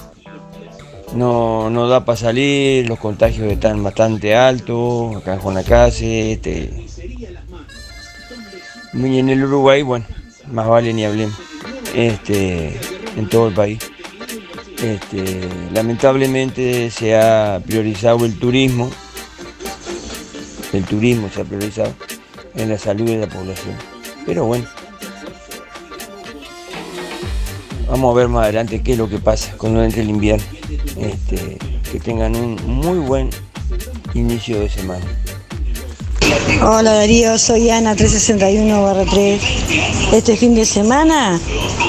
No, 1.15 1.69
no 1.69 1.87
da 1.89 2.05
para 2.05 2.17
salir, 2.17 2.87
los 2.87 2.99
contagios 2.99 3.51
están 3.51 3.83
bastante 3.83 4.35
altos, 4.35 5.17
acá 5.17 5.33
en 5.33 5.39
Juanacase, 5.39 6.33
este. 6.33 6.85
Y 8.93 9.19
en 9.19 9.29
el 9.29 9.43
Uruguay, 9.43 9.81
bueno, 9.83 10.05
más 10.51 10.67
vale 10.67 10.93
ni 10.93 11.05
hablemos. 11.05 11.37
Este, 11.95 12.79
en 13.15 13.29
todo 13.29 13.47
el 13.47 13.53
país. 13.53 13.79
Este, 14.81 15.47
lamentablemente 15.73 16.89
se 16.89 17.15
ha 17.15 17.61
priorizado 17.65 18.25
el 18.25 18.39
turismo, 18.39 18.89
el 20.73 20.83
turismo 20.85 21.29
se 21.33 21.41
ha 21.41 21.43
priorizado 21.43 21.93
en 22.55 22.69
la 22.69 22.77
salud 22.77 23.05
de 23.05 23.17
la 23.17 23.27
población. 23.27 23.75
Pero 24.25 24.45
bueno, 24.45 24.65
vamos 27.87 28.11
a 28.11 28.17
ver 28.17 28.27
más 28.27 28.45
adelante 28.45 28.81
qué 28.81 28.93
es 28.93 28.97
lo 28.97 29.07
que 29.07 29.19
pasa 29.19 29.53
cuando 29.57 29.83
entre 29.83 30.01
el 30.01 30.09
invierno. 30.09 30.45
Este, 30.97 31.57
que 31.91 31.99
tengan 31.99 32.35
un 32.35 32.55
muy 32.65 32.99
buen 32.99 33.29
inicio 34.13 34.59
de 34.59 34.69
semana. 34.69 35.05
Hola 36.63 36.93
Darío, 36.93 37.37
soy 37.37 37.69
Ana 37.69 37.95
361-3. 37.95 39.39
Este 40.13 40.37
fin 40.37 40.53
de 40.55 40.65
semana 40.65 41.39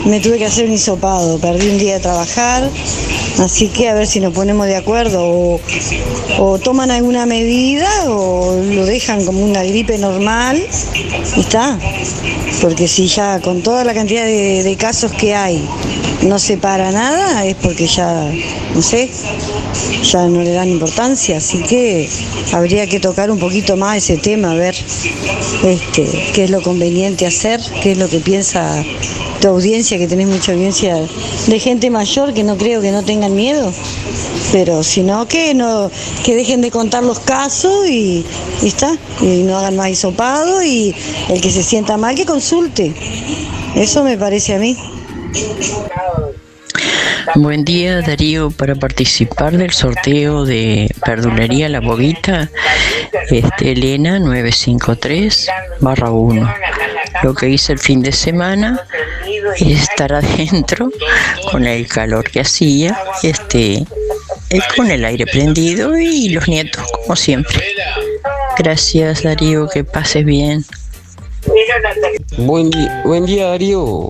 me 0.05 0.20
tuve 0.20 0.39
que 0.39 0.47
hacer 0.47 0.66
un 0.66 0.72
hisopado, 0.72 1.39
perdí 1.39 1.68
un 1.68 1.78
día 1.78 1.95
de 1.95 2.01
trabajar, 2.01 2.70
así 3.45 3.68
que 3.68 3.88
a 3.88 3.95
ver 3.95 4.07
si 4.07 4.20
nos 4.20 4.32
ponemos 4.32 4.66
de 4.66 4.76
acuerdo 4.76 5.61
o, 6.38 6.59
toman 6.59 6.90
alguna 6.90 7.26
medida 7.26 7.88
o 8.09 8.57
lo 8.57 8.86
dejan 8.86 9.24
como 9.24 9.40
una 9.45 9.62
gripe 9.62 9.99
normal 9.99 10.62
y 11.36 11.40
está. 11.40 11.78
Porque 12.61 12.86
si 12.86 13.09
ya 13.09 13.40
con 13.40 13.62
toda 13.62 13.84
la 13.84 13.95
cantidad 13.95 14.24
de, 14.24 14.62
de 14.62 14.76
casos 14.76 15.12
que 15.12 15.34
hay 15.34 15.66
no 16.22 16.38
se 16.38 16.57
para 16.57 16.93
nada, 16.93 17.45
es 17.45 17.57
porque 17.57 17.86
ya, 17.86 18.30
no 18.74 18.82
sé, 18.82 19.11
ya 20.03 20.26
no 20.28 20.43
le 20.43 20.53
dan 20.53 20.68
importancia, 20.68 21.38
así 21.38 21.59
que 21.62 22.09
habría 22.53 22.86
que 22.86 23.01
tocar 23.01 23.30
un 23.30 23.38
poquito 23.38 23.76
más 23.76 23.97
ese 23.97 24.16
tema, 24.18 24.53
a 24.53 24.55
ver 24.55 24.74
este, 25.64 26.30
qué 26.32 26.45
es 26.45 26.51
lo 26.51 26.62
conveniente 26.62 27.26
hacer, 27.26 27.61
qué 27.82 27.93
es 27.93 27.99
lo 27.99 28.09
que 28.09 28.20
piensa 28.20 28.84
tu 29.43 29.49
audiencia, 29.49 29.99
que 29.99 30.07
tenés 30.07 30.28
mucha 30.28 30.53
audiencia 30.53 30.95
de 31.49 31.59
gente 31.59 31.90
mayor 31.90 32.32
que 32.32 32.45
no 32.45 32.57
creo 32.57 32.80
que 32.80 32.93
no 32.93 33.03
tengan 33.03 33.34
miedo, 33.34 33.72
pero 34.53 34.84
si 34.84 35.03
no, 35.03 35.26
que 35.26 35.53
no, 35.53 35.90
que 36.24 36.36
dejen 36.36 36.61
de 36.61 36.70
contar 36.70 37.03
los 37.03 37.18
casos 37.18 37.88
y, 37.88 38.24
está, 38.62 38.97
y 39.20 39.43
no 39.43 39.59
hagan 39.59 39.76
más 39.76 39.88
hisopado 39.88 40.62
y 40.62 40.95
el 41.28 41.40
que 41.40 41.51
se 41.51 41.64
sienta 41.64 41.97
mal 41.97 42.14
que 42.14 42.24
consulte. 42.24 42.95
Eso 43.74 44.05
me 44.05 44.16
parece 44.16 44.55
a 44.55 44.59
mí. 44.59 44.78
Buen 47.34 47.64
día 47.64 48.01
Darío, 48.01 48.51
para 48.53 48.76
participar 48.76 49.57
del 49.57 49.72
sorteo 49.72 50.45
de 50.45 50.88
Verdulería 51.05 51.68
La 51.68 51.80
Boguita, 51.80 52.49
este, 53.28 53.72
Elena 53.72 54.20
953 54.20 55.49
barra 55.80 56.12
1. 56.12 56.55
Lo 57.22 57.34
que 57.34 57.49
hice 57.49 57.72
el 57.72 57.78
fin 57.78 58.03
de 58.03 58.12
semana 58.12 58.84
es 59.57 59.82
estar 59.82 60.12
adentro 60.12 60.90
con 61.51 61.66
el 61.66 61.86
calor 61.86 62.30
que 62.30 62.40
hacía, 62.40 62.99
este, 63.22 63.84
con 64.76 64.90
el 64.90 65.05
aire 65.05 65.26
prendido 65.26 65.99
y 65.99 66.28
los 66.30 66.49
nietos 66.49 66.84
como 66.93 67.16
siempre. 67.16 67.62
Gracias 68.59 69.22
Darío, 69.22 69.68
que 69.68 69.84
pases 69.84 70.24
bien. 70.24 70.64
Buen, 72.38 72.70
buen 73.05 73.26
día 73.26 73.49
Darío, 73.49 74.09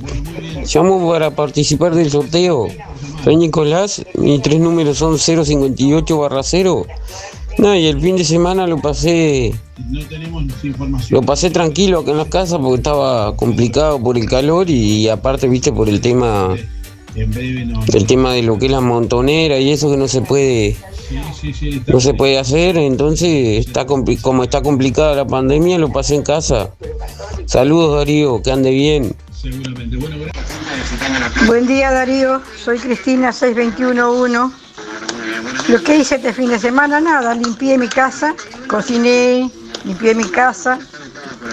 llamo 0.73 1.11
para 1.11 1.31
participar 1.31 1.95
del 1.95 2.11
sorteo. 2.11 2.69
Soy 3.25 3.37
Nicolás, 3.37 4.05
mis 4.15 4.43
tres 4.43 4.59
números 4.59 4.99
son 4.99 5.19
058 5.19 6.19
barra 6.19 6.43
0. 6.43 6.87
No, 7.59 7.75
y 7.75 7.87
el 7.87 8.01
fin 8.01 8.17
de 8.17 8.25
semana 8.25 8.67
lo 8.67 8.81
pasé. 8.81 9.55
Lo 11.11 11.23
pasé 11.23 11.51
tranquilo 11.51 12.01
acá 12.01 12.11
en 12.13 12.17
la 12.19 12.25
casa 12.25 12.59
porque 12.59 12.77
estaba 12.77 13.37
complicado 13.37 14.01
por 14.01 14.19
el 14.19 14.29
calor 14.29 14.71
y, 14.71 15.09
aparte, 15.09 15.49
viste, 15.49 15.73
por 15.73 15.89
el 15.89 16.01
tema. 16.01 16.57
El 17.15 18.07
tema 18.07 18.33
de 18.33 18.43
lo 18.43 18.59
que 18.59 18.67
es 18.67 18.73
la 18.73 18.81
montonera 18.81 19.59
y 19.59 19.71
eso 19.71 19.91
que 19.91 19.99
no 19.99 20.09
se 20.09 20.23
puede. 20.23 20.77
No 21.89 22.01
se 22.01 22.15
puede 22.15 22.39
hacer, 22.39 22.79
entonces 22.79 23.67
está 23.67 23.85
como 23.85 24.43
está 24.43 24.63
complicada 24.63 25.15
la 25.15 25.27
pandemia, 25.27 25.79
lo 25.79 25.93
pasé 25.93 26.15
en 26.15 26.23
casa. 26.23 26.71
Saludos 27.45 27.99
Darío, 27.99 28.41
que 28.41 28.51
ande 28.51 28.71
bien. 28.71 29.15
Buen 31.47 31.67
día 31.67 31.91
Darío, 31.91 32.41
soy 32.65 32.79
Cristina 32.79 33.31
6211. 33.31 34.62
Lo 35.69 35.83
que 35.83 35.97
hice 35.97 36.17
este 36.17 36.33
fin 36.33 36.49
de 36.49 36.59
semana, 36.59 37.01
nada, 37.01 37.35
limpié 37.35 37.79
mi 37.79 37.89
casa, 37.89 38.35
cociné, 38.67 39.51
limpié 39.85 40.15
mi 40.15 40.25
casa 40.25 40.79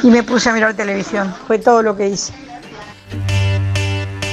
y 0.03 0.07
me 0.07 0.23
puse 0.23 0.49
a 0.49 0.53
mirar 0.53 0.75
televisión. 0.75 1.33
Fue 1.47 1.59
todo 1.59 1.81
lo 1.81 1.95
que 1.95 2.09
hice. 2.09 2.33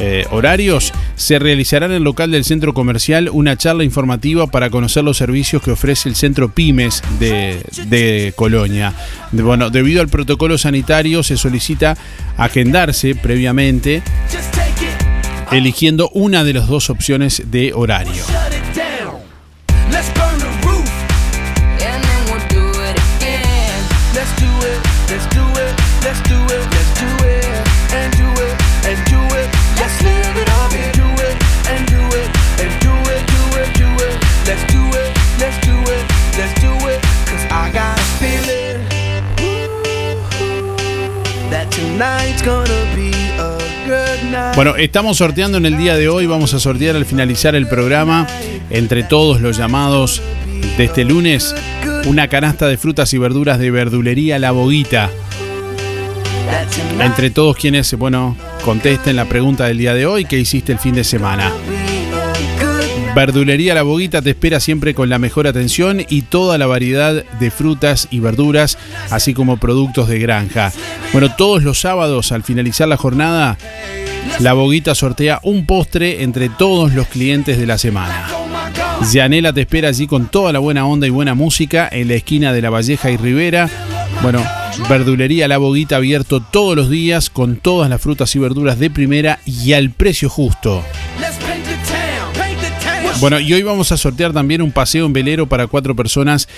eh, 0.00 0.24
horarios, 0.30 0.94
se 1.14 1.38
realizará 1.38 1.84
en 1.84 1.92
el 1.92 2.02
local 2.02 2.30
del 2.30 2.44
centro 2.44 2.72
comercial 2.72 3.28
una 3.30 3.58
charla 3.58 3.84
informativa 3.84 4.46
para 4.46 4.70
conocer 4.70 5.04
los 5.04 5.18
servicios 5.18 5.62
que 5.62 5.72
ofrece 5.72 6.08
el 6.08 6.14
centro 6.14 6.48
Pymes 6.48 7.02
de, 7.20 7.62
de 7.88 8.32
Colonia. 8.34 8.94
Bueno, 9.32 9.68
debido 9.68 10.00
al 10.00 10.08
protocolo 10.08 10.56
sanitario 10.56 11.22
se 11.22 11.36
solicita 11.36 11.98
agendarse 12.38 13.14
previamente 13.14 14.02
eligiendo 15.50 16.08
una 16.14 16.44
de 16.44 16.54
las 16.54 16.66
dos 16.66 16.88
opciones 16.88 17.42
de 17.50 17.74
horario. 17.74 18.24
Bueno, 44.54 44.76
estamos 44.76 45.16
sorteando 45.16 45.56
en 45.56 45.64
el 45.64 45.78
día 45.78 45.96
de 45.96 46.08
hoy, 46.08 46.26
vamos 46.26 46.52
a 46.52 46.60
sortear 46.60 46.94
al 46.94 47.06
finalizar 47.06 47.54
el 47.54 47.66
programa, 47.66 48.26
entre 48.68 49.02
todos 49.02 49.40
los 49.40 49.56
llamados 49.56 50.20
de 50.76 50.84
este 50.84 51.04
lunes, 51.04 51.54
una 52.06 52.28
canasta 52.28 52.68
de 52.68 52.76
frutas 52.76 53.14
y 53.14 53.18
verduras 53.18 53.58
de 53.58 53.70
verdulería 53.70 54.38
La 54.38 54.50
Boguita. 54.50 55.10
Entre 57.00 57.30
todos 57.30 57.56
quienes, 57.56 57.94
bueno, 57.94 58.36
contesten 58.62 59.16
la 59.16 59.24
pregunta 59.24 59.66
del 59.66 59.78
día 59.78 59.94
de 59.94 60.04
hoy, 60.04 60.26
¿qué 60.26 60.38
hiciste 60.38 60.72
el 60.72 60.78
fin 60.78 60.94
de 60.94 61.04
semana? 61.04 61.50
Verdulería 63.14 63.74
La 63.74 63.82
Boguita 63.82 64.22
te 64.22 64.30
espera 64.30 64.60
siempre 64.60 64.94
con 64.94 65.08
la 65.08 65.18
mejor 65.18 65.46
atención 65.46 66.04
y 66.08 66.22
toda 66.22 66.56
la 66.56 66.66
variedad 66.66 67.24
de 67.24 67.50
frutas 67.50 68.06
y 68.10 68.20
verduras, 68.20 68.78
así 69.10 69.34
como 69.34 69.56
productos 69.56 70.08
de 70.08 70.18
granja. 70.18 70.72
Bueno, 71.12 71.34
todos 71.36 71.62
los 71.62 71.80
sábados 71.80 72.32
al 72.32 72.42
finalizar 72.42 72.88
la 72.88 72.96
jornada, 72.96 73.58
La 74.42 74.54
Boguita 74.54 74.96
sortea 74.96 75.38
un 75.44 75.66
postre 75.66 76.24
entre 76.24 76.48
todos 76.48 76.92
los 76.94 77.06
clientes 77.06 77.58
de 77.58 77.64
la 77.64 77.78
semana. 77.78 78.26
Yanela 79.12 79.52
te 79.52 79.60
espera 79.60 79.90
allí 79.90 80.08
con 80.08 80.26
toda 80.26 80.52
la 80.52 80.58
buena 80.58 80.84
onda 80.84 81.06
y 81.06 81.10
buena 81.10 81.34
música 81.34 81.88
en 81.88 82.08
la 82.08 82.14
esquina 82.14 82.52
de 82.52 82.60
La 82.60 82.68
Valleja 82.68 83.12
y 83.12 83.16
Rivera. 83.16 83.70
Bueno, 84.20 84.44
verdulería 84.88 85.46
La 85.46 85.58
Boguita 85.58 85.94
abierto 85.94 86.40
todos 86.40 86.74
los 86.74 86.90
días 86.90 87.30
con 87.30 87.54
todas 87.54 87.88
las 87.88 88.00
frutas 88.00 88.34
y 88.34 88.40
verduras 88.40 88.80
de 88.80 88.90
primera 88.90 89.38
y 89.46 89.74
al 89.74 89.90
precio 89.90 90.28
justo. 90.28 90.82
Bueno, 93.20 93.38
y 93.38 93.52
hoy 93.52 93.62
vamos 93.62 93.92
a 93.92 93.96
sortear 93.96 94.32
también 94.32 94.60
un 94.60 94.72
paseo 94.72 95.06
en 95.06 95.12
velero 95.12 95.48
para 95.48 95.68
cuatro 95.68 95.94
personas 95.94 96.48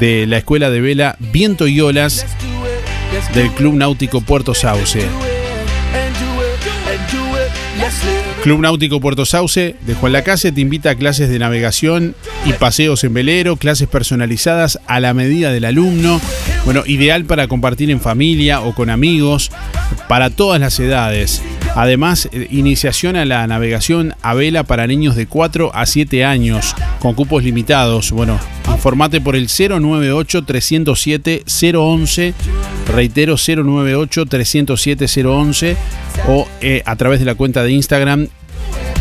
de 0.00 0.26
la 0.26 0.38
escuela 0.38 0.70
de 0.70 0.80
vela 0.80 1.16
Viento 1.18 1.68
y 1.68 1.78
Olas 1.82 2.24
del 3.34 3.50
Club 3.50 3.74
Náutico 3.74 4.22
Puerto 4.22 4.54
Sauce. 4.54 5.06
Club 8.44 8.60
Náutico 8.60 9.00
Puerto 9.00 9.24
Sauce 9.24 9.74
de 9.80 9.94
Juan 9.94 10.12
Lacase 10.12 10.52
te 10.52 10.60
invita 10.60 10.90
a 10.90 10.94
clases 10.96 11.30
de 11.30 11.38
navegación 11.38 12.14
y 12.44 12.52
paseos 12.52 13.02
en 13.02 13.14
velero, 13.14 13.56
clases 13.56 13.88
personalizadas 13.88 14.78
a 14.86 15.00
la 15.00 15.14
medida 15.14 15.50
del 15.50 15.64
alumno. 15.64 16.20
Bueno, 16.66 16.82
ideal 16.84 17.24
para 17.24 17.48
compartir 17.48 17.90
en 17.90 18.02
familia 18.02 18.60
o 18.60 18.74
con 18.74 18.90
amigos, 18.90 19.50
para 20.08 20.28
todas 20.28 20.60
las 20.60 20.78
edades. 20.78 21.40
Además, 21.74 22.28
eh, 22.32 22.48
iniciación 22.50 23.16
a 23.16 23.24
la 23.24 23.46
navegación 23.46 24.14
a 24.22 24.34
vela 24.34 24.64
para 24.64 24.86
niños 24.86 25.16
de 25.16 25.26
4 25.26 25.74
a 25.74 25.86
7 25.86 26.22
años, 26.24 26.74
con 27.00 27.14
cupos 27.14 27.42
limitados. 27.42 28.12
Bueno, 28.12 28.38
informate 28.68 29.20
por 29.20 29.34
el 29.36 29.48
098-307-011, 29.48 32.34
reitero 32.94 33.34
098-307-011 33.34 35.76
o 36.28 36.46
eh, 36.60 36.82
a 36.86 36.94
través 36.96 37.18
de 37.20 37.26
la 37.26 37.34
cuenta 37.34 37.64
de 37.64 37.72
Instagram 37.72 38.28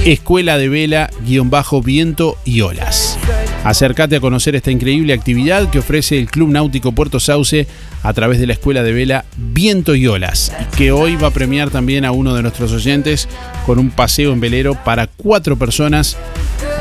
Escuela 0.05 0.57
de 0.57 0.67
Vela, 0.67 1.09
guion 1.25 1.49
bajo, 1.49 1.81
viento 1.81 2.37
y 2.43 2.59
olas. 2.59 3.17
Acércate 3.63 4.17
a 4.17 4.19
conocer 4.19 4.53
esta 4.53 4.69
increíble 4.69 5.13
actividad 5.13 5.69
que 5.69 5.79
ofrece 5.79 6.19
el 6.19 6.29
Club 6.29 6.49
Náutico 6.49 6.91
Puerto 6.91 7.21
Sauce 7.21 7.67
a 8.03 8.13
través 8.13 8.39
de 8.39 8.47
la 8.47 8.53
Escuela 8.53 8.83
de 8.83 8.91
Vela 8.91 9.25
Viento 9.37 9.95
y 9.95 10.05
Olas, 10.07 10.53
y 10.61 10.75
que 10.75 10.91
hoy 10.91 11.15
va 11.15 11.29
a 11.29 11.31
premiar 11.31 11.69
también 11.69 12.03
a 12.05 12.11
uno 12.11 12.35
de 12.35 12.41
nuestros 12.41 12.71
oyentes 12.73 13.29
con 13.65 13.79
un 13.79 13.89
paseo 13.89 14.33
en 14.33 14.41
velero 14.41 14.75
para 14.75 15.07
cuatro 15.07 15.55
personas, 15.55 16.17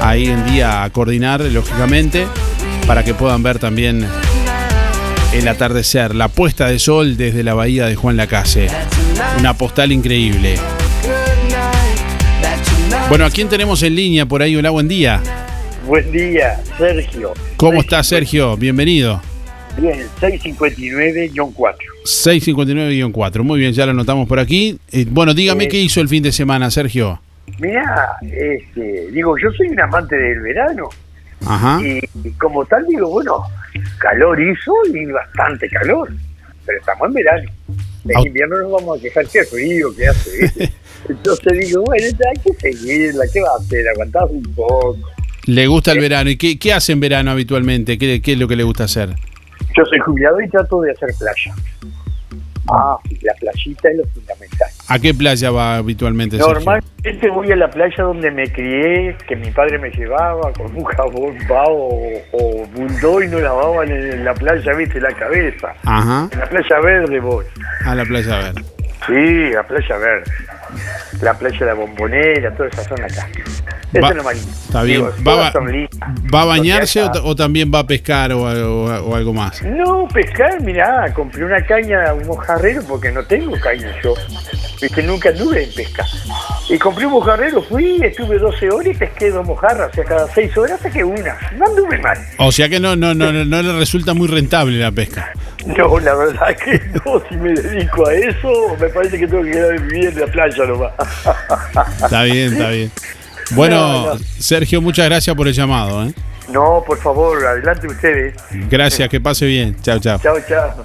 ahí 0.00 0.26
en 0.26 0.44
día 0.46 0.82
a 0.82 0.90
coordinar, 0.90 1.40
lógicamente, 1.40 2.26
para 2.86 3.04
que 3.04 3.14
puedan 3.14 3.42
ver 3.42 3.60
también 3.60 4.04
el 5.32 5.48
atardecer, 5.48 6.14
la 6.14 6.28
puesta 6.28 6.66
de 6.66 6.78
sol 6.78 7.16
desde 7.16 7.44
la 7.44 7.54
bahía 7.54 7.86
de 7.86 7.94
Juan 7.94 8.16
Lacase. 8.16 8.66
Una 9.38 9.56
postal 9.56 9.92
increíble. 9.92 10.56
Bueno, 13.08 13.24
¿a 13.24 13.30
quién 13.30 13.48
tenemos 13.48 13.82
en 13.82 13.94
línea 13.94 14.26
por 14.26 14.42
ahí? 14.42 14.56
Hola, 14.56 14.70
buen 14.70 14.88
día. 14.88 15.20
Buen 15.86 16.10
día, 16.10 16.60
Sergio. 16.76 17.32
¿Cómo 17.56 17.80
estás, 17.80 18.06
Sergio? 18.06 18.56
Bienvenido. 18.56 19.22
Bien, 19.78 20.06
659-4. 20.20 21.74
659-4. 22.04 23.42
Muy 23.42 23.60
bien, 23.60 23.72
ya 23.72 23.86
lo 23.86 23.92
anotamos 23.92 24.28
por 24.28 24.38
aquí. 24.38 24.78
Eh, 24.90 25.06
bueno, 25.08 25.34
dígame 25.34 25.64
Eh. 25.64 25.68
qué 25.68 25.78
hizo 25.78 26.00
el 26.00 26.08
fin 26.08 26.22
de 26.22 26.32
semana, 26.32 26.70
Sergio. 26.70 27.20
Mirá, 27.58 28.16
este, 28.22 29.10
digo, 29.10 29.36
yo 29.38 29.50
soy 29.52 29.68
un 29.68 29.80
amante 29.80 30.16
del 30.16 30.40
verano. 30.40 30.88
Ajá. 31.46 31.80
Y, 31.82 32.00
y 32.24 32.30
como 32.32 32.64
tal, 32.66 32.86
digo, 32.86 33.08
bueno, 33.10 33.42
calor 33.98 34.40
hizo 34.40 34.72
y 34.94 35.06
bastante 35.06 35.68
calor. 35.68 36.12
Pero 36.64 36.78
estamos 36.78 37.08
en 37.08 37.14
verano. 37.14 37.50
En 38.08 38.26
invierno 38.26 38.58
nos 38.62 38.72
vamos 38.72 38.98
a 38.98 39.02
quejar 39.02 39.26
que 39.28 39.44
frío, 39.44 39.94
que 39.96 40.06
hace. 40.08 40.72
Entonces 41.08 41.58
digo, 41.66 41.82
bueno, 41.82 42.04
hay 42.06 42.40
que 42.42 42.52
seguirla, 42.60 43.24
¿qué 43.32 43.40
va 43.40 43.48
a 43.58 43.60
hacer? 43.64 43.88
Aguantás 43.88 44.24
un 44.30 44.42
poco. 44.54 44.98
Le 45.46 45.66
gusta 45.66 45.92
el 45.92 45.98
verano. 46.00 46.30
¿Y 46.30 46.36
qué, 46.36 46.58
qué 46.58 46.72
hace 46.72 46.92
en 46.92 47.00
verano 47.00 47.30
habitualmente? 47.32 47.98
¿Qué, 47.98 48.20
qué 48.22 48.32
es 48.34 48.38
lo 48.38 48.46
que 48.46 48.54
le 48.56 48.62
gusta 48.62 48.84
hacer? 48.84 49.10
Yo 49.76 49.84
soy 49.84 49.98
jubilado 50.00 50.40
y 50.40 50.48
trato 50.48 50.80
de 50.80 50.92
hacer 50.92 51.10
playa. 51.18 51.54
Ah, 52.68 52.96
la 53.22 53.34
playita 53.34 53.88
es 53.90 53.96
lo 53.96 54.04
fundamental. 54.06 54.68
¿A 54.88 54.98
qué 54.98 55.12
playa 55.12 55.50
va 55.50 55.76
habitualmente, 55.76 56.36
Sergio? 56.36 56.54
Normalmente 56.54 57.30
voy 57.30 57.50
a 57.50 57.56
la 57.56 57.68
playa 57.68 58.04
donde 58.04 58.30
me 58.30 58.50
crié, 58.52 59.16
que 59.26 59.34
mi 59.34 59.50
padre 59.50 59.78
me 59.78 59.90
llevaba 59.90 60.52
con 60.52 60.74
un 60.74 60.84
jabón 60.84 61.36
bao 61.48 61.90
o, 62.32 62.66
bulldog 62.74 63.24
y 63.24 63.28
no 63.28 63.40
lavaban 63.40 63.90
en 63.90 64.24
la 64.24 64.32
playa, 64.34 64.72
viste, 64.74 65.00
la 65.00 65.12
cabeza. 65.12 65.74
Ajá. 65.84 66.28
En 66.32 66.38
la 66.38 66.46
playa 66.46 66.80
verde 66.80 67.20
voy. 67.20 67.44
A 67.84 67.94
la 67.94 68.04
playa 68.04 68.38
a 68.38 68.52
ver. 68.52 68.71
Sí, 69.06 69.50
la 69.52 69.62
playa 69.64 69.96
verde. 69.96 70.30
La 71.20 71.34
playa 71.38 71.58
de 71.58 71.66
la 71.66 71.74
bombonera, 71.74 72.54
toda 72.54 72.68
esa 72.68 72.84
zona 72.84 73.06
acá. 73.06 73.28
Eso 73.92 74.00
Va- 74.02 74.08
es 74.08 74.16
lo 74.16 74.22
más 74.24 74.34
lindo. 74.34 74.50
Está 74.52 74.82
bien. 74.84 74.98
Digo, 75.00 75.12
¿Va, 75.26 75.34
va- 76.32 76.42
a 76.42 76.44
bañarse 76.46 77.02
o, 77.22 77.36
también 77.36 77.70
va 77.74 77.80
a 77.80 77.86
pescar 77.86 78.32
o, 78.32 78.46
algo- 78.48 78.84
o 78.86 79.14
algo 79.14 79.32
más? 79.34 79.62
No, 79.62 80.08
pescar, 80.08 80.60
mirá, 80.62 81.12
compré 81.12 81.44
una 81.44 81.64
caña, 81.66 82.14
un 82.14 82.26
mojarrero, 82.26 82.82
porque 82.88 83.10
no 83.12 83.22
tengo 83.24 83.52
caña 83.60 83.92
yo. 84.02 84.14
Viste, 84.80 85.02
nunca 85.02 85.28
anduve 85.28 85.64
en 85.64 85.74
pesca. 85.74 86.04
Y 86.70 86.78
compré 86.78 87.04
un 87.06 87.12
mojarrero, 87.12 87.62
fui, 87.62 88.00
estuve 88.02 88.38
12 88.38 88.70
horas 88.70 88.86
y 88.88 88.94
pesqué 88.94 89.30
dos 89.30 89.46
mojarras. 89.46 89.90
O 89.90 89.94
sea, 89.94 90.04
cada 90.04 90.26
6 90.28 90.56
horas 90.56 90.80
saqué 90.80 91.04
una. 91.04 91.36
No 91.56 91.66
anduve 91.66 91.98
mal. 91.98 92.18
O 92.38 92.50
sea 92.50 92.68
que 92.70 92.80
no, 92.80 92.96
no, 92.96 93.12
no, 93.14 93.30
no, 93.32 93.44
no 93.44 93.62
le 93.62 93.78
resulta 93.78 94.14
muy 94.14 94.26
rentable 94.28 94.78
la 94.78 94.90
pesca. 94.90 95.32
No, 95.66 96.00
la 96.00 96.14
verdad 96.16 96.56
que 96.56 96.80
no, 97.04 97.22
si 97.28 97.36
me 97.36 97.52
dedico 97.52 98.08
a 98.08 98.14
eso, 98.14 98.76
me 98.80 98.88
parece 98.92 99.18
que 99.18 99.26
tengo 99.26 99.42
que 99.42 99.50
quedar 99.52 99.80
vivir 99.80 100.08
en 100.08 100.20
la 100.20 100.26
playa 100.26 100.64
nomás. 100.66 100.92
Está 102.02 102.22
bien, 102.24 102.52
está 102.52 102.68
bien. 102.70 102.90
Bueno, 103.52 104.06
No, 104.06 104.14
no. 104.14 104.20
Sergio, 104.38 104.80
muchas 104.80 105.06
gracias 105.06 105.34
por 105.36 105.46
el 105.48 105.54
llamado. 105.54 106.06
¿eh? 106.06 106.12
No, 106.50 106.82
por 106.86 106.98
favor, 106.98 107.44
adelante 107.44 107.86
ustedes. 107.86 108.34
Gracias, 108.70 109.08
que 109.08 109.20
pase 109.20 109.46
bien. 109.46 109.76
Chao, 109.82 109.98
chao. 109.98 110.18
Chao, 110.22 110.36
chao. 110.48 110.82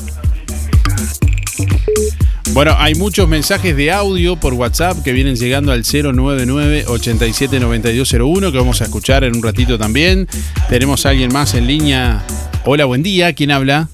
Bueno, 2.53 2.75
hay 2.77 2.95
muchos 2.95 3.27
mensajes 3.27 3.75
de 3.75 3.91
audio 3.91 4.35
por 4.35 4.53
WhatsApp 4.53 5.03
que 5.03 5.11
vienen 5.11 5.35
llegando 5.35 5.71
al 5.71 5.83
099-879201 5.83 8.51
que 8.51 8.57
vamos 8.57 8.81
a 8.81 8.85
escuchar 8.85 9.23
en 9.23 9.35
un 9.35 9.43
ratito 9.43 9.77
también. 9.77 10.27
Tenemos 10.69 11.05
a 11.05 11.09
alguien 11.09 11.31
más 11.31 11.53
en 11.53 11.67
línea. 11.67 12.23
Hola, 12.65 12.85
buen 12.85 13.03
día. 13.03 13.33
¿Quién 13.33 13.51
habla? 13.51 13.89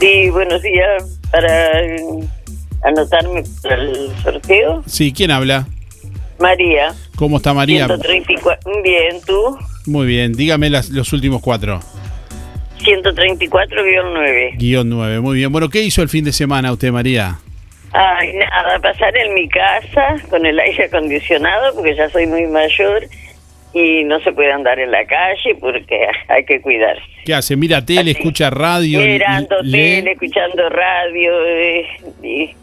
Sí, 0.00 0.30
buenos 0.30 0.62
días. 0.62 1.18
Para 1.32 1.70
anotarme 2.84 3.42
para 3.62 3.82
el 3.82 4.10
sorteo, 4.22 4.82
Sí, 4.86 5.12
¿quién 5.12 5.30
habla? 5.30 5.66
María. 6.38 6.92
¿Cómo 7.16 7.36
está 7.38 7.54
María? 7.54 7.86
134. 7.86 8.82
Bien, 8.82 9.16
tú. 9.26 9.56
Muy 9.86 10.06
bien, 10.06 10.32
dígame 10.32 10.68
las- 10.70 10.90
los 10.90 11.12
últimos 11.12 11.40
cuatro. 11.42 11.80
134-9. 12.84 14.56
Guión 14.58 14.88
9, 14.90 15.20
muy 15.20 15.36
bien. 15.38 15.52
Bueno, 15.52 15.68
¿qué 15.68 15.82
hizo 15.82 16.02
el 16.02 16.08
fin 16.08 16.24
de 16.24 16.32
semana 16.32 16.72
usted, 16.72 16.90
María? 16.92 17.38
Ay, 17.92 18.32
nada, 18.34 18.78
pasar 18.80 19.16
en 19.16 19.34
mi 19.34 19.48
casa 19.48 20.16
con 20.28 20.44
el 20.44 20.58
aire 20.58 20.84
acondicionado 20.86 21.74
porque 21.74 21.94
ya 21.94 22.08
soy 22.10 22.26
muy 22.26 22.46
mayor 22.46 23.04
y 23.72 24.02
no 24.04 24.20
se 24.20 24.32
puede 24.32 24.52
andar 24.52 24.78
en 24.80 24.90
la 24.90 25.04
calle 25.06 25.54
porque 25.60 26.06
hay 26.28 26.44
que 26.44 26.60
cuidarse. 26.60 27.02
¿Qué 27.24 27.34
hace? 27.34 27.56
Mira 27.56 27.84
tele, 27.86 28.10
escucha 28.10 28.50
radio. 28.50 28.98
Mirando 29.00 29.56
lee. 29.62 29.72
tele, 30.00 30.12
escuchando 30.12 30.68
radio 30.68 31.32
eh, 31.46 31.86
y 32.22 32.54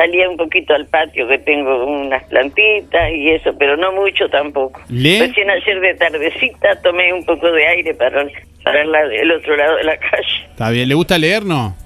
salía 0.00 0.30
un 0.30 0.36
poquito 0.38 0.74
al 0.74 0.86
patio 0.86 1.28
que 1.28 1.38
tengo 1.38 1.84
unas 1.84 2.24
plantitas 2.24 3.12
y 3.12 3.32
eso, 3.32 3.52
pero 3.58 3.76
no 3.76 3.92
mucho 3.92 4.28
tampoco. 4.30 4.80
¿Lee? 4.88 5.20
Recién 5.20 5.50
ayer 5.50 5.78
de 5.78 5.94
tardecita 5.94 6.80
tomé 6.82 7.12
un 7.12 7.22
poco 7.24 7.52
de 7.52 7.66
aire 7.66 7.92
para, 7.94 8.26
para 8.64 8.80
el, 8.82 9.30
otro 9.30 9.56
lado 9.56 9.76
de 9.76 9.84
la 9.84 9.96
calle. 9.98 10.46
Está 10.48 10.70
bien, 10.70 10.88
¿le 10.88 10.94
gusta 10.94 11.18
leer, 11.18 11.44
no? 11.44 11.76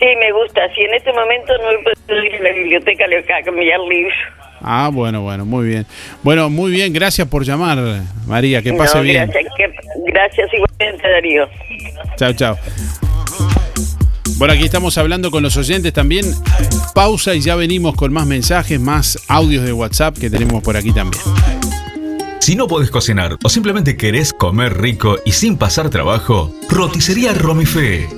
Sí, 0.00 0.06
me 0.18 0.32
gusta. 0.32 0.68
Si 0.74 0.82
en 0.82 0.94
este 0.94 1.12
momento 1.12 1.52
no 1.58 1.70
he 1.70 1.78
podido 1.78 2.24
ir 2.24 2.34
a 2.34 2.42
la 2.42 2.52
biblioteca 2.52 3.06
le 3.06 3.18
a 3.18 3.42
cambiar 3.44 3.80
libros. 3.80 4.14
Ah, 4.60 4.90
bueno, 4.92 5.22
bueno, 5.22 5.44
muy 5.44 5.68
bien. 5.68 5.86
Bueno, 6.24 6.50
muy 6.50 6.72
bien, 6.72 6.92
gracias 6.92 7.28
por 7.28 7.44
llamar, 7.44 7.78
María, 8.26 8.62
que 8.62 8.72
pase 8.72 8.98
No, 8.98 9.04
bien. 9.04 9.30
Que- 9.30 9.72
gracias 10.06 10.50
igualmente, 10.52 11.08
Darío. 11.08 11.48
Chao, 12.16 12.32
chao. 12.32 12.58
Bueno, 14.38 14.54
aquí 14.54 14.62
estamos 14.62 14.96
hablando 14.98 15.32
con 15.32 15.42
los 15.42 15.56
oyentes 15.56 15.92
también. 15.92 16.24
Pausa 16.94 17.34
y 17.34 17.40
ya 17.40 17.56
venimos 17.56 17.96
con 17.96 18.12
más 18.12 18.24
mensajes, 18.24 18.80
más 18.80 19.18
audios 19.26 19.64
de 19.64 19.72
WhatsApp 19.72 20.16
que 20.16 20.30
tenemos 20.30 20.62
por 20.62 20.76
aquí 20.76 20.92
también. 20.92 21.20
Si 22.38 22.54
no 22.54 22.68
podés 22.68 22.90
cocinar 22.90 23.36
o 23.42 23.48
simplemente 23.48 23.96
querés 23.96 24.32
comer 24.32 24.80
rico 24.80 25.16
y 25.26 25.32
sin 25.32 25.56
pasar 25.58 25.90
trabajo, 25.90 26.54
roticería 26.70 27.34
Romifé. 27.34 28.17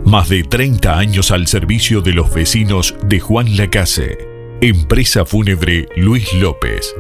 Más 0.05 0.29
de 0.29 0.43
30 0.43 0.99
años 0.99 1.31
al 1.31 1.47
servicio 1.47 2.01
de 2.01 2.13
los 2.13 2.35
vecinos 2.35 2.97
de 3.05 3.21
Juan 3.21 3.57
Lacase. 3.57 4.19
Empresa 4.61 5.25
Fúnebre 5.25 5.87
Luis 5.95 6.35
López. 6.35 6.93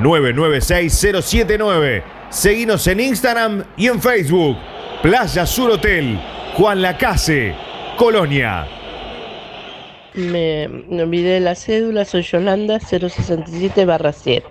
996-079. 0.00 2.02
Seguinos 2.30 2.86
en 2.86 3.00
Instagram 3.00 3.64
y 3.76 3.88
en 3.88 4.00
Facebook. 4.00 4.56
Playa 5.02 5.44
Sur 5.46 5.72
Hotel, 5.72 6.18
Juan 6.56 6.80
Lacase, 6.80 7.54
Colonia. 7.96 8.66
Me, 10.14 10.68
me 10.68 11.02
olvidé 11.02 11.34
de 11.34 11.40
la 11.40 11.54
cédula, 11.54 12.04
soy 12.04 12.22
Yolanda 12.22 12.78
067 12.78 13.84
barra 13.84 14.12
7. 14.12 14.46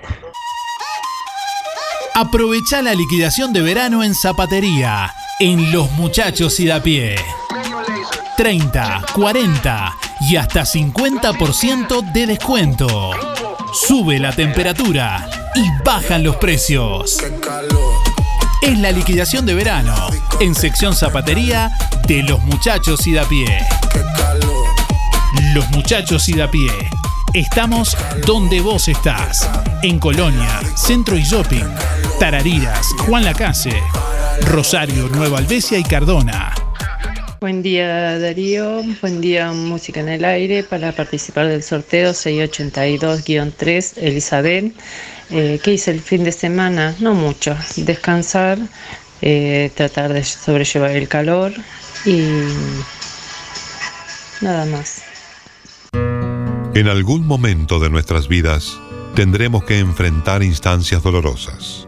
Aprovecha 2.13 2.81
la 2.81 2.93
liquidación 2.93 3.53
de 3.53 3.61
verano 3.61 4.03
en 4.03 4.13
Zapatería, 4.13 5.13
en 5.39 5.71
Los 5.71 5.89
Muchachos 5.93 6.59
y 6.59 6.67
da 6.67 6.83
pie. 6.83 7.15
30, 8.35 9.05
40 9.13 9.93
y 10.29 10.35
hasta 10.35 10.63
50% 10.63 12.11
de 12.11 12.27
descuento. 12.27 13.11
Sube 13.73 14.19
la 14.19 14.33
temperatura 14.33 15.29
y 15.55 15.83
bajan 15.85 16.23
los 16.23 16.35
precios. 16.35 17.17
Es 18.61 18.77
la 18.77 18.91
liquidación 18.91 19.45
de 19.45 19.53
verano 19.53 19.95
en 20.41 20.53
sección 20.55 20.93
zapatería 20.93 21.71
de 22.05 22.21
los 22.23 22.43
muchachos 22.43 23.07
y 23.07 23.13
da 23.13 23.23
pie. 23.23 23.65
Los 25.53 25.69
muchachos 25.69 26.27
y 26.27 26.33
da 26.33 26.51
pie. 26.51 26.69
Estamos 27.33 27.95
donde 28.25 28.59
vos 28.59 28.89
estás. 28.89 29.49
En 29.83 29.99
Colonia, 29.99 30.59
Centro 30.75 31.15
y 31.15 31.23
Shopping, 31.23 31.65
Tarariras, 32.19 32.87
Juan 33.05 33.23
Lacase, 33.23 33.81
Rosario, 34.47 35.07
Nueva 35.07 35.37
Albesia 35.37 35.77
y 35.77 35.83
Cardona. 35.83 36.53
Buen 37.41 37.63
día 37.63 38.19
Darío, 38.19 38.83
buen 39.01 39.19
día 39.19 39.51
Música 39.51 39.99
en 39.99 40.09
el 40.09 40.23
Aire 40.25 40.61
para 40.63 40.91
participar 40.91 41.47
del 41.47 41.63
sorteo 41.63 42.11
682-3 42.11 43.93
Elizabeth. 43.97 44.75
Eh, 45.31 45.59
¿Qué 45.63 45.73
hice 45.73 45.89
el 45.89 46.01
fin 46.01 46.23
de 46.23 46.31
semana? 46.31 46.95
No 46.99 47.15
mucho, 47.15 47.57
descansar, 47.77 48.59
eh, 49.23 49.71
tratar 49.73 50.13
de 50.13 50.23
sobrellevar 50.23 50.91
el 50.91 51.07
calor 51.07 51.51
y 52.05 52.21
nada 54.41 54.65
más. 54.65 55.01
En 56.75 56.87
algún 56.87 57.25
momento 57.25 57.79
de 57.79 57.89
nuestras 57.89 58.27
vidas 58.27 58.79
tendremos 59.15 59.63
que 59.63 59.79
enfrentar 59.79 60.43
instancias 60.43 61.01
dolorosas. 61.01 61.87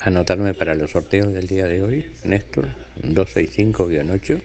anotarme 0.00 0.54
para 0.54 0.74
los 0.74 0.92
sorteos 0.92 1.32
del 1.32 1.46
día 1.46 1.66
de 1.66 1.82
hoy, 1.82 2.12
Néstor 2.24 2.68
265-8. 3.02 4.42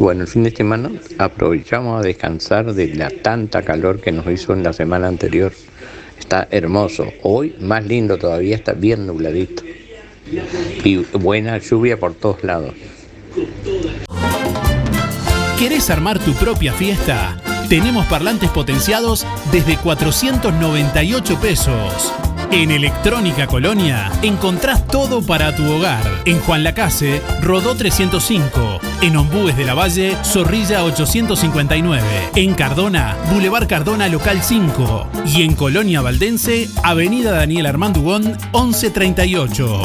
Bueno, 0.00 0.22
el 0.22 0.28
fin 0.28 0.44
de 0.44 0.50
semana 0.50 0.90
aprovechamos 1.18 2.00
a 2.00 2.06
descansar 2.06 2.74
de 2.74 2.94
la 2.94 3.10
tanta 3.10 3.62
calor 3.62 4.00
que 4.00 4.12
nos 4.12 4.26
hizo 4.26 4.52
en 4.52 4.62
la 4.62 4.72
semana 4.72 5.08
anterior. 5.08 5.52
Está 6.18 6.48
hermoso. 6.50 7.06
Hoy 7.22 7.56
más 7.60 7.84
lindo 7.84 8.18
todavía, 8.18 8.56
está 8.56 8.72
bien 8.72 9.06
nubladito. 9.06 9.62
Y 10.84 10.96
buena 11.12 11.58
lluvia 11.58 11.98
por 11.98 12.14
todos 12.14 12.42
lados. 12.44 12.74
¿Querés 15.58 15.90
armar 15.90 16.18
tu 16.18 16.32
propia 16.34 16.72
fiesta? 16.72 17.40
Tenemos 17.68 18.06
parlantes 18.06 18.50
potenciados 18.50 19.26
desde 19.50 19.76
498 19.76 21.40
pesos. 21.40 22.12
En 22.54 22.70
Electrónica 22.70 23.48
Colonia 23.48 24.12
encontrás 24.22 24.86
todo 24.86 25.20
para 25.26 25.56
tu 25.56 25.64
hogar. 25.72 26.04
En 26.24 26.38
Juan 26.38 26.62
Lacase, 26.62 27.20
Rodó 27.42 27.74
305. 27.74 28.78
En 29.02 29.16
Ombúes 29.16 29.56
de 29.56 29.64
la 29.64 29.74
Valle, 29.74 30.16
Zorrilla 30.22 30.84
859. 30.84 32.00
En 32.36 32.54
Cardona, 32.54 33.16
Boulevard 33.28 33.66
Cardona 33.66 34.06
Local 34.06 34.40
5. 34.40 35.08
Y 35.26 35.42
en 35.42 35.56
Colonia 35.56 36.00
Valdense, 36.00 36.68
Avenida 36.84 37.32
Daniel 37.32 37.66
Armandugón 37.66 38.22
1138. 38.52 39.82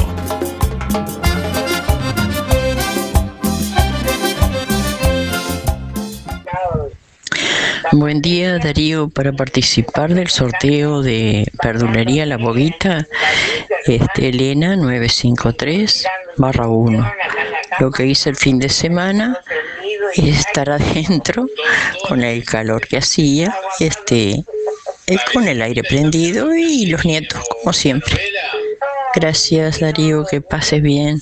Buen 7.91 8.21
día 8.21 8.59
Darío, 8.59 9.09
para 9.09 9.33
participar 9.33 10.13
del 10.13 10.29
sorteo 10.29 11.01
de 11.01 11.51
Perdulería 11.59 12.25
La 12.27 12.37
Boguita, 12.37 13.07
este, 13.87 14.29
Elena 14.29 14.75
953 14.75 16.05
barra 16.37 16.67
1. 16.67 17.13
Lo 17.79 17.91
que 17.91 18.05
hice 18.05 18.29
el 18.29 18.35
fin 18.35 18.59
de 18.59 18.69
semana 18.69 19.39
es 20.15 20.39
estar 20.39 20.69
adentro 20.69 21.47
con 22.07 22.23
el 22.23 22.45
calor 22.45 22.87
que 22.87 22.97
hacía, 22.97 23.55
este, 23.79 24.43
con 25.33 25.47
el 25.47 25.61
aire 25.61 25.83
prendido 25.83 26.53
y 26.55 26.85
los 26.85 27.03
nietos 27.05 27.41
como 27.49 27.73
siempre. 27.73 28.19
Gracias 29.15 29.79
Darío, 29.79 30.25
que 30.29 30.41
pases 30.41 30.81
bien. 30.83 31.21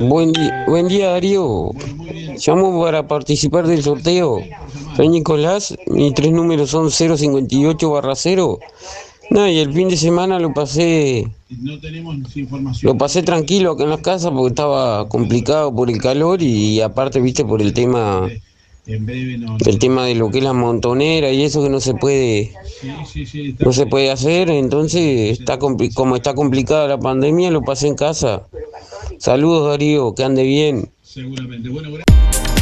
Buen, 0.00 0.32
buen 0.66 0.88
día 0.88 1.10
Darío. 1.10 1.70
Llamo 2.44 2.82
para 2.82 3.06
participar 3.06 3.66
del 3.66 3.82
sorteo. 3.82 4.40
Soy 4.96 5.08
Nicolás, 5.08 5.76
mis 5.86 6.14
tres 6.14 6.32
números 6.32 6.70
son 6.70 6.90
058 6.90 7.90
barra 7.90 8.16
0. 8.16 8.58
No, 9.30 9.46
y 9.46 9.58
el 9.58 9.72
fin 9.72 9.88
de 9.88 9.96
semana 9.96 10.38
lo 10.38 10.54
pasé 10.54 11.28
lo 12.82 12.98
pasé 12.98 13.22
tranquilo 13.22 13.72
acá 13.72 13.84
en 13.84 13.90
la 13.90 14.02
casa 14.02 14.30
porque 14.30 14.48
estaba 14.48 15.08
complicado 15.08 15.74
por 15.74 15.90
el 15.90 15.98
calor 15.98 16.42
y 16.42 16.80
aparte, 16.80 17.20
viste, 17.20 17.44
por 17.44 17.60
el 17.62 17.72
tema 17.72 18.28
el 18.86 19.78
tema 19.78 20.06
de 20.06 20.14
lo 20.14 20.30
que 20.30 20.38
es 20.38 20.44
la 20.44 20.54
montonera 20.54 21.30
y 21.30 21.42
eso 21.42 21.62
que 21.62 21.68
no 21.68 21.80
se 21.80 21.94
puede 21.94 22.54
no 23.58 23.72
se 23.72 23.86
puede 23.86 24.10
hacer, 24.10 24.48
entonces 24.48 25.38
está 25.38 25.58
como 25.58 26.16
está 26.16 26.34
complicada 26.34 26.88
la 26.88 26.98
pandemia, 26.98 27.50
lo 27.50 27.62
pasé 27.62 27.88
en 27.88 27.96
casa. 27.96 28.46
Saludos 29.18 29.68
Darío, 29.68 30.14
que 30.14 30.24
ande 30.24 30.42
bien. 30.42 30.90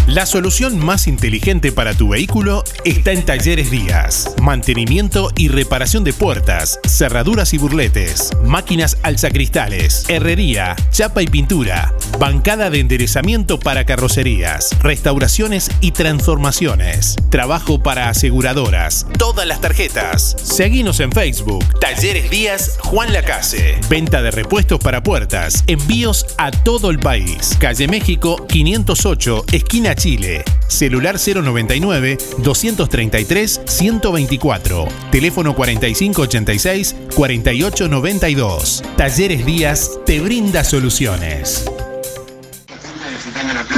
La 0.07 0.25
solución 0.25 0.79
más 0.79 1.09
inteligente 1.09 1.73
para 1.73 1.93
tu 1.93 2.11
vehículo 2.11 2.63
está 2.85 3.11
en 3.11 3.25
Talleres 3.25 3.73
Díaz. 3.73 4.37
Mantenimiento 4.41 5.33
y 5.37 5.49
reparación 5.49 6.05
de 6.05 6.13
puertas, 6.13 6.79
cerraduras 6.87 7.53
y 7.55 7.59
burletes, 7.59 8.31
máquinas 8.45 8.99
alzacristales, 9.03 10.09
herrería, 10.09 10.77
chapa 10.93 11.23
y 11.23 11.27
pintura, 11.27 11.93
bancada 12.19 12.71
de 12.71 12.81
enderezamiento 12.81 13.59
para 13.59 13.85
carrocerías, 13.85 14.71
restauraciones 14.83 15.71
y 15.81 15.93
transformaciones, 15.93 17.17
trabajo 17.31 17.83
para 17.83 18.09
aseguradoras, 18.09 19.07
todas 19.19 19.47
las 19.47 19.61
tarjetas. 19.61 20.37
Seguinos 20.43 21.01
en 21.01 21.13
Facebook, 21.13 21.65
Talleres 21.81 22.31
Díaz 22.31 22.79
Juan 22.81 23.13
Lacase. 23.13 23.79
Venta 23.89 24.23
de 24.23 24.31
repuestos 24.31 24.79
para 24.79 25.03
puertas, 25.03 25.65
envíos 25.67 26.27
a 26.39 26.51
todo 26.51 26.91
el 26.91 26.99
país. 26.99 27.57
Calle 27.59 27.89
México 27.89 28.47
508, 28.47 29.45
esquina 29.53 29.95
Chile. 29.95 30.45
Celular 30.69 31.17
099 31.19 32.19
233 32.39 33.61
124. 33.65 34.89
Teléfono 35.11 35.55
4586 35.55 36.97
4892. 37.15 38.83
Talleres 38.97 39.47
Díaz 39.47 39.91
te 40.05 40.21
brinda 40.21 40.65
soluciones. 40.65 41.65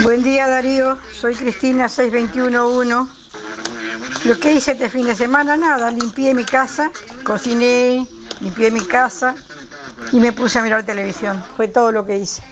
Buen 0.02 0.22
día 0.22 0.46
Darío, 0.46 0.98
soy 1.12 1.34
Cristina 1.34 1.88
6211. 1.88 3.12
Lo 4.24 4.38
que 4.38 4.52
hice 4.52 4.72
este 4.72 4.88
fin 4.88 5.06
de 5.06 5.16
semana, 5.16 5.56
nada, 5.56 5.90
limpié 5.90 6.34
mi 6.34 6.44
casa, 6.44 6.90
cociné, 7.24 8.06
limpié 8.40 8.70
mi 8.70 8.84
casa 8.86 9.34
y 10.12 10.20
me 10.20 10.32
puse 10.32 10.58
a 10.58 10.62
mirar 10.62 10.84
televisión. 10.84 11.42
Fue 11.56 11.68
todo 11.68 11.92
lo 11.92 12.06
que 12.06 12.18
hice. 12.18 12.42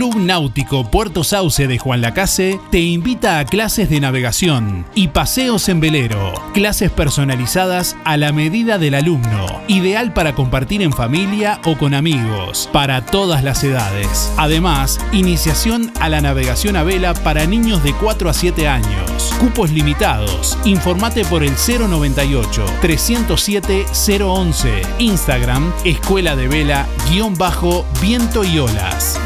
Club 0.00 0.16
Náutico 0.16 0.90
Puerto 0.90 1.24
Sauce 1.24 1.66
de 1.66 1.76
Juan 1.76 2.00
Lacase 2.00 2.58
te 2.70 2.80
invita 2.80 3.38
a 3.38 3.44
clases 3.44 3.90
de 3.90 4.00
navegación 4.00 4.86
y 4.94 5.08
paseos 5.08 5.68
en 5.68 5.80
velero. 5.80 6.32
Clases 6.54 6.90
personalizadas 6.90 7.98
a 8.04 8.16
la 8.16 8.32
medida 8.32 8.78
del 8.78 8.94
alumno, 8.94 9.60
ideal 9.68 10.14
para 10.14 10.34
compartir 10.34 10.80
en 10.80 10.94
familia 10.94 11.60
o 11.66 11.76
con 11.76 11.92
amigos, 11.92 12.70
para 12.72 13.04
todas 13.04 13.44
las 13.44 13.62
edades. 13.62 14.32
Además, 14.38 14.98
iniciación 15.12 15.92
a 16.00 16.08
la 16.08 16.22
navegación 16.22 16.76
a 16.76 16.82
vela 16.82 17.12
para 17.12 17.44
niños 17.44 17.84
de 17.84 17.92
4 17.92 18.30
a 18.30 18.32
7 18.32 18.68
años. 18.68 19.34
Cupos 19.38 19.70
limitados. 19.70 20.56
Informate 20.64 21.26
por 21.26 21.42
el 21.42 21.52
098 21.52 22.64
307 22.80 23.84
011. 24.24 24.82
Instagram 24.98 25.70
Escuela 25.84 26.36
de 26.36 26.48
Vela 26.48 26.86
guion 27.10 27.34
bajo 27.34 27.84
Viento 28.00 28.44
y 28.44 28.58
Olas. 28.58 29.20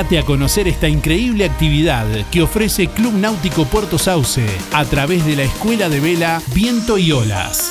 Acércate 0.00 0.18
a 0.18 0.24
conocer 0.24 0.66
esta 0.66 0.88
increíble 0.88 1.44
actividad 1.44 2.06
que 2.30 2.40
ofrece 2.40 2.88
Club 2.88 3.12
Náutico 3.12 3.66
Puerto 3.66 3.98
Sauce 3.98 4.46
a 4.72 4.86
través 4.86 5.26
de 5.26 5.36
la 5.36 5.42
Escuela 5.42 5.90
de 5.90 6.00
Vela 6.00 6.40
Viento 6.54 6.96
y 6.96 7.12
Olas. 7.12 7.70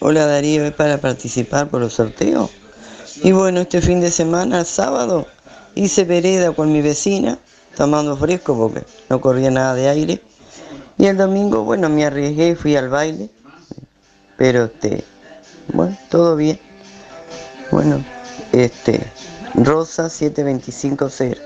Hola 0.00 0.24
Darío, 0.24 0.64
¿es 0.64 0.72
para 0.72 0.96
participar 0.96 1.68
por 1.68 1.82
los 1.82 1.92
sorteos? 1.92 2.50
Y 3.22 3.32
bueno, 3.32 3.60
este 3.60 3.82
fin 3.82 4.00
de 4.00 4.10
semana, 4.10 4.64
sábado, 4.64 5.26
hice 5.74 6.04
vereda 6.04 6.52
con 6.52 6.72
mi 6.72 6.80
vecina, 6.80 7.38
tomando 7.76 8.16
fresco 8.16 8.56
porque 8.56 8.86
no 9.10 9.20
corría 9.20 9.50
nada 9.50 9.74
de 9.74 9.90
aire. 9.90 10.22
Y 10.96 11.04
el 11.04 11.18
domingo, 11.18 11.62
bueno, 11.62 11.90
me 11.90 12.06
arriesgué 12.06 12.52
y 12.52 12.54
fui 12.54 12.74
al 12.74 12.88
baile, 12.88 13.28
pero 14.38 14.64
este, 14.64 15.04
Bueno, 15.74 15.94
todo 16.08 16.36
bien. 16.36 16.65
Bueno, 17.70 18.04
este, 18.52 19.12
Rosa 19.54 20.08
7250. 20.08 21.40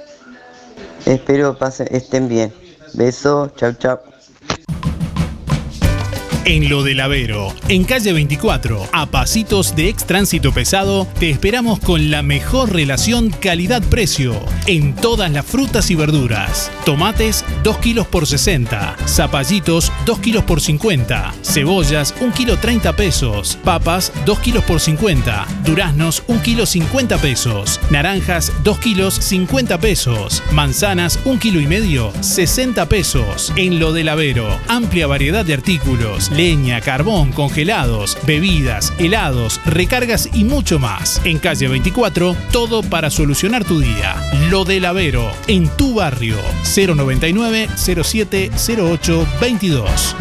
Espero 1.07 1.57
pasen, 1.57 1.89
estén 1.91 2.29
bien. 2.29 2.53
Besos, 2.95 3.55
chau 3.57 3.73
chau. 3.75 3.99
En 6.51 6.69
lo 6.69 6.83
del 6.83 6.99
Avero, 6.99 7.55
en 7.69 7.85
calle 7.85 8.13
24, 8.13 8.89
a 8.91 9.07
pasitos 9.07 9.77
de 9.77 9.89
ex 9.89 10.05
tránsito 10.05 10.51
pesado, 10.51 11.07
te 11.21 11.31
esperamos 11.31 11.79
con 11.79 12.11
la 12.11 12.25
mejor 12.25 12.73
relación 12.73 13.31
calidad-precio 13.31 14.35
en 14.67 14.97
todas 14.97 15.31
las 15.31 15.47
frutas 15.47 15.93
y 15.93 15.95
verduras. 15.95 16.69
Tomates 16.85 17.45
2 17.63 17.79
kilos 17.79 18.09
por 18.09 18.27
60, 18.27 18.97
zapallitos 19.07 19.93
2 20.07 20.19
kilos 20.19 20.43
por 20.43 20.61
50, 20.61 21.35
cebollas 21.45 22.17
1 22.21 22.35
kilo 22.35 22.59
30 22.59 22.97
pesos, 22.97 23.57
papas 23.63 24.13
2 24.27 24.41
kilos 24.41 24.65
por 24.65 24.81
50, 24.81 25.47
duraznos 25.65 26.25
1 26.27 26.43
kilo 26.43 26.67
50 26.67 27.19
pesos, 27.19 27.79
naranjas 27.93 28.53
2 28.65 28.79
kilos 28.81 29.15
50 29.15 29.79
pesos, 29.79 30.43
manzanas 30.51 31.21
1 31.25 31.39
kilo 31.39 31.61
y 31.61 31.69
medio 31.69 32.13
60 32.23 32.87
pesos. 32.89 33.53
En 33.55 33.79
lo 33.79 33.93
del 33.93 34.09
Avero, 34.09 34.59
amplia 34.67 35.07
variedad 35.07 35.45
de 35.45 35.55
artículos, 35.55 36.29
leña, 36.41 36.81
carbón, 36.81 37.33
congelados, 37.33 38.17
bebidas, 38.27 38.95
helados, 38.99 39.61
recargas 39.67 40.31
y 40.33 40.45
mucho 40.45 40.79
más. 40.79 41.21
En 41.27 41.39
calle 41.39 41.69
24, 41.69 42.35
todo 42.51 42.83
para 42.83 43.11
solucionar 43.11 43.63
tu 43.63 43.79
día. 43.79 44.17
Lo 44.49 44.65
del 44.65 44.87
Avero, 44.87 45.31
en 45.49 45.69
tu 45.77 45.97
barrio. 45.97 46.39
099 46.65 47.69
07 47.77 48.51
08 48.79 49.27
22. 49.39 50.17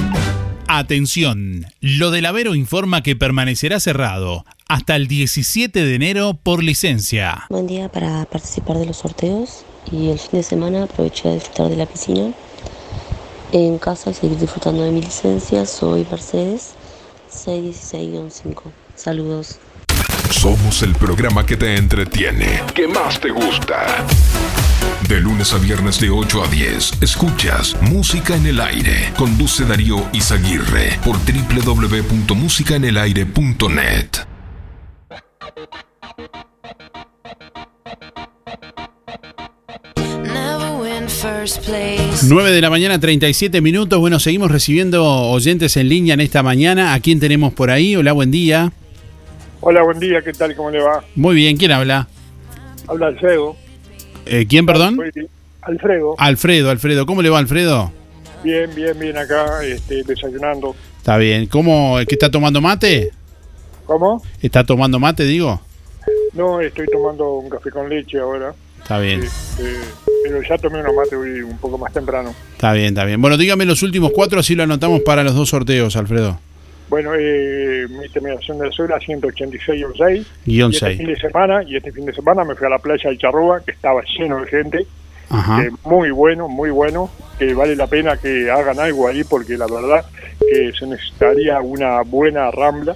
Atención, 0.68 1.66
lo 1.80 2.12
del 2.12 2.26
Avero 2.26 2.54
informa 2.54 3.02
que 3.02 3.16
permanecerá 3.16 3.80
cerrado 3.80 4.44
hasta 4.68 4.98
el 4.98 5.08
17 5.08 5.86
de 5.86 5.96
enero 5.96 6.38
por 6.44 6.62
licencia. 6.62 7.46
Buen 7.50 7.66
día 7.66 7.88
para 7.88 8.26
participar 8.26 8.78
de 8.78 8.88
los 8.88 8.98
sorteos 8.98 9.64
y 9.90 10.10
el 10.10 10.20
fin 10.20 10.32
de 10.34 10.44
semana 10.44 10.84
aproveché 10.84 11.30
a 11.30 11.34
disfrutar 11.36 11.70
de 11.70 11.78
la 11.78 11.86
piscina. 11.86 12.34
En 13.52 13.80
casa 13.80 14.12
y 14.12 14.14
seguir 14.14 14.38
disfrutando 14.38 14.84
de 14.84 14.92
mi 14.92 15.02
licencia. 15.02 15.66
Soy 15.66 16.06
Mercedes 16.10 16.76
616-5. 17.32 18.62
Saludos. 18.96 19.58
Somos 20.30 20.84
el 20.84 20.94
programa 20.94 21.44
que 21.46 21.58
te 21.58 21.76
entretiene, 21.76 22.62
que 22.76 22.88
más 22.88 23.20
te 23.20 23.32
gusta. 23.32 24.06
De 25.08 25.20
lunes 25.20 25.52
a 25.54 25.58
viernes 25.58 26.00
de 26.00 26.12
8 26.12 26.44
a 26.44 26.48
10, 26.48 27.02
escuchas 27.02 27.76
Música 27.82 28.36
en 28.36 28.46
el 28.46 28.62
Aire. 28.62 29.12
Conduce 29.18 29.66
Darío 29.66 30.06
Izaguirre 30.14 31.00
por 31.04 31.18
www.musicaenelaire.net. 31.18 34.10
9 41.22 42.52
de 42.52 42.62
la 42.62 42.70
mañana, 42.70 42.98
37 42.98 43.60
minutos. 43.60 44.00
Bueno, 44.00 44.20
seguimos 44.20 44.52
recibiendo 44.52 45.06
oyentes 45.06 45.76
en 45.76 45.90
línea 45.90 46.14
en 46.14 46.22
esta 46.22 46.44
mañana. 46.44 46.94
¿A 46.94 47.00
quién 47.02 47.20
tenemos 47.20 47.52
por 47.52 47.72
ahí? 47.72 47.96
Hola, 47.96 48.14
buen 48.14 48.32
día. 48.32 48.72
Hola, 49.60 49.84
buen 49.84 50.00
día, 50.00 50.22
¿qué 50.22 50.32
tal? 50.32 50.56
¿Cómo 50.56 50.72
le 50.72 50.82
va? 50.82 51.04
Muy 51.16 51.36
bien, 51.36 51.58
¿quién 51.58 51.72
habla? 51.72 52.08
Habla 52.88 53.08
Alfredo. 53.08 53.58
Eh, 54.26 54.46
¿Quién, 54.48 54.66
perdón? 54.66 54.98
Alfredo. 55.62 56.16
Alfredo, 56.18 56.70
Alfredo. 56.70 57.06
¿Cómo 57.06 57.22
le 57.22 57.30
va, 57.30 57.40
Alfredo? 57.40 57.92
Bien, 58.42 58.74
bien, 58.74 58.98
bien 58.98 59.18
acá, 59.18 59.62
este, 59.66 60.04
desayunando. 60.04 60.74
Está 60.98 61.18
bien. 61.18 61.48
¿Cómo? 61.48 61.98
¿Qué 62.08 62.16
está 62.16 62.32
tomando 62.32 62.62
mate? 62.62 63.12
¿Cómo? 63.86 64.24
¿Está 64.42 64.64
tomando 64.64 65.00
mate, 65.00 65.26
digo? 65.26 65.60
No, 66.34 66.62
estoy 66.62 66.86
tomando 66.88 67.34
un 67.34 67.50
café 67.50 67.72
con 67.72 67.90
leche 67.90 68.20
ahora. 68.20 68.54
Está 68.90 69.02
bien. 69.02 69.22
Pero 70.24 70.42
ya 70.42 70.58
tomé 70.58 70.80
una 70.80 70.92
mate 70.92 71.16
hoy 71.16 71.42
un 71.42 71.60
poco 71.60 71.78
más 71.78 71.94
temprano. 71.94 72.34
Está 72.54 72.74
bien, 72.74 72.88
está 72.88 73.06
bien. 73.06 73.22
Bueno, 73.22 73.38
dígame 73.38 73.64
los 73.66 73.84
últimos 73.84 74.12
cuatro, 74.16 74.40
así 74.40 74.56
lo 74.56 74.64
anotamos 74.64 75.02
para 75.02 75.24
los 75.24 75.36
dos 75.36 75.50
sorteos, 75.50 75.96
Alfredo. 75.96 76.40
Bueno, 76.90 77.12
eh, 77.16 77.86
mi 77.88 78.10
terminación 78.10 78.58
del 78.58 78.72
sur 78.74 78.90
era 78.90 78.98
186-6. 78.98 80.26
Guión 80.44 80.72
y 80.72 80.74
este 80.74 80.88
seis. 80.88 80.98
fin 80.98 81.06
de 81.06 81.16
semana, 81.18 81.62
y 81.62 81.76
este 81.76 81.92
fin 81.92 82.04
de 82.04 82.14
semana 82.14 82.44
me 82.44 82.56
fui 82.56 82.66
a 82.66 82.72
la 82.72 82.80
playa 82.80 83.12
de 83.12 83.18
Charrúa, 83.20 83.62
que 83.64 83.74
estaba 83.74 84.02
lleno 84.18 84.42
de 84.42 84.48
gente. 84.48 84.88
Ajá. 85.30 85.64
Eh, 85.64 85.70
muy 85.86 86.10
bueno, 86.10 86.48
muy 86.48 86.72
bueno, 86.72 87.12
que 87.38 87.54
vale 87.54 87.76
la 87.76 87.86
pena 87.86 88.18
que 88.18 88.50
hagan 88.50 88.80
algo 88.80 89.08
ahí 89.08 89.24
porque 89.24 89.56
la 89.56 89.68
verdad 89.68 90.04
que 90.40 90.72
se 90.72 90.88
necesitaría 90.88 91.62
una 91.62 92.02
buena 92.02 92.50
rambla, 92.50 92.96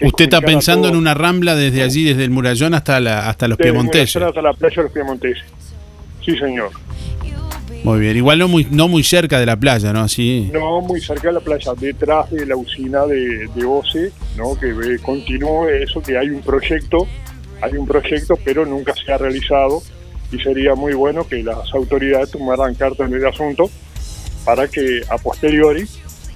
¿Usted 0.00 0.24
está 0.24 0.40
pensando 0.40 0.88
en 0.88 0.96
una 0.96 1.14
rambla 1.14 1.54
desde 1.54 1.82
allí, 1.82 2.04
desde 2.04 2.24
el 2.24 2.30
Murallón 2.30 2.74
hasta, 2.74 3.00
la, 3.00 3.28
hasta 3.28 3.48
los 3.48 3.58
desde 3.58 3.72
Piemonteses? 3.72 4.22
Hasta 4.22 4.42
la 4.42 4.52
playa 4.52 4.76
de 4.76 4.82
los 4.82 4.92
Piemonteses. 4.92 5.44
Sí, 6.24 6.36
señor. 6.36 6.70
Muy 7.82 8.00
bien. 8.00 8.16
Igual 8.16 8.38
no 8.38 8.48
muy, 8.48 8.66
no 8.70 8.88
muy 8.88 9.02
cerca 9.02 9.38
de 9.38 9.46
la 9.46 9.56
playa, 9.56 9.92
¿no? 9.92 10.00
Así. 10.00 10.50
No, 10.52 10.80
muy 10.80 11.00
cerca 11.00 11.28
de 11.28 11.34
la 11.34 11.40
playa, 11.40 11.72
detrás 11.78 12.30
de 12.30 12.46
la 12.46 12.56
usina 12.56 13.06
de, 13.06 13.48
de 13.54 13.64
OCE, 13.64 14.12
¿no? 14.36 14.58
que 14.58 14.68
eh, 14.68 14.98
continúe 15.02 15.68
eso, 15.68 16.02
que 16.02 16.18
hay 16.18 16.28
un 16.30 16.42
proyecto, 16.42 17.06
hay 17.62 17.74
un 17.74 17.86
proyecto, 17.86 18.38
pero 18.44 18.66
nunca 18.66 18.94
se 18.94 19.12
ha 19.12 19.18
realizado 19.18 19.82
y 20.32 20.38
sería 20.38 20.74
muy 20.74 20.92
bueno 20.92 21.26
que 21.26 21.42
las 21.42 21.72
autoridades 21.74 22.30
tomaran 22.30 22.74
carta 22.74 23.04
en 23.04 23.14
el 23.14 23.26
asunto 23.26 23.70
para 24.44 24.68
que 24.68 25.00
a 25.08 25.18
posteriori 25.18 25.86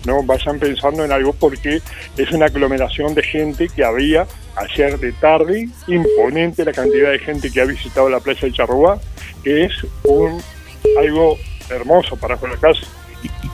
no 0.04 0.22
vayan 0.22 0.58
pensando 0.58 1.04
en 1.04 1.12
algo 1.12 1.32
porque 1.32 1.80
es 2.16 2.30
una 2.32 2.46
aglomeración 2.46 3.14
de 3.14 3.22
gente 3.22 3.68
que 3.68 3.84
había 3.84 4.26
ayer 4.56 4.98
de 4.98 5.12
tarde, 5.12 5.68
imponente 5.86 6.64
la 6.64 6.72
cantidad 6.72 7.10
de 7.10 7.18
gente 7.18 7.50
que 7.50 7.60
ha 7.60 7.64
visitado 7.64 8.08
la 8.08 8.20
playa 8.20 8.40
de 8.42 8.52
Charrúa, 8.52 9.00
que 9.42 9.64
es 9.64 9.72
un 10.04 10.40
algo 10.98 11.36
hermoso 11.70 12.16
para 12.16 12.36
casa. 12.36 12.80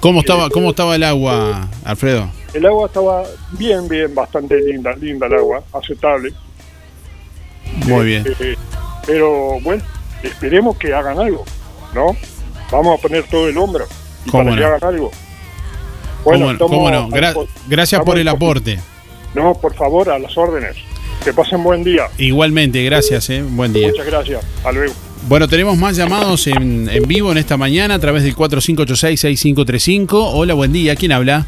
¿Cómo 0.01 0.21
estaba, 0.21 0.51
¿Cómo 0.51 0.71
estaba 0.71 0.97
el 0.97 1.05
agua, 1.05 1.69
Alfredo? 1.85 2.31
El 2.53 2.67
agua 2.67 2.87
estaba 2.87 3.23
bien, 3.53 3.87
bien, 3.89 4.15
bastante 4.15 4.61
linda, 4.61 4.95
linda 4.97 5.27
el 5.27 5.35
agua, 5.35 5.63
aceptable. 5.73 6.33
Muy 7.87 8.07
bien. 8.07 8.25
Eh, 8.41 8.57
pero 9.07 9.61
bueno, 9.61 9.83
esperemos 10.23 10.77
que 10.77 10.93
hagan 10.93 11.19
algo, 11.19 11.45
¿no? 11.95 12.17
Vamos 12.71 12.99
a 12.99 13.03
poner 13.03 13.25
todo 13.25 13.49
el 13.49 13.57
hombro 13.57 13.87
y 14.25 14.31
¿Cómo 14.31 14.45
para 14.45 14.57
que 14.57 14.65
hagan 14.65 14.85
algo. 14.85 15.11
¿Cómo 16.25 16.37
no? 16.39 16.51
estamos- 16.53 16.71
¿Cómo 16.71 16.91
no? 16.91 17.09
Gra- 17.09 17.35
gracias 17.69 18.03
por 18.03 18.19
el 18.19 18.29
aporte. 18.29 18.79
No, 19.35 19.55
por 19.55 19.75
favor, 19.75 20.11
a 20.11 20.19
las 20.19 20.37
órdenes. 20.37 20.77
Que 21.25 21.33
pasen 21.33 21.63
buen 21.63 21.85
día. 21.85 22.05
Igualmente, 22.19 22.83
gracias, 22.85 23.29
¿eh? 23.31 23.43
Buen 23.43 23.73
día. 23.73 23.89
Muchas 23.89 24.07
gracias. 24.07 24.45
Hasta 24.59 24.73
luego. 24.73 24.95
Bueno, 25.29 25.47
tenemos 25.49 25.77
más 25.77 25.97
llamados 25.97 26.47
en, 26.47 26.89
en 26.91 27.03
vivo 27.07 27.31
en 27.31 27.37
esta 27.39 27.57
mañana 27.59 27.95
a 27.97 27.99
través 27.99 28.23
del 28.23 28.35
4586-6535. 28.35 30.09
Hola, 30.33 30.55
buen 30.55 30.73
día. 30.73 30.97
¿Quién 30.97 31.13
habla? 31.13 31.47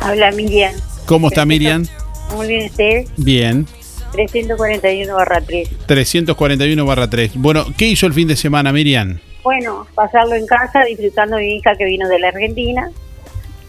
Habla 0.00 0.30
Miriam. 0.32 0.72
¿Cómo 1.06 1.28
está 1.28 1.44
Miriam? 1.44 1.86
Muy 2.34 2.46
bien, 2.48 2.66
usted. 2.70 3.06
Bien. 3.16 3.66
341 4.12 5.14
barra 5.14 5.40
3. 5.42 5.68
341 5.86 6.86
barra 6.86 7.10
3. 7.10 7.32
Bueno, 7.34 7.66
¿qué 7.76 7.86
hizo 7.88 8.06
el 8.06 8.14
fin 8.14 8.26
de 8.26 8.36
semana, 8.36 8.72
Miriam? 8.72 9.18
Bueno, 9.44 9.86
pasarlo 9.94 10.34
en 10.34 10.46
casa, 10.46 10.82
disfrutando 10.84 11.36
de 11.36 11.42
mi 11.42 11.56
hija 11.56 11.72
que 11.76 11.84
vino 11.84 12.08
de 12.08 12.18
la 12.18 12.28
Argentina. 12.28 12.90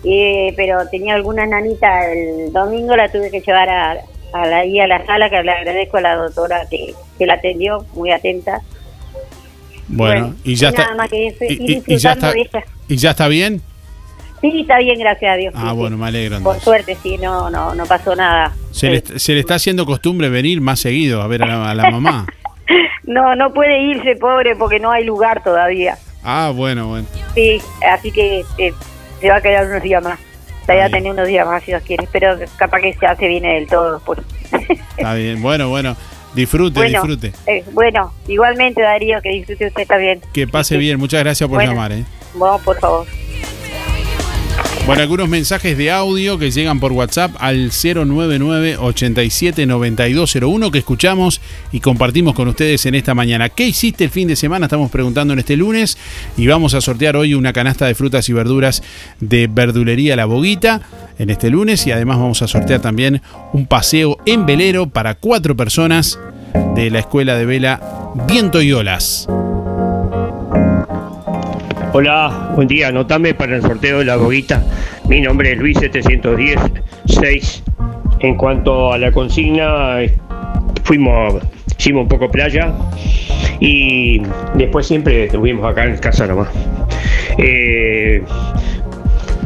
Eh, 0.04 0.54
pero 0.56 0.88
tenía 0.90 1.16
alguna 1.16 1.46
nanita 1.46 2.12
el 2.12 2.52
domingo, 2.54 2.96
la 2.96 3.12
tuve 3.12 3.30
que 3.32 3.42
llevar 3.42 3.70
a, 3.70 3.92
a 4.34 4.46
la, 4.46 4.58
ahí 4.60 4.80
a 4.80 4.88
la 4.88 5.06
sala, 5.06 5.30
que 5.30 5.42
le 5.44 5.52
agradezco 5.52 5.98
a 5.98 6.02
la 6.02 6.16
doctora 6.16 6.62
que, 6.70 6.94
que 7.18 7.26
la 7.26 7.34
atendió, 7.36 7.86
muy 7.96 8.12
atenta. 8.12 8.62
Bueno, 9.88 10.36
y 10.44 10.56
ya 10.56 10.72
nada 10.72 10.84
está. 10.84 10.96
más 10.96 11.10
que 11.10 11.28
eso, 11.28 11.44
y- 11.50 11.74
y- 11.74 11.84
y 11.94 11.98
ya 11.98 12.14
está-. 12.14 12.34
¿Y 12.88 12.96
ya 12.98 13.10
está 13.12 13.28
bien? 13.28 13.62
Sí, 14.42 14.62
está 14.62 14.78
bien, 14.78 14.98
gracias 15.00 15.34
a 15.34 15.36
Dios. 15.36 15.54
Ah, 15.58 15.72
sí, 15.72 15.76
bueno, 15.78 15.98
me 15.98 16.08
alegro. 16.08 16.40
Por 16.42 16.60
suerte, 16.62 16.96
sí, 17.04 17.18
no, 17.18 17.50
no, 17.50 17.76
no 17.76 17.86
pasó 17.86 18.16
nada. 18.16 18.54
Se, 18.72 18.90
le, 18.90 19.02
se 19.02 19.34
le 19.34 19.42
está 19.42 19.56
haciendo 19.56 19.86
costumbre 19.86 20.30
venir 20.30 20.62
más 20.62 20.80
seguido 20.80 21.22
a 21.22 21.28
ver 21.28 21.44
a 21.44 21.48
la, 21.48 21.70
a 21.72 21.76
la 21.76 21.90
mamá. 21.92 22.26
No, 23.04 23.34
no 23.36 23.52
puede 23.52 23.82
irse, 23.82 24.16
pobre, 24.18 24.56
porque 24.56 24.80
no 24.80 24.92
hay 24.92 25.04
lugar 25.04 25.44
todavía. 25.44 25.98
Ah, 26.24 26.52
bueno, 26.56 26.88
bueno. 26.90 27.08
Sí, 27.34 27.60
así 27.92 28.12
que 28.12 28.44
eh, 28.60 28.72
se 29.20 29.30
va 29.30 29.38
a 29.38 29.42
quedar 29.42 29.66
unos 29.68 29.82
días 29.84 30.04
más. 30.04 30.20
Todavía 30.62 30.84
va 30.84 30.88
a 30.88 30.92
tener 30.92 31.12
unos 31.12 31.28
días 31.28 31.46
más 31.48 31.64
si 31.64 31.72
Dios 31.72 31.84
quiere. 31.84 32.08
Pero 32.12 32.38
capaz 32.58 32.82
que 32.82 32.96
ya 33.02 33.16
se 33.16 33.28
viene 33.28 33.56
del 33.56 33.68
todo. 33.68 34.00
Por... 34.00 34.24
Está 34.98 35.14
bien. 35.16 35.42
Bueno, 35.42 35.70
bueno. 35.70 35.96
Disfrute, 36.36 36.80
bueno, 36.80 37.02
disfrute. 37.02 37.34
eh, 37.48 37.64
bueno, 37.74 38.14
igualmente 38.28 38.84
Darío, 38.84 39.20
que 39.20 39.30
disfrute 39.30 39.66
usted 39.66 39.88
también. 39.88 40.22
Que 40.32 40.48
pase 40.48 40.78
bien. 40.78 41.00
Muchas 41.00 41.22
gracias 41.22 41.50
por 41.50 41.56
Bueno. 41.58 41.72
llamar, 41.72 41.92
¿eh? 41.92 42.04
Vamos, 42.36 42.62
por 42.62 42.80
favor. 42.80 43.08
Bueno, 44.86 45.04
algunos 45.04 45.30
mensajes 45.30 45.78
de 45.78 45.92
audio 45.92 46.40
que 46.40 46.50
llegan 46.50 46.80
por 46.80 46.92
WhatsApp 46.94 47.36
al 47.38 47.70
099 47.70 48.78
87 48.78 49.68
9201 49.68 50.72
que 50.72 50.80
escuchamos 50.80 51.42
y 51.72 51.80
compartimos 51.80 52.34
con 52.34 52.48
ustedes 52.48 52.88
en 52.88 52.96
esta 52.96 53.14
mañana. 53.14 53.50
¿Qué 53.50 53.68
hiciste 53.68 54.06
el 54.06 54.10
fin 54.10 54.28
de 54.28 54.36
semana? 54.36 54.66
Estamos 54.66 54.90
preguntando 54.90 55.34
en 55.34 55.40
este 55.40 55.56
lunes 55.58 55.98
y 56.38 56.48
vamos 56.48 56.74
a 56.74 56.82
sortear 56.82 57.18
hoy 57.18 57.36
una 57.36 57.54
canasta 57.54 57.86
de 57.86 57.94
frutas 57.94 58.28
y 58.30 58.34
verduras 58.34 58.82
de 59.20 59.48
verdulería 59.48 60.16
La 60.16 60.26
Boguita 60.26 60.82
en 61.20 61.30
este 61.30 61.52
lunes 61.52 61.86
y 61.86 61.92
además 61.92 62.18
vamos 62.18 62.42
a 62.42 62.48
sortear 62.48 62.82
también 62.82 63.22
un 63.54 63.68
paseo 63.68 64.18
en 64.26 64.48
velero 64.48 64.90
para 64.90 65.14
cuatro 65.16 65.56
personas 65.56 66.18
de 66.76 66.90
la 66.90 67.00
escuela 67.00 67.38
de 67.38 67.46
vela 67.46 67.80
Viento 68.28 68.60
y 68.62 68.74
Olas. 68.74 69.28
Hola, 71.92 72.52
buen 72.56 72.68
día. 72.68 72.90
Anotame 72.90 73.34
para 73.34 73.56
el 73.56 73.62
sorteo 73.62 74.00
de 74.00 74.06
la 74.06 74.16
boguita. 74.16 74.64
Mi 75.08 75.22
nombre 75.22 75.54
es 75.54 75.58
Luis 75.58 75.78
710-6. 75.78 77.62
En 78.20 78.36
cuanto 78.36 78.94
a 78.94 78.98
la 78.98 79.12
consigna, 79.12 80.04
eh, 80.04 80.16
fuimos, 80.84 81.36
hicimos 81.78 82.04
un 82.04 82.10
poco 82.10 82.30
playa 82.30 82.74
y 83.60 84.22
después 84.56 84.88
siempre 84.88 85.26
estuvimos 85.26 85.66
acá 85.66 85.86
en 85.86 85.98
casa 85.98 86.28
nomás. 86.28 86.50
Eh, 87.38 88.22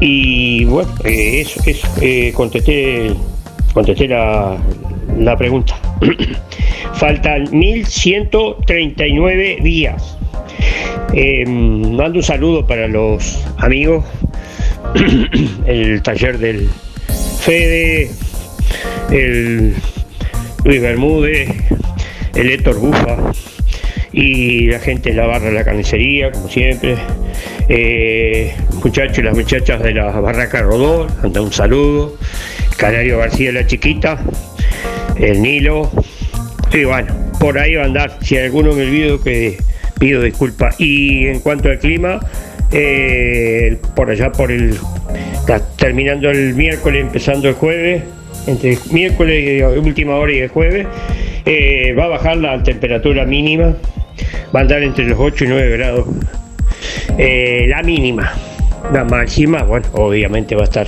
y 0.02 0.66
bueno, 0.66 0.90
eh, 1.06 1.42
eso, 1.42 1.62
eso. 1.66 1.88
eh, 2.02 2.34
contesté, 2.36 3.14
contesté 3.74 4.08
la, 4.08 4.58
la 5.18 5.38
pregunta. 5.38 5.76
Faltan 6.96 7.48
1139 7.52 9.58
días. 9.62 10.18
Eh, 11.14 11.46
mando 11.46 12.20
un 12.20 12.24
saludo 12.24 12.66
para 12.66 12.88
los 12.88 13.44
amigos, 13.58 14.04
el 15.68 16.02
taller 16.02 16.40
del 16.40 16.70
Fede, 17.40 18.10
el 19.12 19.76
Luis 20.64 20.82
Bermúdez, 20.82 21.50
el 22.36 22.52
Héctor 22.52 22.80
Bufa 22.80 23.32
y 24.12 24.68
la 24.68 24.80
gente 24.80 25.10
de 25.10 25.16
la 25.16 25.26
barra 25.26 25.46
de 25.46 25.52
la 25.52 25.64
carnicería, 25.64 26.32
como 26.32 26.48
siempre. 26.48 26.96
Eh, 27.70 28.54
muchachos 28.84 29.20
y 29.20 29.22
las 29.22 29.36
muchachas 29.36 29.82
de 29.82 29.94
la 29.94 30.12
barraca 30.12 30.62
Rodó, 30.62 31.08
manda 31.22 31.42
un 31.42 31.52
saludo. 31.52 32.18
Canario 32.78 33.20
García 33.20 33.52
la 33.52 33.66
chiquita, 33.66 34.20
el 35.18 35.42
Nilo. 35.42 35.92
Y 36.72 36.86
bueno, 36.86 37.14
por 37.40 37.58
ahí 37.58 37.76
va 37.76 37.84
a 37.84 37.86
andar. 37.86 38.18
Si 38.22 38.38
alguno 38.38 38.74
me 38.74 38.84
olvido 38.84 39.22
que 39.22 39.58
pido 40.00 40.22
disculpas. 40.22 40.80
Y 40.80 41.28
en 41.28 41.40
cuanto 41.40 41.70
al 41.70 41.80
clima, 41.80 42.20
eh, 42.72 43.78
por 43.96 44.10
allá 44.10 44.32
por 44.32 44.52
el 44.52 44.78
terminando 45.78 46.32
el 46.32 46.56
miércoles, 46.56 47.04
empezando 47.04 47.48
el 47.48 47.54
jueves, 47.54 48.04
entre 48.48 48.78
miércoles 48.92 49.60
y 49.60 49.62
última 49.62 50.16
hora 50.16 50.34
y 50.34 50.40
el 50.40 50.50
jueves, 50.50 50.88
eh, 51.46 51.94
va 51.98 52.06
a 52.06 52.08
bajar 52.08 52.38
la 52.38 52.64
temperatura 52.64 53.26
mínima, 53.26 53.76
va 54.56 54.60
a 54.60 54.62
andar 54.62 54.82
entre 54.82 55.06
los 55.06 55.20
8 55.20 55.46
y 55.46 55.48
9 55.50 55.78
grados. 55.78 56.08
Eh, 57.18 57.66
la 57.68 57.84
mínima, 57.84 58.34
la 58.92 59.04
máxima, 59.04 59.64
bueno, 59.64 59.86
obviamente 59.94 60.56
va 60.56 60.62
a 60.62 60.66
estar, 60.66 60.88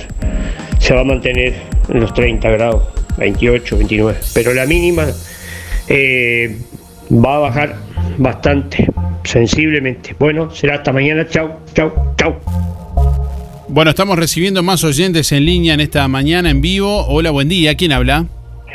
se 0.80 0.92
va 0.92 1.02
a 1.02 1.04
mantener 1.04 1.54
en 1.88 2.00
los 2.00 2.12
30 2.14 2.50
grados, 2.50 2.82
28, 3.18 3.76
29, 3.76 4.18
pero 4.34 4.54
la 4.54 4.66
mínima 4.66 5.06
va 7.12 7.36
a 7.36 7.38
bajar 7.38 7.85
bastante, 8.18 8.86
sensiblemente. 9.24 10.14
Bueno, 10.18 10.50
será 10.50 10.76
hasta 10.76 10.92
mañana. 10.92 11.26
Chau, 11.28 11.50
chau, 11.74 11.92
chau. 12.16 12.34
Bueno, 13.68 13.90
estamos 13.90 14.18
recibiendo 14.18 14.62
más 14.62 14.84
oyentes 14.84 15.32
en 15.32 15.44
línea 15.44 15.74
en 15.74 15.80
esta 15.80 16.06
mañana 16.08 16.50
en 16.50 16.60
vivo. 16.60 17.06
Hola, 17.08 17.30
buen 17.30 17.48
día. 17.48 17.74
¿Quién 17.76 17.92
habla? 17.92 18.24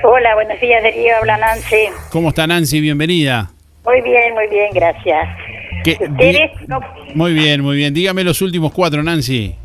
Hola, 0.03 0.35
buenos 0.35 0.59
días, 0.59 0.83
Darío. 0.83 1.15
Habla 1.19 1.37
Nancy. 1.37 1.75
¿Cómo 2.11 2.29
está 2.29 2.47
Nancy? 2.47 2.81
Bienvenida. 2.81 3.51
Muy 3.85 4.01
bien, 4.01 4.33
muy 4.33 4.47
bien, 4.47 4.69
gracias. 4.73 5.27
¿Qué- 5.83 5.97
¿Ustedes? 5.99 6.51
No, 6.67 6.79
Muy 7.15 7.33
bien, 7.33 7.61
muy 7.61 7.77
bien. 7.77 7.93
Dígame 7.93 8.23
los 8.23 8.41
últimos 8.41 8.71
cuatro, 8.73 9.01
Nancy. 9.01 9.55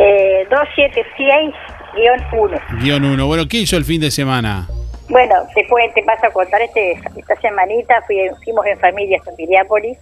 eh, 0.00 0.46
276-1. 0.50 2.60
Guión 2.80 3.04
uno. 3.04 3.26
Bueno, 3.26 3.46
¿qué 3.48 3.58
hizo 3.58 3.76
el 3.76 3.84
fin 3.84 4.00
de 4.00 4.10
semana? 4.10 4.68
Bueno, 5.08 5.34
te, 5.54 5.66
te 5.94 6.02
paso 6.02 6.26
a 6.26 6.30
contar 6.30 6.60
este, 6.62 6.92
esta 7.16 7.36
semanita. 7.40 8.02
Fui, 8.06 8.28
fuimos 8.44 8.66
en 8.66 8.78
familia 8.78 9.18
hasta 9.18 9.34
Piriápolis 9.36 9.98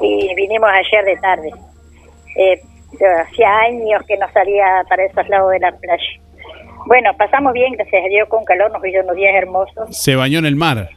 y 0.00 0.34
vinimos 0.34 0.70
ayer 0.70 1.04
de 1.04 1.16
tarde. 1.16 1.50
Eh, 2.36 2.60
hacía 3.26 3.58
años 3.60 4.02
que 4.06 4.16
no 4.16 4.30
salía 4.32 4.84
para 4.88 5.04
esos 5.04 5.28
lados 5.28 5.52
de 5.52 5.60
la 5.60 5.72
playa. 5.72 6.02
Bueno, 6.86 7.10
pasamos 7.16 7.52
bien, 7.52 7.72
gracias 7.74 8.04
a 8.04 8.08
Dios, 8.08 8.28
con 8.28 8.44
calor, 8.44 8.72
nos 8.72 8.84
hizo 8.84 9.00
unos 9.00 9.16
días 9.16 9.34
hermosos. 9.34 9.96
Se 9.96 10.16
bañó 10.16 10.38
en 10.40 10.46
el 10.46 10.56
mar. 10.56 10.88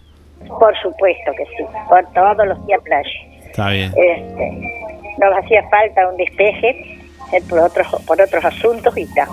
Por 0.48 0.78
supuesto 0.82 1.32
que 1.38 1.46
sí, 1.58 1.64
por 1.88 2.06
todos 2.14 2.48
los 2.48 2.66
días 2.66 2.82
playa. 2.82 3.10
Está 3.46 3.70
bien. 3.70 3.94
Este, 3.96 5.16
nos 5.18 5.38
hacía 5.38 5.64
falta 5.70 6.08
un 6.10 6.18
despeje 6.18 7.00
eh, 7.32 7.42
por 7.50 7.60
otros 7.60 7.88
por 8.06 8.20
otros 8.20 8.44
asuntos 8.44 8.98
y 8.98 9.06
tal. 9.14 9.30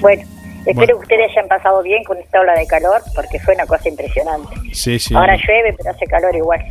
Bueno, 0.00 0.22
espero 0.66 0.74
Bueno. 0.74 0.86
que 0.86 1.02
ustedes 1.02 1.30
hayan 1.32 1.48
pasado 1.48 1.82
bien 1.82 2.04
con 2.04 2.18
esta 2.18 2.40
ola 2.40 2.54
de 2.54 2.66
calor 2.66 3.02
porque 3.14 3.38
fue 3.40 3.54
una 3.54 3.66
cosa 3.66 3.88
impresionante. 3.88 4.54
Sí, 4.72 4.98
sí. 4.98 5.14
Ahora 5.14 5.36
llueve, 5.36 5.74
pero 5.76 5.90
hace 5.90 6.06
calor 6.06 6.34
igual. 6.34 6.64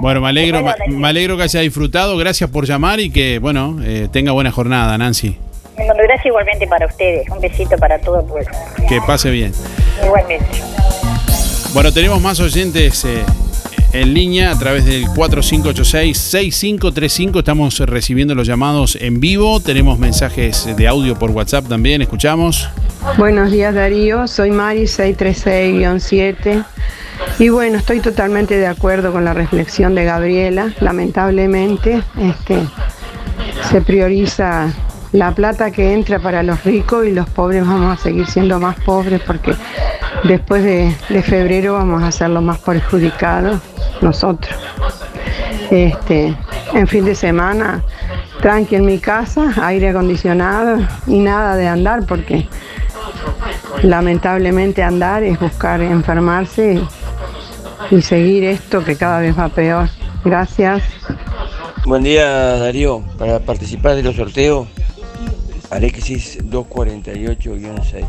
Bueno, 0.00 0.20
me 0.20 0.28
alegro, 0.28 0.62
me 0.88 1.08
alegro 1.08 1.36
que 1.36 1.44
haya 1.44 1.60
disfrutado. 1.60 2.16
Gracias 2.16 2.50
por 2.50 2.66
llamar 2.66 3.00
y 3.00 3.10
que, 3.10 3.38
bueno, 3.38 3.76
eh, 3.84 4.08
tenga 4.12 4.32
buena 4.32 4.50
jornada, 4.50 4.96
Nancy. 4.98 5.38
Bueno, 5.76 5.94
gracias 5.96 6.26
igualmente 6.26 6.66
para 6.66 6.86
ustedes. 6.86 7.28
Un 7.30 7.40
besito 7.40 7.76
para 7.78 7.98
todo 7.98 8.20
el 8.20 8.26
pueblo. 8.26 8.50
Que 8.88 9.00
pase 9.06 9.30
bien. 9.30 9.52
Igualmente. 10.04 10.46
Bueno, 11.72 11.92
tenemos 11.92 12.20
más 12.20 12.38
oyentes 12.40 13.04
eh, 13.06 13.22
en 13.92 14.14
línea 14.14 14.50
a 14.50 14.58
través 14.58 14.84
del 14.84 15.04
4586-6535. 15.06 17.38
Estamos 17.38 17.78
recibiendo 17.80 18.34
los 18.34 18.46
llamados 18.46 18.98
en 19.00 19.20
vivo. 19.20 19.60
Tenemos 19.60 19.98
mensajes 19.98 20.68
de 20.76 20.88
audio 20.88 21.18
por 21.18 21.30
WhatsApp 21.30 21.66
también. 21.68 22.02
Escuchamos. 22.02 22.68
Buenos 23.18 23.50
días 23.50 23.74
Darío, 23.74 24.28
soy 24.28 24.52
Mari 24.52 24.84
636-7 24.84 26.64
y 27.38 27.48
bueno, 27.48 27.78
estoy 27.78 28.00
totalmente 28.00 28.56
de 28.56 28.66
acuerdo 28.66 29.12
con 29.12 29.24
la 29.24 29.34
reflexión 29.34 29.94
de 29.94 30.04
Gabriela. 30.04 30.72
Lamentablemente, 30.80 32.02
este, 32.18 32.58
se 33.70 33.80
prioriza 33.80 34.72
la 35.12 35.32
plata 35.32 35.70
que 35.70 35.92
entra 35.92 36.18
para 36.18 36.42
los 36.42 36.64
ricos 36.64 37.06
y 37.06 37.12
los 37.12 37.28
pobres 37.28 37.66
vamos 37.66 37.98
a 37.98 38.02
seguir 38.02 38.26
siendo 38.26 38.58
más 38.58 38.76
pobres 38.80 39.20
porque 39.26 39.54
después 40.24 40.64
de, 40.64 40.94
febrero 41.22 41.74
vamos 41.74 42.02
a 42.02 42.10
ser 42.10 42.30
los 42.30 42.42
más 42.42 42.58
perjudicados 42.58 43.60
nosotros. 44.00 44.54
Este, 45.70 46.34
en 46.74 46.86
fin 46.86 47.04
de 47.04 47.14
semana, 47.14 47.82
tranqui 48.40 48.76
en 48.76 48.86
mi 48.86 48.98
casa, 48.98 49.52
aire 49.62 49.90
acondicionado 49.90 50.78
y 51.06 51.18
nada 51.18 51.56
de 51.56 51.68
andar 51.68 52.06
porque 52.06 52.48
lamentablemente 53.82 54.82
andar 54.82 55.22
es 55.22 55.38
buscar 55.38 55.80
enfermarse 55.82 56.82
y 57.90 58.02
seguir 58.02 58.44
esto 58.44 58.82
que 58.84 58.96
cada 58.96 59.20
vez 59.20 59.38
va 59.38 59.48
peor. 59.48 59.88
Gracias. 60.24 60.82
Buen 61.84 62.04
día 62.04 62.58
Darío, 62.58 63.02
para 63.18 63.40
participar 63.40 63.96
de 63.96 64.02
los 64.04 64.14
sorteos, 64.14 64.68
Alexis 65.72 66.38
248-6. 66.44 68.04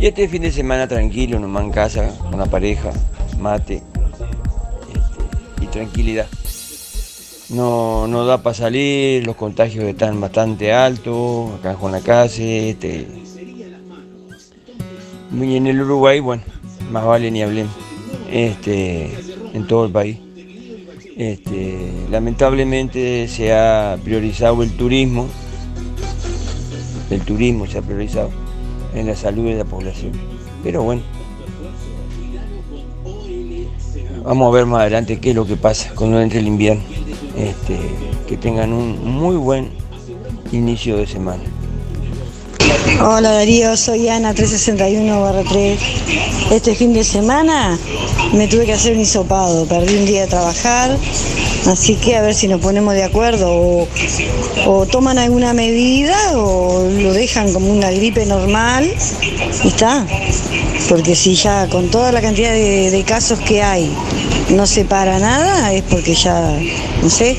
Y 0.00 0.06
este 0.06 0.28
fin 0.28 0.42
de 0.42 0.50
semana 0.50 0.88
tranquilo, 0.88 1.38
nomás 1.38 1.62
en 1.64 1.70
casa, 1.70 2.18
con 2.18 2.40
la 2.40 2.46
pareja, 2.46 2.90
mate 3.38 3.76
este, 3.76 5.64
y 5.64 5.66
tranquilidad. 5.68 6.26
No, 7.50 8.08
no 8.08 8.24
da 8.24 8.42
para 8.42 8.54
salir, 8.54 9.24
los 9.24 9.36
contagios 9.36 9.84
están 9.84 10.20
bastante 10.20 10.72
altos, 10.72 11.52
acá 11.60 11.74
con 11.74 11.92
la 11.92 12.00
casa, 12.00 12.42
este, 12.42 13.06
y 15.32 15.56
en 15.56 15.66
el 15.68 15.80
Uruguay, 15.80 16.18
bueno, 16.18 16.42
más 16.90 17.04
vale 17.04 17.30
ni 17.30 17.42
hablemos, 17.42 17.72
este, 18.32 19.12
en 19.54 19.66
todo 19.68 19.86
el 19.86 19.92
país. 19.92 20.18
Este, 21.16 21.92
lamentablemente 22.10 23.28
se 23.28 23.52
ha 23.52 23.96
priorizado 24.02 24.62
el 24.64 24.72
turismo, 24.76 25.28
el 27.10 27.20
turismo 27.22 27.66
se 27.66 27.78
ha 27.78 27.82
priorizado 27.82 28.30
en 28.94 29.06
la 29.06 29.16
salud 29.16 29.46
de 29.46 29.56
la 29.56 29.64
población. 29.64 30.12
Pero 30.62 30.82
bueno, 30.82 31.02
vamos 34.24 34.48
a 34.48 34.54
ver 34.54 34.66
más 34.66 34.80
adelante 34.82 35.18
qué 35.18 35.30
es 35.30 35.36
lo 35.36 35.46
que 35.46 35.56
pasa 35.56 35.92
cuando 35.94 36.20
entre 36.20 36.40
el 36.40 36.46
invierno. 36.46 36.82
Este, 37.36 37.78
que 38.26 38.36
tengan 38.36 38.72
un 38.72 39.02
muy 39.04 39.36
buen 39.36 39.70
inicio 40.52 40.96
de 40.96 41.06
semana. 41.06 41.42
Hola 43.02 43.32
Darío, 43.32 43.76
soy 43.76 44.08
Ana 44.08 44.34
361-3. 44.34 45.76
Este 46.50 46.74
fin 46.74 46.92
de 46.92 47.04
semana 47.04 47.78
me 48.32 48.46
tuve 48.46 48.66
que 48.66 48.72
hacer 48.72 48.94
un 48.94 49.00
hisopado, 49.00 49.66
perdí 49.66 49.96
un 49.96 50.06
día 50.06 50.22
de 50.22 50.26
trabajar, 50.26 50.96
así 51.66 51.94
que 51.96 52.16
a 52.16 52.22
ver 52.22 52.34
si 52.34 52.48
nos 52.48 52.60
ponemos 52.60 52.94
de 52.94 53.04
acuerdo 53.04 53.86
o, 54.66 54.86
toman 54.86 55.18
alguna 55.18 55.52
medida 55.52 56.38
o 56.38 56.88
lo 56.88 57.12
dejan 57.12 57.52
como 57.52 57.72
una 57.72 57.90
gripe 57.90 58.26
normal 58.26 58.90
y 59.64 59.68
está. 59.68 60.06
Porque 60.88 61.14
si 61.14 61.34
ya 61.34 61.68
con 61.68 61.88
toda 61.88 62.12
la 62.12 62.20
cantidad 62.20 62.52
de, 62.52 62.90
de 62.90 63.02
casos 63.04 63.38
que 63.40 63.62
hay 63.62 63.90
no 64.50 64.66
se 64.66 64.84
para 64.84 65.18
nada, 65.18 65.72
es 65.72 65.82
porque 65.84 66.14
ya, 66.14 66.58
no 67.02 67.08
sé, 67.08 67.36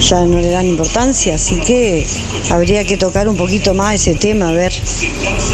ya 0.00 0.24
no 0.24 0.38
le 0.38 0.50
dan 0.50 0.66
importancia, 0.66 1.34
así 1.34 1.56
que 1.56 2.06
habría 2.50 2.84
que 2.84 2.96
tocar 2.96 3.28
un 3.28 3.36
poquito 3.36 3.74
más 3.74 3.94
ese 3.94 4.14
tema, 4.14 4.29
a 4.30 4.52
ver 4.52 4.72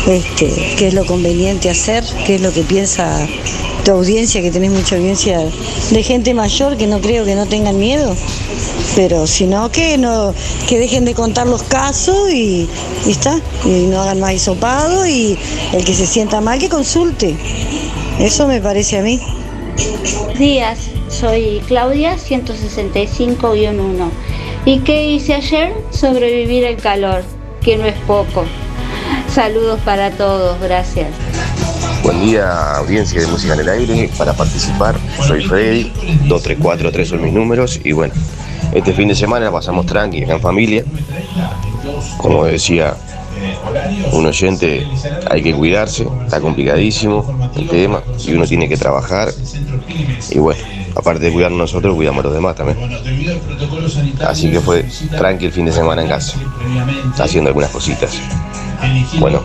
este, 0.07 0.75
qué 0.77 0.89
es 0.89 0.95
lo 0.95 1.07
conveniente 1.07 1.71
hacer, 1.71 2.05
qué 2.27 2.35
es 2.35 2.41
lo 2.43 2.53
que 2.53 2.63
piensa 2.63 3.27
tu 3.85 3.93
audiencia, 3.93 4.43
que 4.43 4.51
tenés 4.51 4.71
mucha 4.71 4.97
audiencia 4.97 5.41
de 5.91 6.03
gente 6.03 6.35
mayor, 6.35 6.77
que 6.77 6.87
no 6.87 7.01
creo 7.01 7.25
que 7.25 7.35
no 7.35 7.47
tengan 7.47 7.79
miedo, 7.79 8.15
pero 8.95 9.27
si 9.27 9.47
no, 9.47 9.71
que, 9.71 9.97
no, 9.97 10.35
que 10.69 10.79
dejen 10.79 11.05
de 11.05 11.15
contar 11.15 11.47
los 11.47 11.63
casos 11.63 12.31
y, 12.31 12.69
está, 13.09 13.41
y 13.65 13.87
no 13.87 14.03
hagan 14.03 14.21
más 14.21 14.35
hisopado 14.35 15.07
y 15.07 15.39
el 15.73 15.85
que 15.85 15.95
se 15.95 16.07
sienta 16.07 16.41
mal 16.41 16.59
que 16.59 16.69
consulte. 16.69 17.35
Eso 18.21 18.47
me 18.47 18.61
parece 18.61 18.99
a 18.99 19.03
mí. 19.03 19.21
Días, 20.39 20.79
soy 21.09 21.63
Claudia 21.67 22.17
165-1. 22.17 24.11
¿Y 24.65 24.81
qué 24.81 25.07
hice 25.11 25.35
ayer? 25.35 25.73
Sobrevivir 25.91 26.67
al 26.67 26.77
calor, 26.77 27.23
que 27.63 27.77
no 27.77 27.87
es 27.87 27.97
poco. 28.07 28.45
Saludos 29.37 29.79
para 29.85 30.11
todos, 30.13 30.59
gracias. 30.63 31.09
Buen 32.03 32.23
día, 32.23 32.77
audiencia 32.77 33.21
de 33.21 33.27
Música 33.27 33.53
en 33.53 33.61
el 33.61 33.69
Aire. 33.69 34.11
Para 34.17 34.33
participar, 34.33 34.97
soy 35.27 35.45
Freddy, 35.45 35.93
2343 36.27 37.07
son 37.07 37.23
mis 37.23 37.35
números. 37.35 37.79
Y 37.85 37.93
bueno, 37.93 38.15
este 38.73 38.95
fin 38.95 39.09
de 39.09 39.15
semana 39.15 39.53
pasamos 39.53 39.85
tranqui 39.85 40.23
en 40.23 40.41
familia. 40.41 40.85
Como 42.17 42.47
decía 42.47 42.97
un 44.13 44.25
oyente, 44.25 44.89
hay 45.31 45.43
que 45.43 45.53
cuidarse, 45.53 46.09
está 46.25 46.41
complicadísimo 46.41 47.51
el 47.59 47.69
tema 47.69 48.03
y 48.27 48.33
uno 48.33 48.47
tiene 48.47 48.71
que 48.71 48.79
trabajar. 48.79 49.29
Y 50.31 50.39
bueno, 50.39 50.63
aparte 50.95 51.27
de 51.27 51.33
cuidarnos 51.33 51.59
nosotros, 51.59 51.95
cuidamos 51.95 52.21
a 52.21 52.29
los 52.29 52.33
demás 52.33 52.57
también. 52.57 52.79
Así 54.27 54.51
que 54.51 54.61
fue 54.61 54.87
tranqui 55.11 55.45
el 55.45 55.53
fin 55.53 55.67
de 55.67 55.73
semana 55.73 56.01
en 56.01 56.09
casa, 56.09 56.39
haciendo 57.19 57.49
algunas 57.49 57.69
cositas. 57.69 58.19
Bueno, 59.19 59.43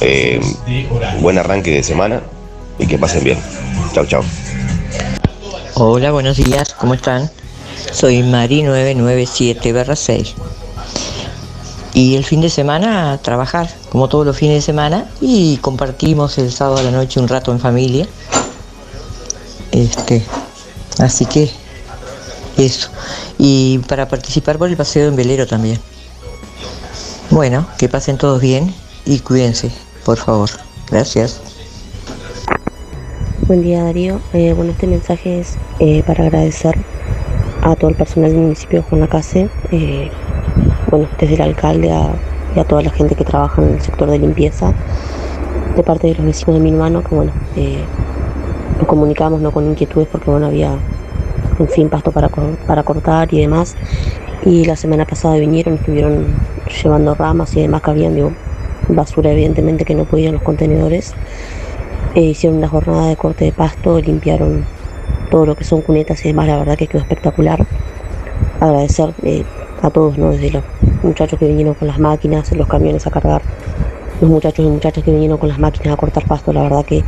eh, 0.00 0.40
buen 1.20 1.38
arranque 1.38 1.70
de 1.70 1.82
semana 1.82 2.22
y 2.78 2.86
que 2.86 2.98
pasen 2.98 3.24
bien. 3.24 3.38
Chau, 3.92 4.06
chau. 4.06 4.22
Hola, 5.74 6.10
buenos 6.10 6.36
días, 6.36 6.74
¿cómo 6.74 6.94
están? 6.94 7.30
Soy 7.92 8.22
Mari 8.22 8.62
997-6. 8.62 10.34
Y 11.94 12.16
el 12.16 12.24
fin 12.24 12.40
de 12.40 12.50
semana 12.50 13.12
a 13.12 13.18
trabajar, 13.18 13.68
como 13.90 14.08
todos 14.08 14.26
los 14.26 14.36
fines 14.36 14.56
de 14.56 14.62
semana, 14.62 15.06
y 15.20 15.56
compartimos 15.58 16.38
el 16.38 16.52
sábado 16.52 16.78
a 16.78 16.82
la 16.82 16.90
noche 16.90 17.20
un 17.20 17.28
rato 17.28 17.52
en 17.52 17.60
familia. 17.60 18.06
Este, 19.72 20.24
así 20.98 21.26
que 21.26 21.50
eso. 22.56 22.90
Y 23.38 23.78
para 23.80 24.08
participar 24.08 24.58
por 24.58 24.68
el 24.68 24.76
paseo 24.76 25.08
en 25.08 25.16
velero 25.16 25.46
también. 25.46 25.80
Bueno, 27.30 27.66
que 27.78 27.88
pasen 27.90 28.16
todos 28.16 28.40
bien 28.40 28.72
y 29.04 29.20
cuídense, 29.20 29.70
por 30.04 30.16
favor. 30.16 30.48
Gracias. 30.90 31.40
Buen 33.46 33.62
día 33.62 33.84
Darío. 33.84 34.20
Eh, 34.32 34.54
bueno, 34.54 34.72
este 34.72 34.86
mensaje 34.86 35.40
es 35.40 35.56
eh, 35.78 36.02
para 36.06 36.24
agradecer 36.24 36.74
a 37.62 37.76
todo 37.76 37.90
el 37.90 37.96
personal 37.96 38.30
del 38.32 38.40
municipio 38.40 38.80
de 38.80 38.88
Juan 38.88 39.00
Lacase, 39.02 39.48
eh, 39.72 40.10
bueno, 40.90 41.06
desde 41.20 41.34
el 41.34 41.42
alcalde 41.42 41.92
a, 41.92 42.14
y 42.56 42.60
a 42.60 42.64
toda 42.64 42.82
la 42.82 42.90
gente 42.90 43.14
que 43.14 43.24
trabaja 43.24 43.60
en 43.60 43.74
el 43.74 43.80
sector 43.82 44.10
de 44.10 44.18
limpieza, 44.18 44.72
de 45.76 45.82
parte 45.82 46.06
de 46.06 46.14
los 46.14 46.24
vecinos 46.24 46.54
de 46.54 46.60
mi 46.60 46.70
hermano, 46.70 47.02
que 47.02 47.14
bueno, 47.14 47.32
eh, 47.56 47.84
nos 48.78 48.86
comunicamos 48.86 49.40
no 49.42 49.50
con 49.50 49.66
inquietudes 49.66 50.08
porque 50.10 50.30
bueno, 50.30 50.46
había 50.46 50.78
en 51.58 51.68
fin 51.68 51.90
pasto 51.90 52.10
para, 52.10 52.28
para 52.28 52.82
cortar 52.84 53.32
y 53.34 53.40
demás. 53.40 53.76
Y 54.44 54.64
la 54.64 54.76
semana 54.76 55.04
pasada 55.04 55.36
vinieron, 55.36 55.74
estuvieron 55.74 56.26
llevando 56.68 57.14
ramas 57.14 57.56
y 57.56 57.62
demás 57.62 57.82
que 57.82 57.90
habían, 57.90 58.14
digo, 58.14 58.32
basura 58.88 59.30
evidentemente 59.32 59.84
que 59.84 59.94
no 59.94 60.04
podían 60.04 60.34
los 60.34 60.42
contenedores. 60.42 61.14
Eh, 62.14 62.22
hicieron 62.22 62.58
una 62.58 62.68
jornada 62.68 63.08
de 63.08 63.16
corte 63.16 63.44
de 63.44 63.52
pasto, 63.52 64.00
limpiaron 64.00 64.64
todo 65.30 65.46
lo 65.46 65.56
que 65.56 65.64
son 65.64 65.82
cunetas 65.82 66.24
y 66.24 66.28
demás, 66.28 66.46
la 66.46 66.58
verdad 66.58 66.76
que 66.76 66.86
quedó 66.86 67.02
espectacular. 67.02 67.64
Agradecer 68.60 69.14
eh, 69.22 69.44
a 69.82 69.90
todos, 69.90 70.18
¿no? 70.18 70.30
desde 70.30 70.50
los 70.50 70.64
muchachos 71.02 71.38
que 71.38 71.46
vinieron 71.46 71.74
con 71.74 71.88
las 71.88 71.98
máquinas, 71.98 72.50
los 72.52 72.66
camiones 72.66 73.06
a 73.06 73.10
cargar, 73.10 73.42
los 74.20 74.30
muchachos 74.30 74.64
y 74.64 74.68
muchachas 74.68 75.04
que 75.04 75.12
vinieron 75.12 75.38
con 75.38 75.48
las 75.48 75.58
máquinas 75.58 75.94
a 75.94 75.96
cortar 75.96 76.24
pasto, 76.26 76.52
la 76.52 76.62
verdad 76.62 76.84
que 76.84 77.04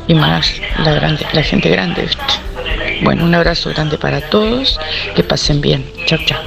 y 0.07 0.15
más 0.15 0.61
la 0.85 0.93
grande, 0.93 1.27
la 1.33 1.43
gente 1.43 1.69
grande. 1.69 2.09
Bueno, 3.03 3.25
un 3.25 3.35
abrazo 3.35 3.71
grande 3.71 3.99
para 3.99 4.21
todos, 4.29 4.79
que 5.15 5.23
pasen 5.23 5.61
bien. 5.61 5.91
Chao, 6.07 6.19
chao. 6.27 6.43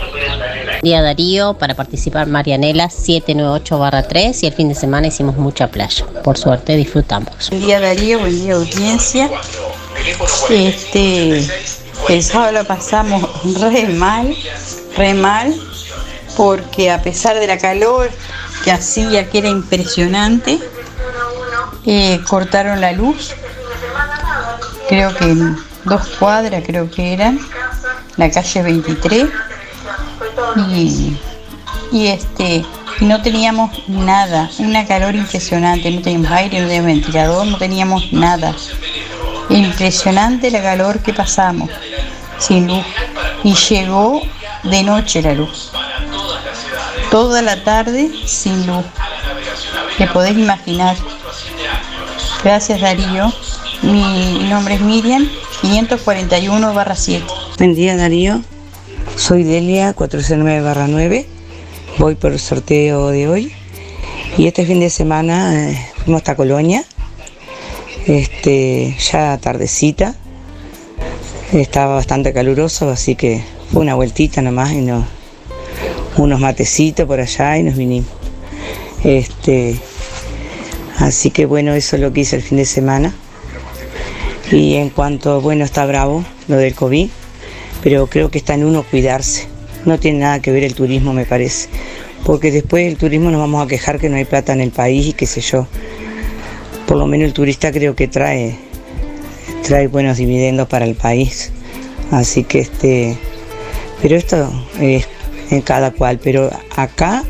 Día 0.81 1.01
Darío, 1.01 1.53
para 1.53 1.75
participar 1.75 2.27
Marianela 2.27 2.87
798-3 2.87 4.43
y 4.43 4.47
el 4.47 4.53
fin 4.53 4.69
de 4.69 4.75
semana 4.75 5.07
hicimos 5.07 5.37
mucha 5.37 5.67
playa. 5.67 6.05
Por 6.23 6.37
suerte 6.37 6.75
disfrutamos. 6.75 7.49
Buen 7.49 7.61
día 7.61 7.79
Darío, 7.79 8.19
buen 8.19 8.35
día 8.41 8.55
audiencia. 8.55 9.29
Este, 10.49 11.45
el 12.09 12.23
sábado 12.23 12.51
lo 12.53 12.65
pasamos 12.65 13.23
re 13.61 13.87
mal, 13.89 14.35
re 14.97 15.13
mal, 15.13 15.53
porque 16.35 16.89
a 16.89 17.01
pesar 17.01 17.39
de 17.39 17.45
la 17.47 17.59
calor 17.59 18.09
que 18.63 18.71
hacía, 18.71 19.29
que 19.29 19.37
era 19.37 19.49
impresionante, 19.49 20.59
eh, 21.85 22.19
cortaron 22.27 22.81
la 22.81 22.91
luz, 22.91 23.33
creo 24.89 25.13
que 25.15 25.35
dos 25.85 26.07
cuadras 26.19 26.63
creo 26.65 26.89
que 26.89 27.13
eran, 27.13 27.39
la 28.17 28.29
calle 28.29 28.63
23, 28.63 29.27
y, 30.67 31.17
y 31.91 32.07
este, 32.07 32.65
no 33.01 33.21
teníamos 33.21 33.87
nada, 33.87 34.49
una 34.59 34.85
calor 34.85 35.15
impresionante, 35.15 35.89
no 35.91 36.01
teníamos 36.01 36.31
aire, 36.31 36.61
no 36.61 36.67
teníamos 36.67 36.85
ventilador, 36.85 37.47
no 37.47 37.57
teníamos 37.57 38.13
nada. 38.13 38.55
impresionante 39.49 40.51
la 40.51 40.61
calor 40.61 40.99
que 40.99 41.13
pasamos 41.13 41.69
sin 42.37 42.67
luz. 42.67 42.85
Y 43.43 43.53
llegó 43.53 44.21
de 44.63 44.83
noche 44.83 45.21
la 45.21 45.33
luz. 45.33 45.71
Toda 47.09 47.41
la 47.41 47.63
tarde 47.63 48.11
sin 48.25 48.67
luz. 48.67 48.85
Te 49.97 50.07
podés 50.07 50.37
imaginar. 50.37 50.95
Gracias 52.43 52.81
Darío. 52.81 53.31
Mi 53.81 54.47
nombre 54.47 54.75
es 54.75 54.81
Miriam, 54.81 55.27
541 55.61 56.73
barra 56.73 56.95
7. 56.95 57.23
Buen 57.59 57.75
día 57.75 57.95
Darío. 57.95 58.41
Soy 59.15 59.43
Delia, 59.43 59.93
409 59.93 60.61
barra 60.61 60.87
9. 60.87 61.27
Voy 61.99 62.15
por 62.15 62.31
el 62.31 62.39
sorteo 62.39 63.09
de 63.09 63.27
hoy. 63.27 63.53
Y 64.39 64.47
este 64.47 64.65
fin 64.65 64.79
de 64.79 64.89
semana 64.89 65.69
eh, 65.69 65.87
fuimos 65.97 66.21
hasta 66.21 66.35
Colonia. 66.35 66.83
Este, 68.07 68.97
ya 69.11 69.37
tardecita. 69.37 70.15
Estaba 71.53 71.93
bastante 71.93 72.33
caluroso, 72.33 72.89
así 72.89 73.13
que 73.13 73.43
fue 73.71 73.83
una 73.83 73.93
vueltita 73.93 74.41
nomás 74.41 74.71
y 74.71 74.81
no, 74.81 75.05
unos 76.17 76.39
matecitos 76.39 77.05
por 77.05 77.19
allá 77.19 77.59
y 77.59 77.63
nos 77.63 77.75
vinimos. 77.75 78.09
Este, 79.03 79.79
así 80.97 81.29
que 81.29 81.45
bueno, 81.45 81.75
eso 81.75 81.97
es 81.97 82.01
lo 82.01 82.11
que 82.11 82.21
hice 82.21 82.37
el 82.37 82.41
fin 82.41 82.57
de 82.57 82.65
semana. 82.65 83.13
Y 84.51 84.75
en 84.75 84.89
cuanto, 84.89 85.39
bueno, 85.39 85.63
está 85.63 85.85
bravo 85.85 86.25
lo 86.47 86.57
del 86.57 86.75
COVID, 86.75 87.09
pero 87.81 88.07
creo 88.07 88.29
que 88.29 88.37
está 88.37 88.53
en 88.53 88.65
uno 88.65 88.83
cuidarse. 88.83 89.47
No 89.85 89.97
tiene 89.97 90.19
nada 90.19 90.41
que 90.41 90.51
ver 90.51 90.63
el 90.63 90.75
turismo, 90.75 91.13
me 91.13 91.25
parece. 91.25 91.69
Porque 92.25 92.51
después 92.51 92.85
del 92.85 92.97
turismo 92.97 93.31
nos 93.31 93.39
vamos 93.39 93.63
a 93.63 93.67
quejar 93.67 93.97
que 93.97 94.09
no 94.09 94.17
hay 94.17 94.25
plata 94.25 94.51
en 94.53 94.61
el 94.61 94.71
país 94.71 95.07
y 95.07 95.13
qué 95.13 95.25
sé 95.25 95.41
yo. 95.41 95.67
Por 96.85 96.97
lo 96.97 97.07
menos 97.07 97.27
el 97.27 97.33
turista 97.33 97.71
creo 97.71 97.95
que 97.95 98.09
trae, 98.09 98.57
trae 99.65 99.87
buenos 99.87 100.17
dividendos 100.17 100.67
para 100.67 100.85
el 100.85 100.95
país. 100.95 101.51
Así 102.11 102.43
que 102.43 102.59
este, 102.59 103.17
pero 104.01 104.17
esto 104.17 104.51
es 104.79 105.07
en 105.49 105.61
cada 105.61 105.91
cual. 105.91 106.19
Pero 106.21 106.51
acá 106.75 107.23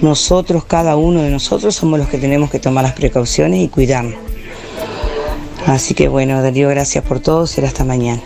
nosotros, 0.00 0.64
cada 0.64 0.96
uno 0.96 1.22
de 1.22 1.30
nosotros, 1.30 1.74
somos 1.74 1.98
los 1.98 2.08
que 2.08 2.18
tenemos 2.18 2.50
que 2.50 2.58
tomar 2.58 2.82
las 2.82 2.94
precauciones 2.94 3.60
y 3.60 3.68
cuidarnos. 3.68 4.25
Así 5.66 5.94
que 5.94 6.08
bueno, 6.08 6.40
Darío, 6.42 6.68
gracias 6.68 7.04
por 7.04 7.20
todo. 7.20 7.46
Será 7.46 7.68
hasta 7.68 7.84
mañana. 7.84 8.22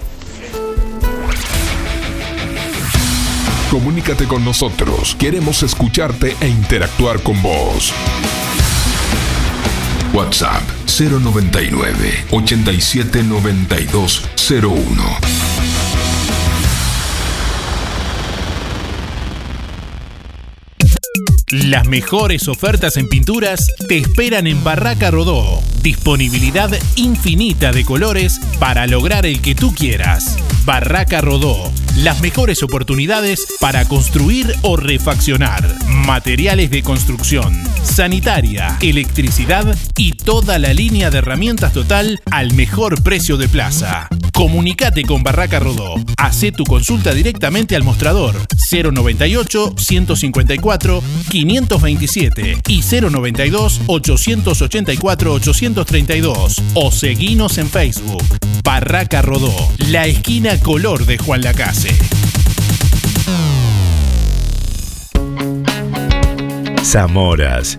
Comunícate 3.70 4.26
con 4.26 4.44
nosotros. 4.44 5.14
Queremos 5.18 5.62
escucharte 5.62 6.36
e 6.40 6.48
interactuar 6.48 7.22
con 7.22 7.40
vos. 7.40 7.92
WhatsApp 10.12 10.62
099 10.86 12.26
87 12.32 13.22
92 13.22 14.28
01. 14.50 15.59
Las 21.52 21.88
mejores 21.88 22.46
ofertas 22.46 22.96
en 22.96 23.08
pinturas 23.08 23.72
te 23.88 23.98
esperan 23.98 24.46
en 24.46 24.62
Barraca 24.62 25.10
Rodó. 25.10 25.60
Disponibilidad 25.82 26.70
infinita 26.94 27.72
de 27.72 27.84
colores 27.84 28.38
para 28.60 28.86
lograr 28.86 29.26
el 29.26 29.40
que 29.40 29.56
tú 29.56 29.74
quieras. 29.74 30.38
Barraca 30.64 31.20
Rodó. 31.20 31.72
Las 32.02 32.22
mejores 32.22 32.62
oportunidades 32.62 33.46
para 33.60 33.84
construir 33.84 34.54
o 34.62 34.78
refaccionar. 34.78 35.68
Materiales 35.86 36.70
de 36.70 36.82
construcción, 36.82 37.62
sanitaria, 37.82 38.78
electricidad 38.80 39.76
y 39.98 40.12
toda 40.12 40.58
la 40.58 40.72
línea 40.72 41.10
de 41.10 41.18
herramientas 41.18 41.74
total 41.74 42.22
al 42.30 42.54
mejor 42.54 43.02
precio 43.02 43.36
de 43.36 43.50
plaza. 43.50 44.08
Comunicate 44.32 45.02
con 45.02 45.22
Barraca 45.22 45.58
Rodó. 45.58 45.96
Hacé 46.16 46.52
tu 46.52 46.64
consulta 46.64 47.12
directamente 47.12 47.76
al 47.76 47.82
mostrador 47.82 48.34
098 48.70 49.74
154 49.76 51.02
527 51.28 52.62
y 52.66 52.80
092 52.80 53.82
884 53.86 55.32
832 55.34 56.62
o 56.72 56.90
seguinos 56.90 57.58
en 57.58 57.68
Facebook. 57.68 58.24
Barraca 58.64 59.20
Rodó, 59.20 59.54
la 59.88 60.06
esquina 60.06 60.58
color 60.60 61.04
de 61.04 61.18
Juan 61.18 61.42
Lacase. 61.42 61.89
Zamoras. 66.82 67.78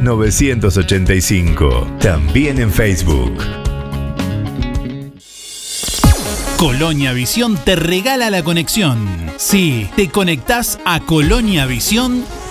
985. 0.00 1.96
También 2.00 2.58
en 2.58 2.70
Facebook. 2.70 3.34
Colonia 6.56 7.12
Visión 7.12 7.56
te 7.56 7.74
regala 7.74 8.30
la 8.30 8.44
conexión. 8.44 9.08
Sí, 9.36 9.88
te 9.96 10.08
conectás 10.10 10.78
a 10.84 11.00
Colonia 11.00 11.66
Visión 11.66 12.24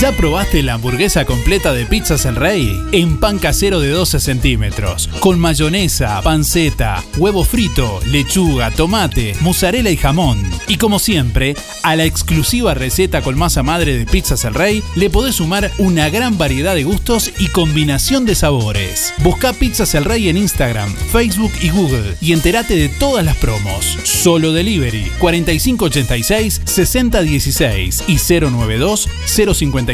¿Ya 0.00 0.12
probaste 0.12 0.62
la 0.62 0.74
hamburguesa 0.74 1.24
completa 1.24 1.72
de 1.72 1.84
Pizzas 1.84 2.24
El 2.24 2.36
Rey? 2.36 2.80
En 2.92 3.18
pan 3.18 3.40
casero 3.40 3.80
de 3.80 3.88
12 3.88 4.20
centímetros, 4.20 5.10
con 5.18 5.40
mayonesa, 5.40 6.22
panceta, 6.22 7.02
huevo 7.16 7.42
frito, 7.42 7.98
lechuga, 8.06 8.70
tomate, 8.70 9.34
mozzarella 9.40 9.90
y 9.90 9.96
jamón. 9.96 10.48
Y 10.68 10.76
como 10.76 11.00
siempre, 11.00 11.56
a 11.82 11.96
la 11.96 12.04
exclusiva 12.04 12.74
receta 12.74 13.22
con 13.22 13.36
masa 13.36 13.64
madre 13.64 13.98
de 13.98 14.06
Pizzas 14.06 14.44
El 14.44 14.54
Rey 14.54 14.84
le 14.94 15.10
podés 15.10 15.34
sumar 15.34 15.68
una 15.78 16.08
gran 16.10 16.38
variedad 16.38 16.76
de 16.76 16.84
gustos 16.84 17.32
y 17.40 17.48
combinación 17.48 18.24
de 18.24 18.36
sabores. 18.36 19.12
Busca 19.24 19.52
Pizzas 19.52 19.96
El 19.96 20.04
Rey 20.04 20.28
en 20.28 20.36
Instagram, 20.36 20.94
Facebook 21.10 21.52
y 21.60 21.70
Google 21.70 22.14
y 22.20 22.34
entérate 22.34 22.76
de 22.76 22.88
todas 22.88 23.24
las 23.24 23.36
promos. 23.38 23.98
Solo 24.04 24.52
Delivery 24.52 25.10
4586 25.18 26.60
6016 26.66 28.04
y 28.06 28.40
092 28.40 29.08
050 29.26 29.87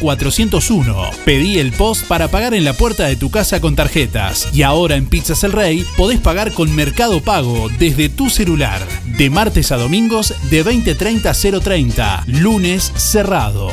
401. 0.00 1.10
Pedí 1.24 1.58
el 1.58 1.72
post 1.72 2.06
para 2.06 2.28
pagar 2.28 2.54
en 2.54 2.64
la 2.64 2.72
puerta 2.72 3.06
de 3.06 3.16
tu 3.16 3.30
casa 3.30 3.60
con 3.60 3.76
tarjetas. 3.76 4.48
Y 4.52 4.62
ahora 4.62 4.96
en 4.96 5.06
Pizzas 5.06 5.44
El 5.44 5.52
Rey 5.52 5.84
podés 5.96 6.20
pagar 6.20 6.52
con 6.52 6.74
Mercado 6.74 7.20
Pago 7.20 7.68
desde 7.78 8.08
tu 8.08 8.30
celular. 8.30 8.80
De 9.18 9.30
martes 9.30 9.70
a 9.72 9.76
domingos 9.76 10.34
de 10.50 10.64
20.30 10.64 11.26
a 11.26 11.32
0.30. 11.32 12.24
Lunes 12.26 12.92
cerrado. 12.96 13.68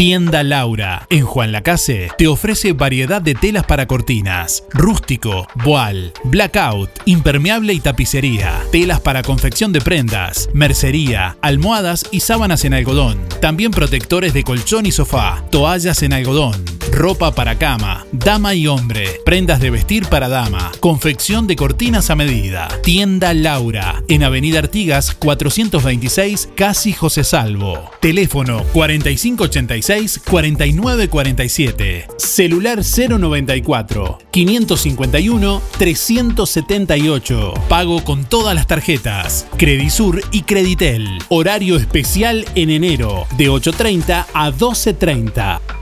Tienda 0.00 0.42
Laura, 0.42 1.06
en 1.10 1.26
Juan 1.26 1.52
Lacase, 1.52 2.08
te 2.16 2.26
ofrece 2.26 2.72
variedad 2.72 3.20
de 3.20 3.34
telas 3.34 3.66
para 3.66 3.86
cortinas, 3.86 4.64
rústico, 4.70 5.46
voal, 5.62 6.14
blackout, 6.24 6.88
impermeable 7.04 7.74
y 7.74 7.80
tapicería, 7.80 8.62
telas 8.72 9.00
para 9.00 9.22
confección 9.22 9.74
de 9.74 9.82
prendas, 9.82 10.48
mercería, 10.54 11.36
almohadas 11.42 12.06
y 12.10 12.20
sábanas 12.20 12.64
en 12.64 12.72
algodón, 12.72 13.18
también 13.42 13.72
protectores 13.72 14.32
de 14.32 14.42
colchón 14.42 14.86
y 14.86 14.90
sofá, 14.90 15.44
toallas 15.50 16.02
en 16.02 16.14
algodón, 16.14 16.64
ropa 16.90 17.34
para 17.34 17.58
cama, 17.58 18.06
dama 18.12 18.54
y 18.54 18.66
hombre, 18.66 19.20
prendas 19.24 19.60
de 19.60 19.70
vestir 19.70 20.06
para 20.06 20.28
dama, 20.28 20.72
confección 20.80 21.46
de 21.46 21.56
cortinas 21.56 22.10
a 22.10 22.16
medida. 22.16 22.68
Tienda 22.82 23.32
Laura, 23.34 24.02
en 24.08 24.22
Avenida 24.22 24.58
Artigas 24.58 25.14
426, 25.14 26.50
Casi 26.54 26.92
José 26.92 27.24
Salvo. 27.24 27.90
Teléfono 28.00 28.64
4586 28.72 30.20
4947. 30.24 32.06
Celular 32.16 32.80
094 32.82 34.18
551 34.30 35.62
378. 35.78 37.54
Pago 37.68 38.04
con 38.04 38.24
todas 38.24 38.54
las 38.54 38.66
tarjetas. 38.66 39.46
Credisur 39.56 40.22
y 40.32 40.42
Creditel. 40.42 41.08
Horario 41.28 41.76
especial 41.76 42.44
en 42.54 42.70
enero 42.70 43.26
de 43.36 43.50
8.30 43.50 44.26
a 44.32 44.50
12.30. 44.50 45.79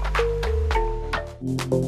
Thank 1.40 1.72
you. 1.72 1.87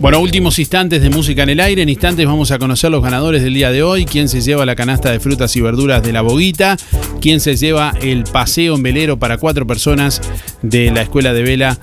Bueno, 0.00 0.20
últimos 0.20 0.60
instantes 0.60 1.02
de 1.02 1.10
música 1.10 1.42
en 1.42 1.48
el 1.48 1.60
aire. 1.60 1.82
En 1.82 1.88
instantes 1.88 2.24
vamos 2.24 2.52
a 2.52 2.58
conocer 2.60 2.88
los 2.88 3.02
ganadores 3.02 3.42
del 3.42 3.54
día 3.54 3.72
de 3.72 3.82
hoy. 3.82 4.04
Quién 4.04 4.28
se 4.28 4.40
lleva 4.40 4.64
la 4.64 4.76
canasta 4.76 5.10
de 5.10 5.18
frutas 5.18 5.56
y 5.56 5.60
verduras 5.60 6.04
de 6.04 6.12
la 6.12 6.22
Boguita. 6.22 6.76
Quién 7.20 7.40
se 7.40 7.56
lleva 7.56 7.92
el 8.00 8.22
paseo 8.22 8.76
en 8.76 8.82
velero 8.84 9.18
para 9.18 9.38
cuatro 9.38 9.66
personas 9.66 10.20
de 10.62 10.92
la 10.92 11.02
Escuela 11.02 11.32
de 11.32 11.42
Vela 11.42 11.78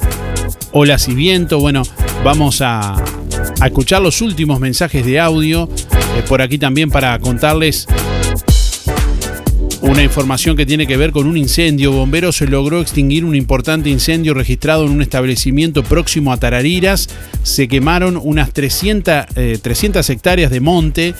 Olas 0.71 1.09
y 1.09 1.13
Viento. 1.13 1.59
Bueno, 1.59 1.83
vamos 2.23 2.61
a, 2.61 2.95
escuchar 3.63 4.01
los 4.01 4.21
últimos 4.21 4.61
mensajes 4.61 5.05
de 5.05 5.19
audio. 5.19 5.69
Eh, 6.17 6.23
por 6.25 6.41
aquí 6.41 6.57
también 6.57 6.89
para 6.89 7.19
contarles 7.19 7.85
una 9.85 10.03
información 10.03 10.57
que 10.57 10.65
tiene 10.65 10.87
que 10.87 10.97
ver 10.97 11.11
con 11.11 11.27
un 11.27 11.37
incendio. 11.37 11.91
Bomberos 11.91 12.37
se 12.37 12.47
logró 12.47 12.81
extinguir 12.81 13.23
un 13.23 13.35
importante 13.35 13.89
incendio 13.89 14.33
registrado 14.33 14.85
en 14.85 14.91
un 14.91 15.01
establecimiento 15.01 15.83
próximo 15.83 16.33
a 16.33 16.37
Tarariras. 16.37 17.07
Se 17.43 17.67
quemaron 17.67 18.19
unas 18.21 18.51
300, 18.51 19.25
300 19.61 20.09
eh, 20.09 20.13
hectáreas 20.13 20.51
de 20.51 20.59
monte. 20.59 21.13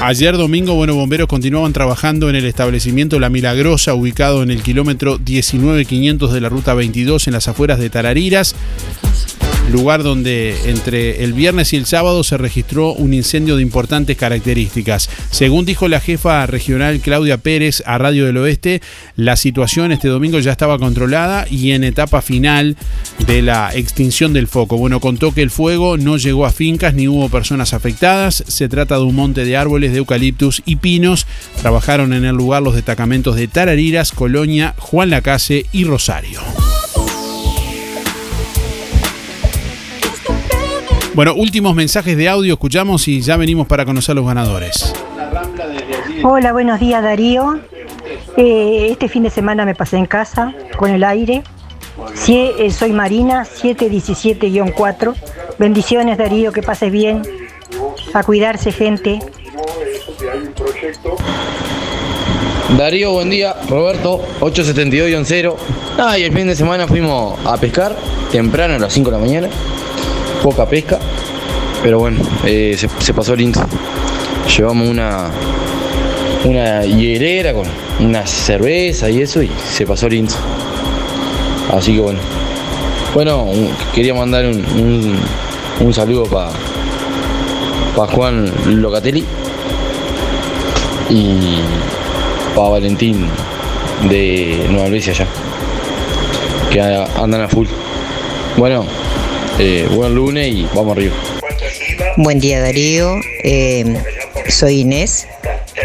Ayer 0.00 0.36
domingo, 0.38 0.74
bueno, 0.74 0.94
bomberos 0.94 1.28
continuaban 1.28 1.74
trabajando 1.74 2.30
en 2.30 2.36
el 2.36 2.46
establecimiento 2.46 3.20
La 3.20 3.28
Milagrosa, 3.28 3.92
ubicado 3.92 4.42
en 4.42 4.50
el 4.50 4.62
kilómetro 4.62 5.18
19500 5.18 6.32
de 6.32 6.40
la 6.40 6.48
ruta 6.48 6.72
22 6.72 7.26
en 7.26 7.34
las 7.34 7.48
afueras 7.48 7.78
de 7.78 7.90
Tarariras 7.90 8.56
lugar 9.70 10.02
donde 10.02 10.56
entre 10.66 11.24
el 11.24 11.32
viernes 11.32 11.72
y 11.72 11.76
el 11.76 11.86
sábado 11.86 12.24
se 12.24 12.36
registró 12.36 12.92
un 12.92 13.14
incendio 13.14 13.56
de 13.56 13.62
importantes 13.62 14.16
características. 14.16 15.08
Según 15.30 15.64
dijo 15.64 15.88
la 15.88 16.00
jefa 16.00 16.46
regional 16.46 17.00
Claudia 17.00 17.38
Pérez 17.38 17.82
a 17.86 17.98
Radio 17.98 18.26
del 18.26 18.36
Oeste, 18.36 18.82
la 19.16 19.36
situación 19.36 19.92
este 19.92 20.08
domingo 20.08 20.38
ya 20.38 20.52
estaba 20.52 20.78
controlada 20.78 21.46
y 21.50 21.72
en 21.72 21.84
etapa 21.84 22.22
final 22.22 22.76
de 23.26 23.42
la 23.42 23.70
extinción 23.74 24.32
del 24.32 24.46
foco. 24.46 24.76
Bueno, 24.76 25.00
contó 25.00 25.32
que 25.32 25.42
el 25.42 25.50
fuego 25.50 25.96
no 25.96 26.16
llegó 26.16 26.46
a 26.46 26.52
fincas 26.52 26.94
ni 26.94 27.08
hubo 27.08 27.28
personas 27.28 27.74
afectadas. 27.74 28.44
Se 28.46 28.68
trata 28.68 28.96
de 28.96 29.02
un 29.02 29.14
monte 29.14 29.44
de 29.44 29.56
árboles 29.56 29.92
de 29.92 29.98
eucaliptus 29.98 30.62
y 30.64 30.76
pinos. 30.76 31.26
Trabajaron 31.60 32.12
en 32.12 32.24
el 32.24 32.36
lugar 32.36 32.62
los 32.62 32.74
destacamentos 32.74 33.36
de 33.36 33.48
Tarariras, 33.48 34.12
Colonia, 34.12 34.74
Juan 34.78 35.10
Lacase 35.10 35.66
y 35.72 35.84
Rosario. 35.84 36.40
Bueno, 41.14 41.34
últimos 41.34 41.74
mensajes 41.74 42.16
de 42.16 42.28
audio 42.28 42.54
escuchamos 42.54 43.08
y 43.08 43.20
ya 43.20 43.36
venimos 43.36 43.66
para 43.66 43.84
conocer 43.84 44.14
los 44.14 44.24
ganadores. 44.24 44.94
Hola, 46.22 46.52
buenos 46.52 46.78
días 46.78 47.02
Darío. 47.02 47.58
Eh, 48.36 48.88
este 48.90 49.08
fin 49.08 49.24
de 49.24 49.30
semana 49.30 49.64
me 49.64 49.74
pasé 49.74 49.96
en 49.96 50.06
casa 50.06 50.54
con 50.76 50.90
el 50.90 51.02
aire. 51.02 51.42
Sí, 52.14 52.50
eh, 52.58 52.70
soy 52.70 52.92
Marina, 52.92 53.44
717-4. 53.44 55.14
Bendiciones 55.58 56.16
Darío, 56.16 56.52
que 56.52 56.62
pases 56.62 56.92
bien. 56.92 57.22
A 58.14 58.22
cuidarse 58.22 58.70
gente. 58.70 59.18
Darío, 62.78 63.12
buen 63.12 63.30
día. 63.30 63.56
Roberto, 63.68 64.22
872-0. 64.40 65.56
Ah, 65.98 66.16
y 66.16 66.22
el 66.22 66.32
fin 66.32 66.46
de 66.46 66.54
semana 66.54 66.86
fuimos 66.86 67.38
a 67.44 67.56
pescar 67.56 67.96
temprano 68.30 68.74
a 68.74 68.78
las 68.78 68.92
5 68.92 69.10
de 69.10 69.16
la 69.16 69.22
mañana. 69.22 69.48
Poca 70.42 70.66
pesca, 70.66 70.98
pero 71.82 71.98
bueno, 71.98 72.18
eh, 72.44 72.74
se, 72.78 72.88
se 72.98 73.12
pasó 73.14 73.36
lindo. 73.36 73.60
Llevamos 74.56 74.88
una, 74.88 75.28
una 76.44 76.84
hielera 76.84 77.52
con 77.52 77.66
una 78.00 78.26
cerveza 78.26 79.10
y 79.10 79.20
eso 79.22 79.42
y 79.42 79.50
se 79.70 79.86
pasó 79.86 80.08
lindo. 80.08 80.32
Así 81.72 81.94
que 81.94 82.00
bueno. 82.00 82.18
Bueno, 83.14 83.46
quería 83.94 84.14
mandar 84.14 84.46
un, 84.46 84.64
un- 85.80 85.92
saludo 85.94 86.24
para 86.26 86.50
Juan 88.12 88.50
Locatelli 88.80 89.24
y 91.08 91.58
para 92.54 92.68
Valentín 92.68 93.26
de 94.08 94.66
Nueva 94.70 94.86
Albesia 94.86 95.12
allá. 95.12 95.26
Que 96.70 96.80
andan 97.20 97.40
a 97.42 97.48
full. 97.48 97.66
Bueno, 98.56 98.84
eh, 99.60 99.86
buen 99.90 100.14
lunes 100.14 100.48
y 100.48 100.62
vamos 100.74 100.96
arriba. 100.96 101.14
Buen 102.16 102.40
día 102.40 102.60
Darío, 102.60 103.16
Eh, 103.44 103.84
soy 104.48 104.80
Inés, 104.80 105.26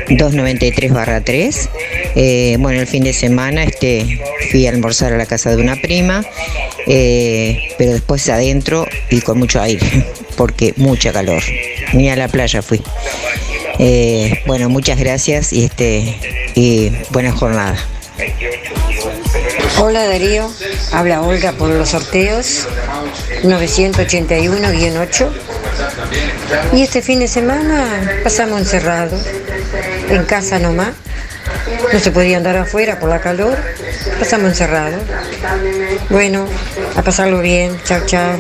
293-3. 0.09 1.69
Eh, 2.15 2.55
bueno, 2.59 2.79
el 2.79 2.87
fin 2.87 3.03
de 3.03 3.11
semana 3.11 3.63
este, 3.63 4.21
fui 4.49 4.65
a 4.65 4.69
almorzar 4.69 5.13
a 5.13 5.17
la 5.17 5.25
casa 5.25 5.53
de 5.53 5.61
una 5.61 5.75
prima, 5.75 6.23
eh, 6.87 7.69
pero 7.77 7.91
después 7.91 8.27
adentro 8.29 8.87
y 9.09 9.19
con 9.19 9.37
mucho 9.39 9.61
aire, 9.61 9.85
porque 10.37 10.73
mucha 10.77 11.11
calor. 11.11 11.43
Ni 11.93 12.09
a 12.09 12.15
la 12.15 12.29
playa 12.29 12.61
fui. 12.61 12.81
Bueno, 14.45 14.69
muchas 14.69 14.97
gracias 14.97 15.51
y, 15.51 15.65
este, 15.65 16.15
y 16.55 16.91
buena 17.11 17.33
jornada. 17.33 17.77
Hola 19.77 20.07
Darío, 20.07 20.49
habla 20.93 21.21
Olga 21.21 21.51
por 21.51 21.69
los 21.69 21.89
sorteos 21.89 22.67
981-8. 23.43 25.29
Y 26.73 26.83
este 26.83 27.01
fin 27.01 27.19
de 27.19 27.27
semana 27.27 28.21
pasamos 28.23 28.59
encerrados, 28.59 29.21
en 30.09 30.23
casa 30.23 30.59
nomás. 30.59 30.93
No 31.91 31.99
se 31.99 32.11
podía 32.11 32.37
andar 32.37 32.55
afuera 32.57 32.99
por 32.99 33.09
la 33.09 33.19
calor, 33.19 33.57
pasamos 34.17 34.49
encerrados. 34.49 35.01
Bueno, 36.09 36.47
a 36.95 37.01
pasarlo 37.01 37.41
bien, 37.41 37.77
chao 37.83 38.01
chao. 38.05 38.37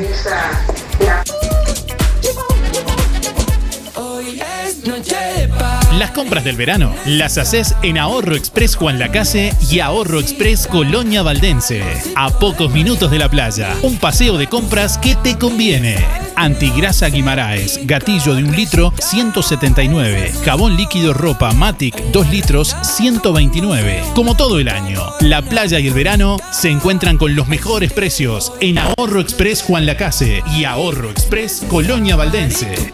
Las 5.97 6.11
compras 6.11 6.43
del 6.43 6.57
verano 6.57 6.93
las 7.05 7.37
haces 7.37 7.73
en 7.81 7.97
Ahorro 7.97 8.35
Express 8.35 8.75
Juan 8.75 8.99
Lacase 8.99 9.53
y 9.71 9.79
Ahorro 9.79 10.19
Express 10.19 10.67
Colonia 10.67 11.23
Valdense. 11.23 11.83
A 12.17 12.31
pocos 12.31 12.69
minutos 12.71 13.11
de 13.11 13.19
la 13.19 13.29
playa. 13.29 13.73
Un 13.81 13.97
paseo 13.97 14.37
de 14.37 14.47
compras 14.47 14.97
que 14.97 15.15
te 15.15 15.37
conviene. 15.37 15.95
Antigrasa 16.35 17.07
Guimaraes, 17.07 17.79
gatillo 17.87 18.35
de 18.35 18.43
un 18.43 18.53
litro, 18.53 18.93
179. 18.99 20.33
Jabón 20.43 20.75
líquido 20.75 21.13
ropa 21.13 21.53
Matic, 21.53 21.95
2 22.11 22.29
litros, 22.29 22.75
129. 22.81 24.03
Como 24.15 24.35
todo 24.35 24.59
el 24.59 24.67
año, 24.67 25.01
la 25.21 25.41
playa 25.43 25.79
y 25.79 25.87
el 25.87 25.93
verano 25.93 26.35
se 26.51 26.71
encuentran 26.71 27.17
con 27.17 27.35
los 27.35 27.47
mejores 27.47 27.93
precios 27.93 28.51
en 28.59 28.79
Ahorro 28.79 29.21
Express 29.21 29.61
Juan 29.63 29.85
Lacase 29.85 30.43
y 30.57 30.65
Ahorro 30.65 31.09
Express 31.09 31.63
Colonia 31.69 32.17
Valdense. 32.17 32.93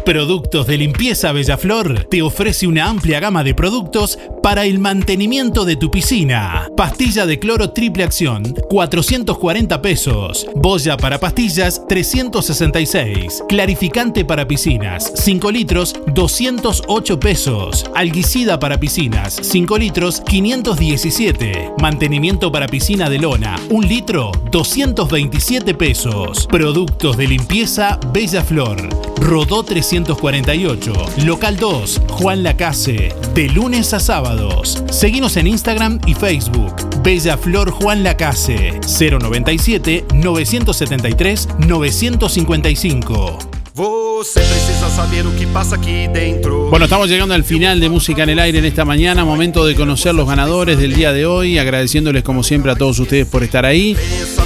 Productos 0.06 0.68
de 0.68 0.78
Limpieza 0.78 1.32
Bellaflor 1.32 2.04
te 2.04 2.22
ofrece 2.22 2.68
una 2.68 2.86
amplia 2.86 3.20
gama 3.20 3.44
de 3.44 3.56
productos 3.56 4.20
para 4.44 4.66
el 4.66 4.78
mantenimiento 4.78 5.66
de 5.66 5.78
tu 5.78 5.90
piscina. 5.90 6.70
Pastilla 6.78 7.26
de 7.26 7.40
cloro 7.40 7.72
triple 7.72 8.04
acción, 8.04 8.44
440 8.70 9.82
pesos. 9.82 10.46
Boya 10.56 10.96
para 10.96 11.20
pastillas, 11.20 11.88
366. 11.88 13.46
Clarificante 13.50 14.24
para 14.24 14.48
piscinas, 14.48 15.12
5 15.16 15.50
litros, 15.50 15.96
208 16.14 17.20
pesos. 17.20 17.90
Alguicida 17.96 18.60
para 18.60 18.80
piscinas, 18.80 19.40
5 19.42 19.78
litros, 19.80 20.22
517. 20.22 21.74
Mantenimiento 21.82 22.52
para 22.52 22.68
piscina 22.68 23.10
de 23.10 23.18
lona, 23.18 23.56
1 23.72 23.88
litro, 23.88 24.32
227 24.52 25.74
pesos. 25.74 26.46
Productos 26.46 27.18
de 27.18 27.28
limpieza 27.28 28.00
Bella 28.14 28.44
Flor. 28.44 28.78
Rodó 29.18 29.64
348, 30.04 30.94
Local 31.26 31.58
2, 31.58 32.02
Juan 32.10 32.44
Lacase, 32.44 33.14
de 33.34 33.48
lunes 33.50 33.94
a 33.94 34.00
sábados. 34.00 34.84
Seguimos 34.92 35.38
en 35.38 35.48
Instagram 35.48 36.02
y 36.06 36.14
Facebook. 36.14 36.76
Bella 37.02 37.38
Flor 37.38 37.72
Juan 37.72 38.04
Lacase, 38.04 38.80
097 38.82 40.06
973 40.14 41.48
955. 41.60 43.55
Você 43.78 44.40
precisa 44.40 44.90
saber 44.90 45.28
o 45.28 45.32
que 45.32 45.46
passa 45.48 45.76
aqui 45.76 46.08
dentro. 46.08 46.70
Bueno, 46.70 46.86
estamos 46.86 47.10
llegando 47.10 47.34
al 47.34 47.44
final 47.44 47.82
de 47.82 47.90
Música 47.90 48.24
en 48.24 48.30
el 48.30 48.40
Aire 48.40 48.60
en 48.60 48.66
esta 48.66 48.86
mañana. 48.86 49.26
Momento 49.26 49.66
de 49.66 49.76
conocer 49.76 50.16
los 50.16 50.30
ganadores 50.30 50.78
del 50.78 50.94
día 50.94 51.12
de 51.12 51.26
hoy. 51.26 51.58
Agradeciéndoles 51.58 52.24
como 52.24 52.42
siempre 52.42 52.72
a 52.72 52.78
todos 52.78 53.00
ustedes 53.00 53.28
por 53.28 53.44
estar 53.44 53.66
ahí. 53.66 53.98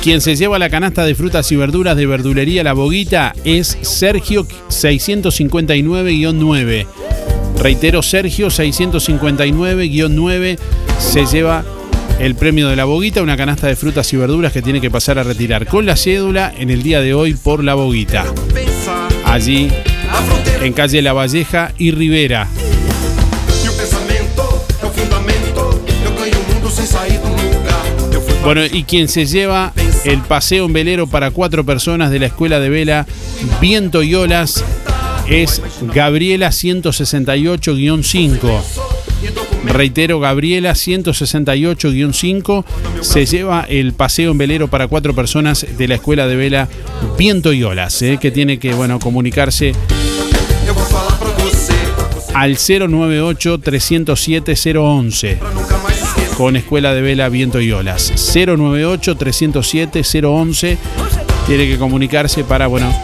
Quien 0.02 0.20
se 0.22 0.36
lleva 0.36 0.58
la 0.58 0.72
canasta 0.72 1.06
de 1.06 1.14
frutas 1.14 1.52
y 1.52 1.56
verduras 1.56 1.96
de 1.96 2.08
verdulería 2.08 2.64
La 2.64 2.74
Boguita 2.74 3.36
es 3.44 3.78
Sergio 3.84 4.48
659-9. 4.70 6.88
Reitero, 7.60 8.02
Sergio 8.02 8.48
659-9 8.48 10.58
se 10.98 11.26
lleva 11.28 11.64
el 12.20 12.34
premio 12.34 12.68
de 12.68 12.76
la 12.76 12.86
Boguita, 12.86 13.22
una 13.22 13.38
canasta 13.38 13.68
de 13.68 13.76
frutas 13.76 14.12
y 14.12 14.18
verduras 14.18 14.52
que 14.52 14.64
tiene 14.64 14.82
que 14.82 14.90
pasar 14.90 15.20
a 15.20 15.24
retirar 15.24 15.68
con 15.68 15.86
la 15.86 15.96
cédula 15.96 16.52
en 16.58 16.72
el 16.72 16.82
día 16.82 17.02
de 17.02 17.14
hoy 17.14 17.36
por 17.36 17.64
La 17.64 17.76
Boguita. 17.76 18.26
Allí, 19.30 19.70
en 20.62 20.74
calle 20.74 21.02
La 21.04 21.14
Valleja 21.14 21.72
y 21.78 21.92
Rivera. 21.92 22.48
Bueno, 28.44 28.66
y 28.66 28.84
quien 28.84 29.08
se 29.08 29.28
lleva 29.28 29.72
el 30.04 30.22
paseo 30.22 30.66
en 30.66 30.74
velero 30.74 31.06
para 31.06 31.30
cuatro 31.30 31.64
personas 31.64 32.10
de 32.10 32.18
la 32.20 32.26
escuela 32.26 32.60
de 32.60 32.70
vela 32.70 33.06
Viento 33.62 34.02
y 34.02 34.16
Olas 34.16 34.64
es 35.28 35.62
Gabriela 35.94 36.48
168-5. 36.50 38.89
Reitero, 39.66 40.20
Gabriela 40.20 40.72
168-5 40.72 42.66
se 43.02 43.26
lleva 43.26 43.66
el 43.68 43.94
paseo 43.94 44.32
en 44.32 44.38
velero 44.38 44.68
para 44.68 44.88
cuatro 44.88 45.14
personas 45.14 45.66
de 45.78 45.88
la 45.88 45.96
escuela 45.96 46.28
de 46.28 46.36
vela 46.36 46.68
Viento 47.18 47.54
y 47.54 47.64
Olas, 47.64 48.02
eh, 48.02 48.18
que 48.20 48.32
tiene 48.32 48.60
que 48.60 48.74
bueno, 48.74 49.00
comunicarse 49.00 49.74
al 52.34 52.56
098-307-011 52.56 55.38
con 56.38 56.56
Escuela 56.56 56.94
de 56.94 57.02
Vela 57.02 57.28
Viento 57.28 57.60
y 57.60 57.72
Olas. 57.72 58.14
098-307-011 58.14 60.78
tiene 61.48 61.68
que 61.68 61.78
comunicarse 61.78 62.46
para, 62.46 62.68
bueno, 62.68 62.96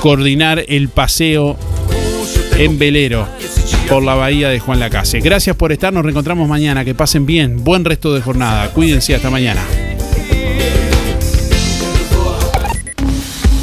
coordinar 0.00 0.64
el 0.66 0.88
paseo 0.88 1.56
en 2.58 2.78
velero 2.78 3.28
por 3.88 4.02
la 4.02 4.14
bahía 4.14 4.48
de 4.48 4.60
Juan 4.60 4.80
Lacase. 4.80 5.20
Gracias 5.20 5.56
por 5.56 5.72
estar, 5.72 5.92
nos 5.92 6.02
reencontramos 6.04 6.48
mañana, 6.48 6.84
que 6.84 6.94
pasen 6.94 7.26
bien, 7.26 7.62
buen 7.62 7.84
resto 7.84 8.14
de 8.14 8.22
jornada, 8.22 8.70
cuídense 8.70 9.14
hasta 9.14 9.30
mañana. 9.30 9.62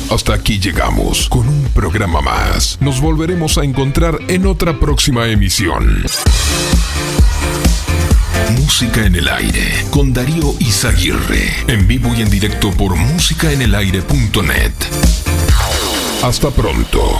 Hasta 0.09 0.33
aquí 0.33 0.59
llegamos 0.59 1.29
con 1.29 1.47
un 1.47 1.69
programa 1.73 2.19
más. 2.21 2.77
Nos 2.81 2.99
volveremos 2.99 3.59
a 3.59 3.63
encontrar 3.63 4.17
en 4.27 4.47
otra 4.47 4.79
próxima 4.79 5.27
emisión. 5.27 6.03
Música 8.57 9.05
en 9.05 9.15
el 9.15 9.27
aire 9.27 9.85
con 9.91 10.11
Darío 10.11 10.55
Izaguirre. 10.59 11.53
En 11.67 11.87
vivo 11.87 12.11
y 12.17 12.21
en 12.23 12.29
directo 12.29 12.71
por 12.71 12.95
músicaenelaire.net. 12.95 14.73
Hasta 16.23 16.49
pronto. 16.49 17.19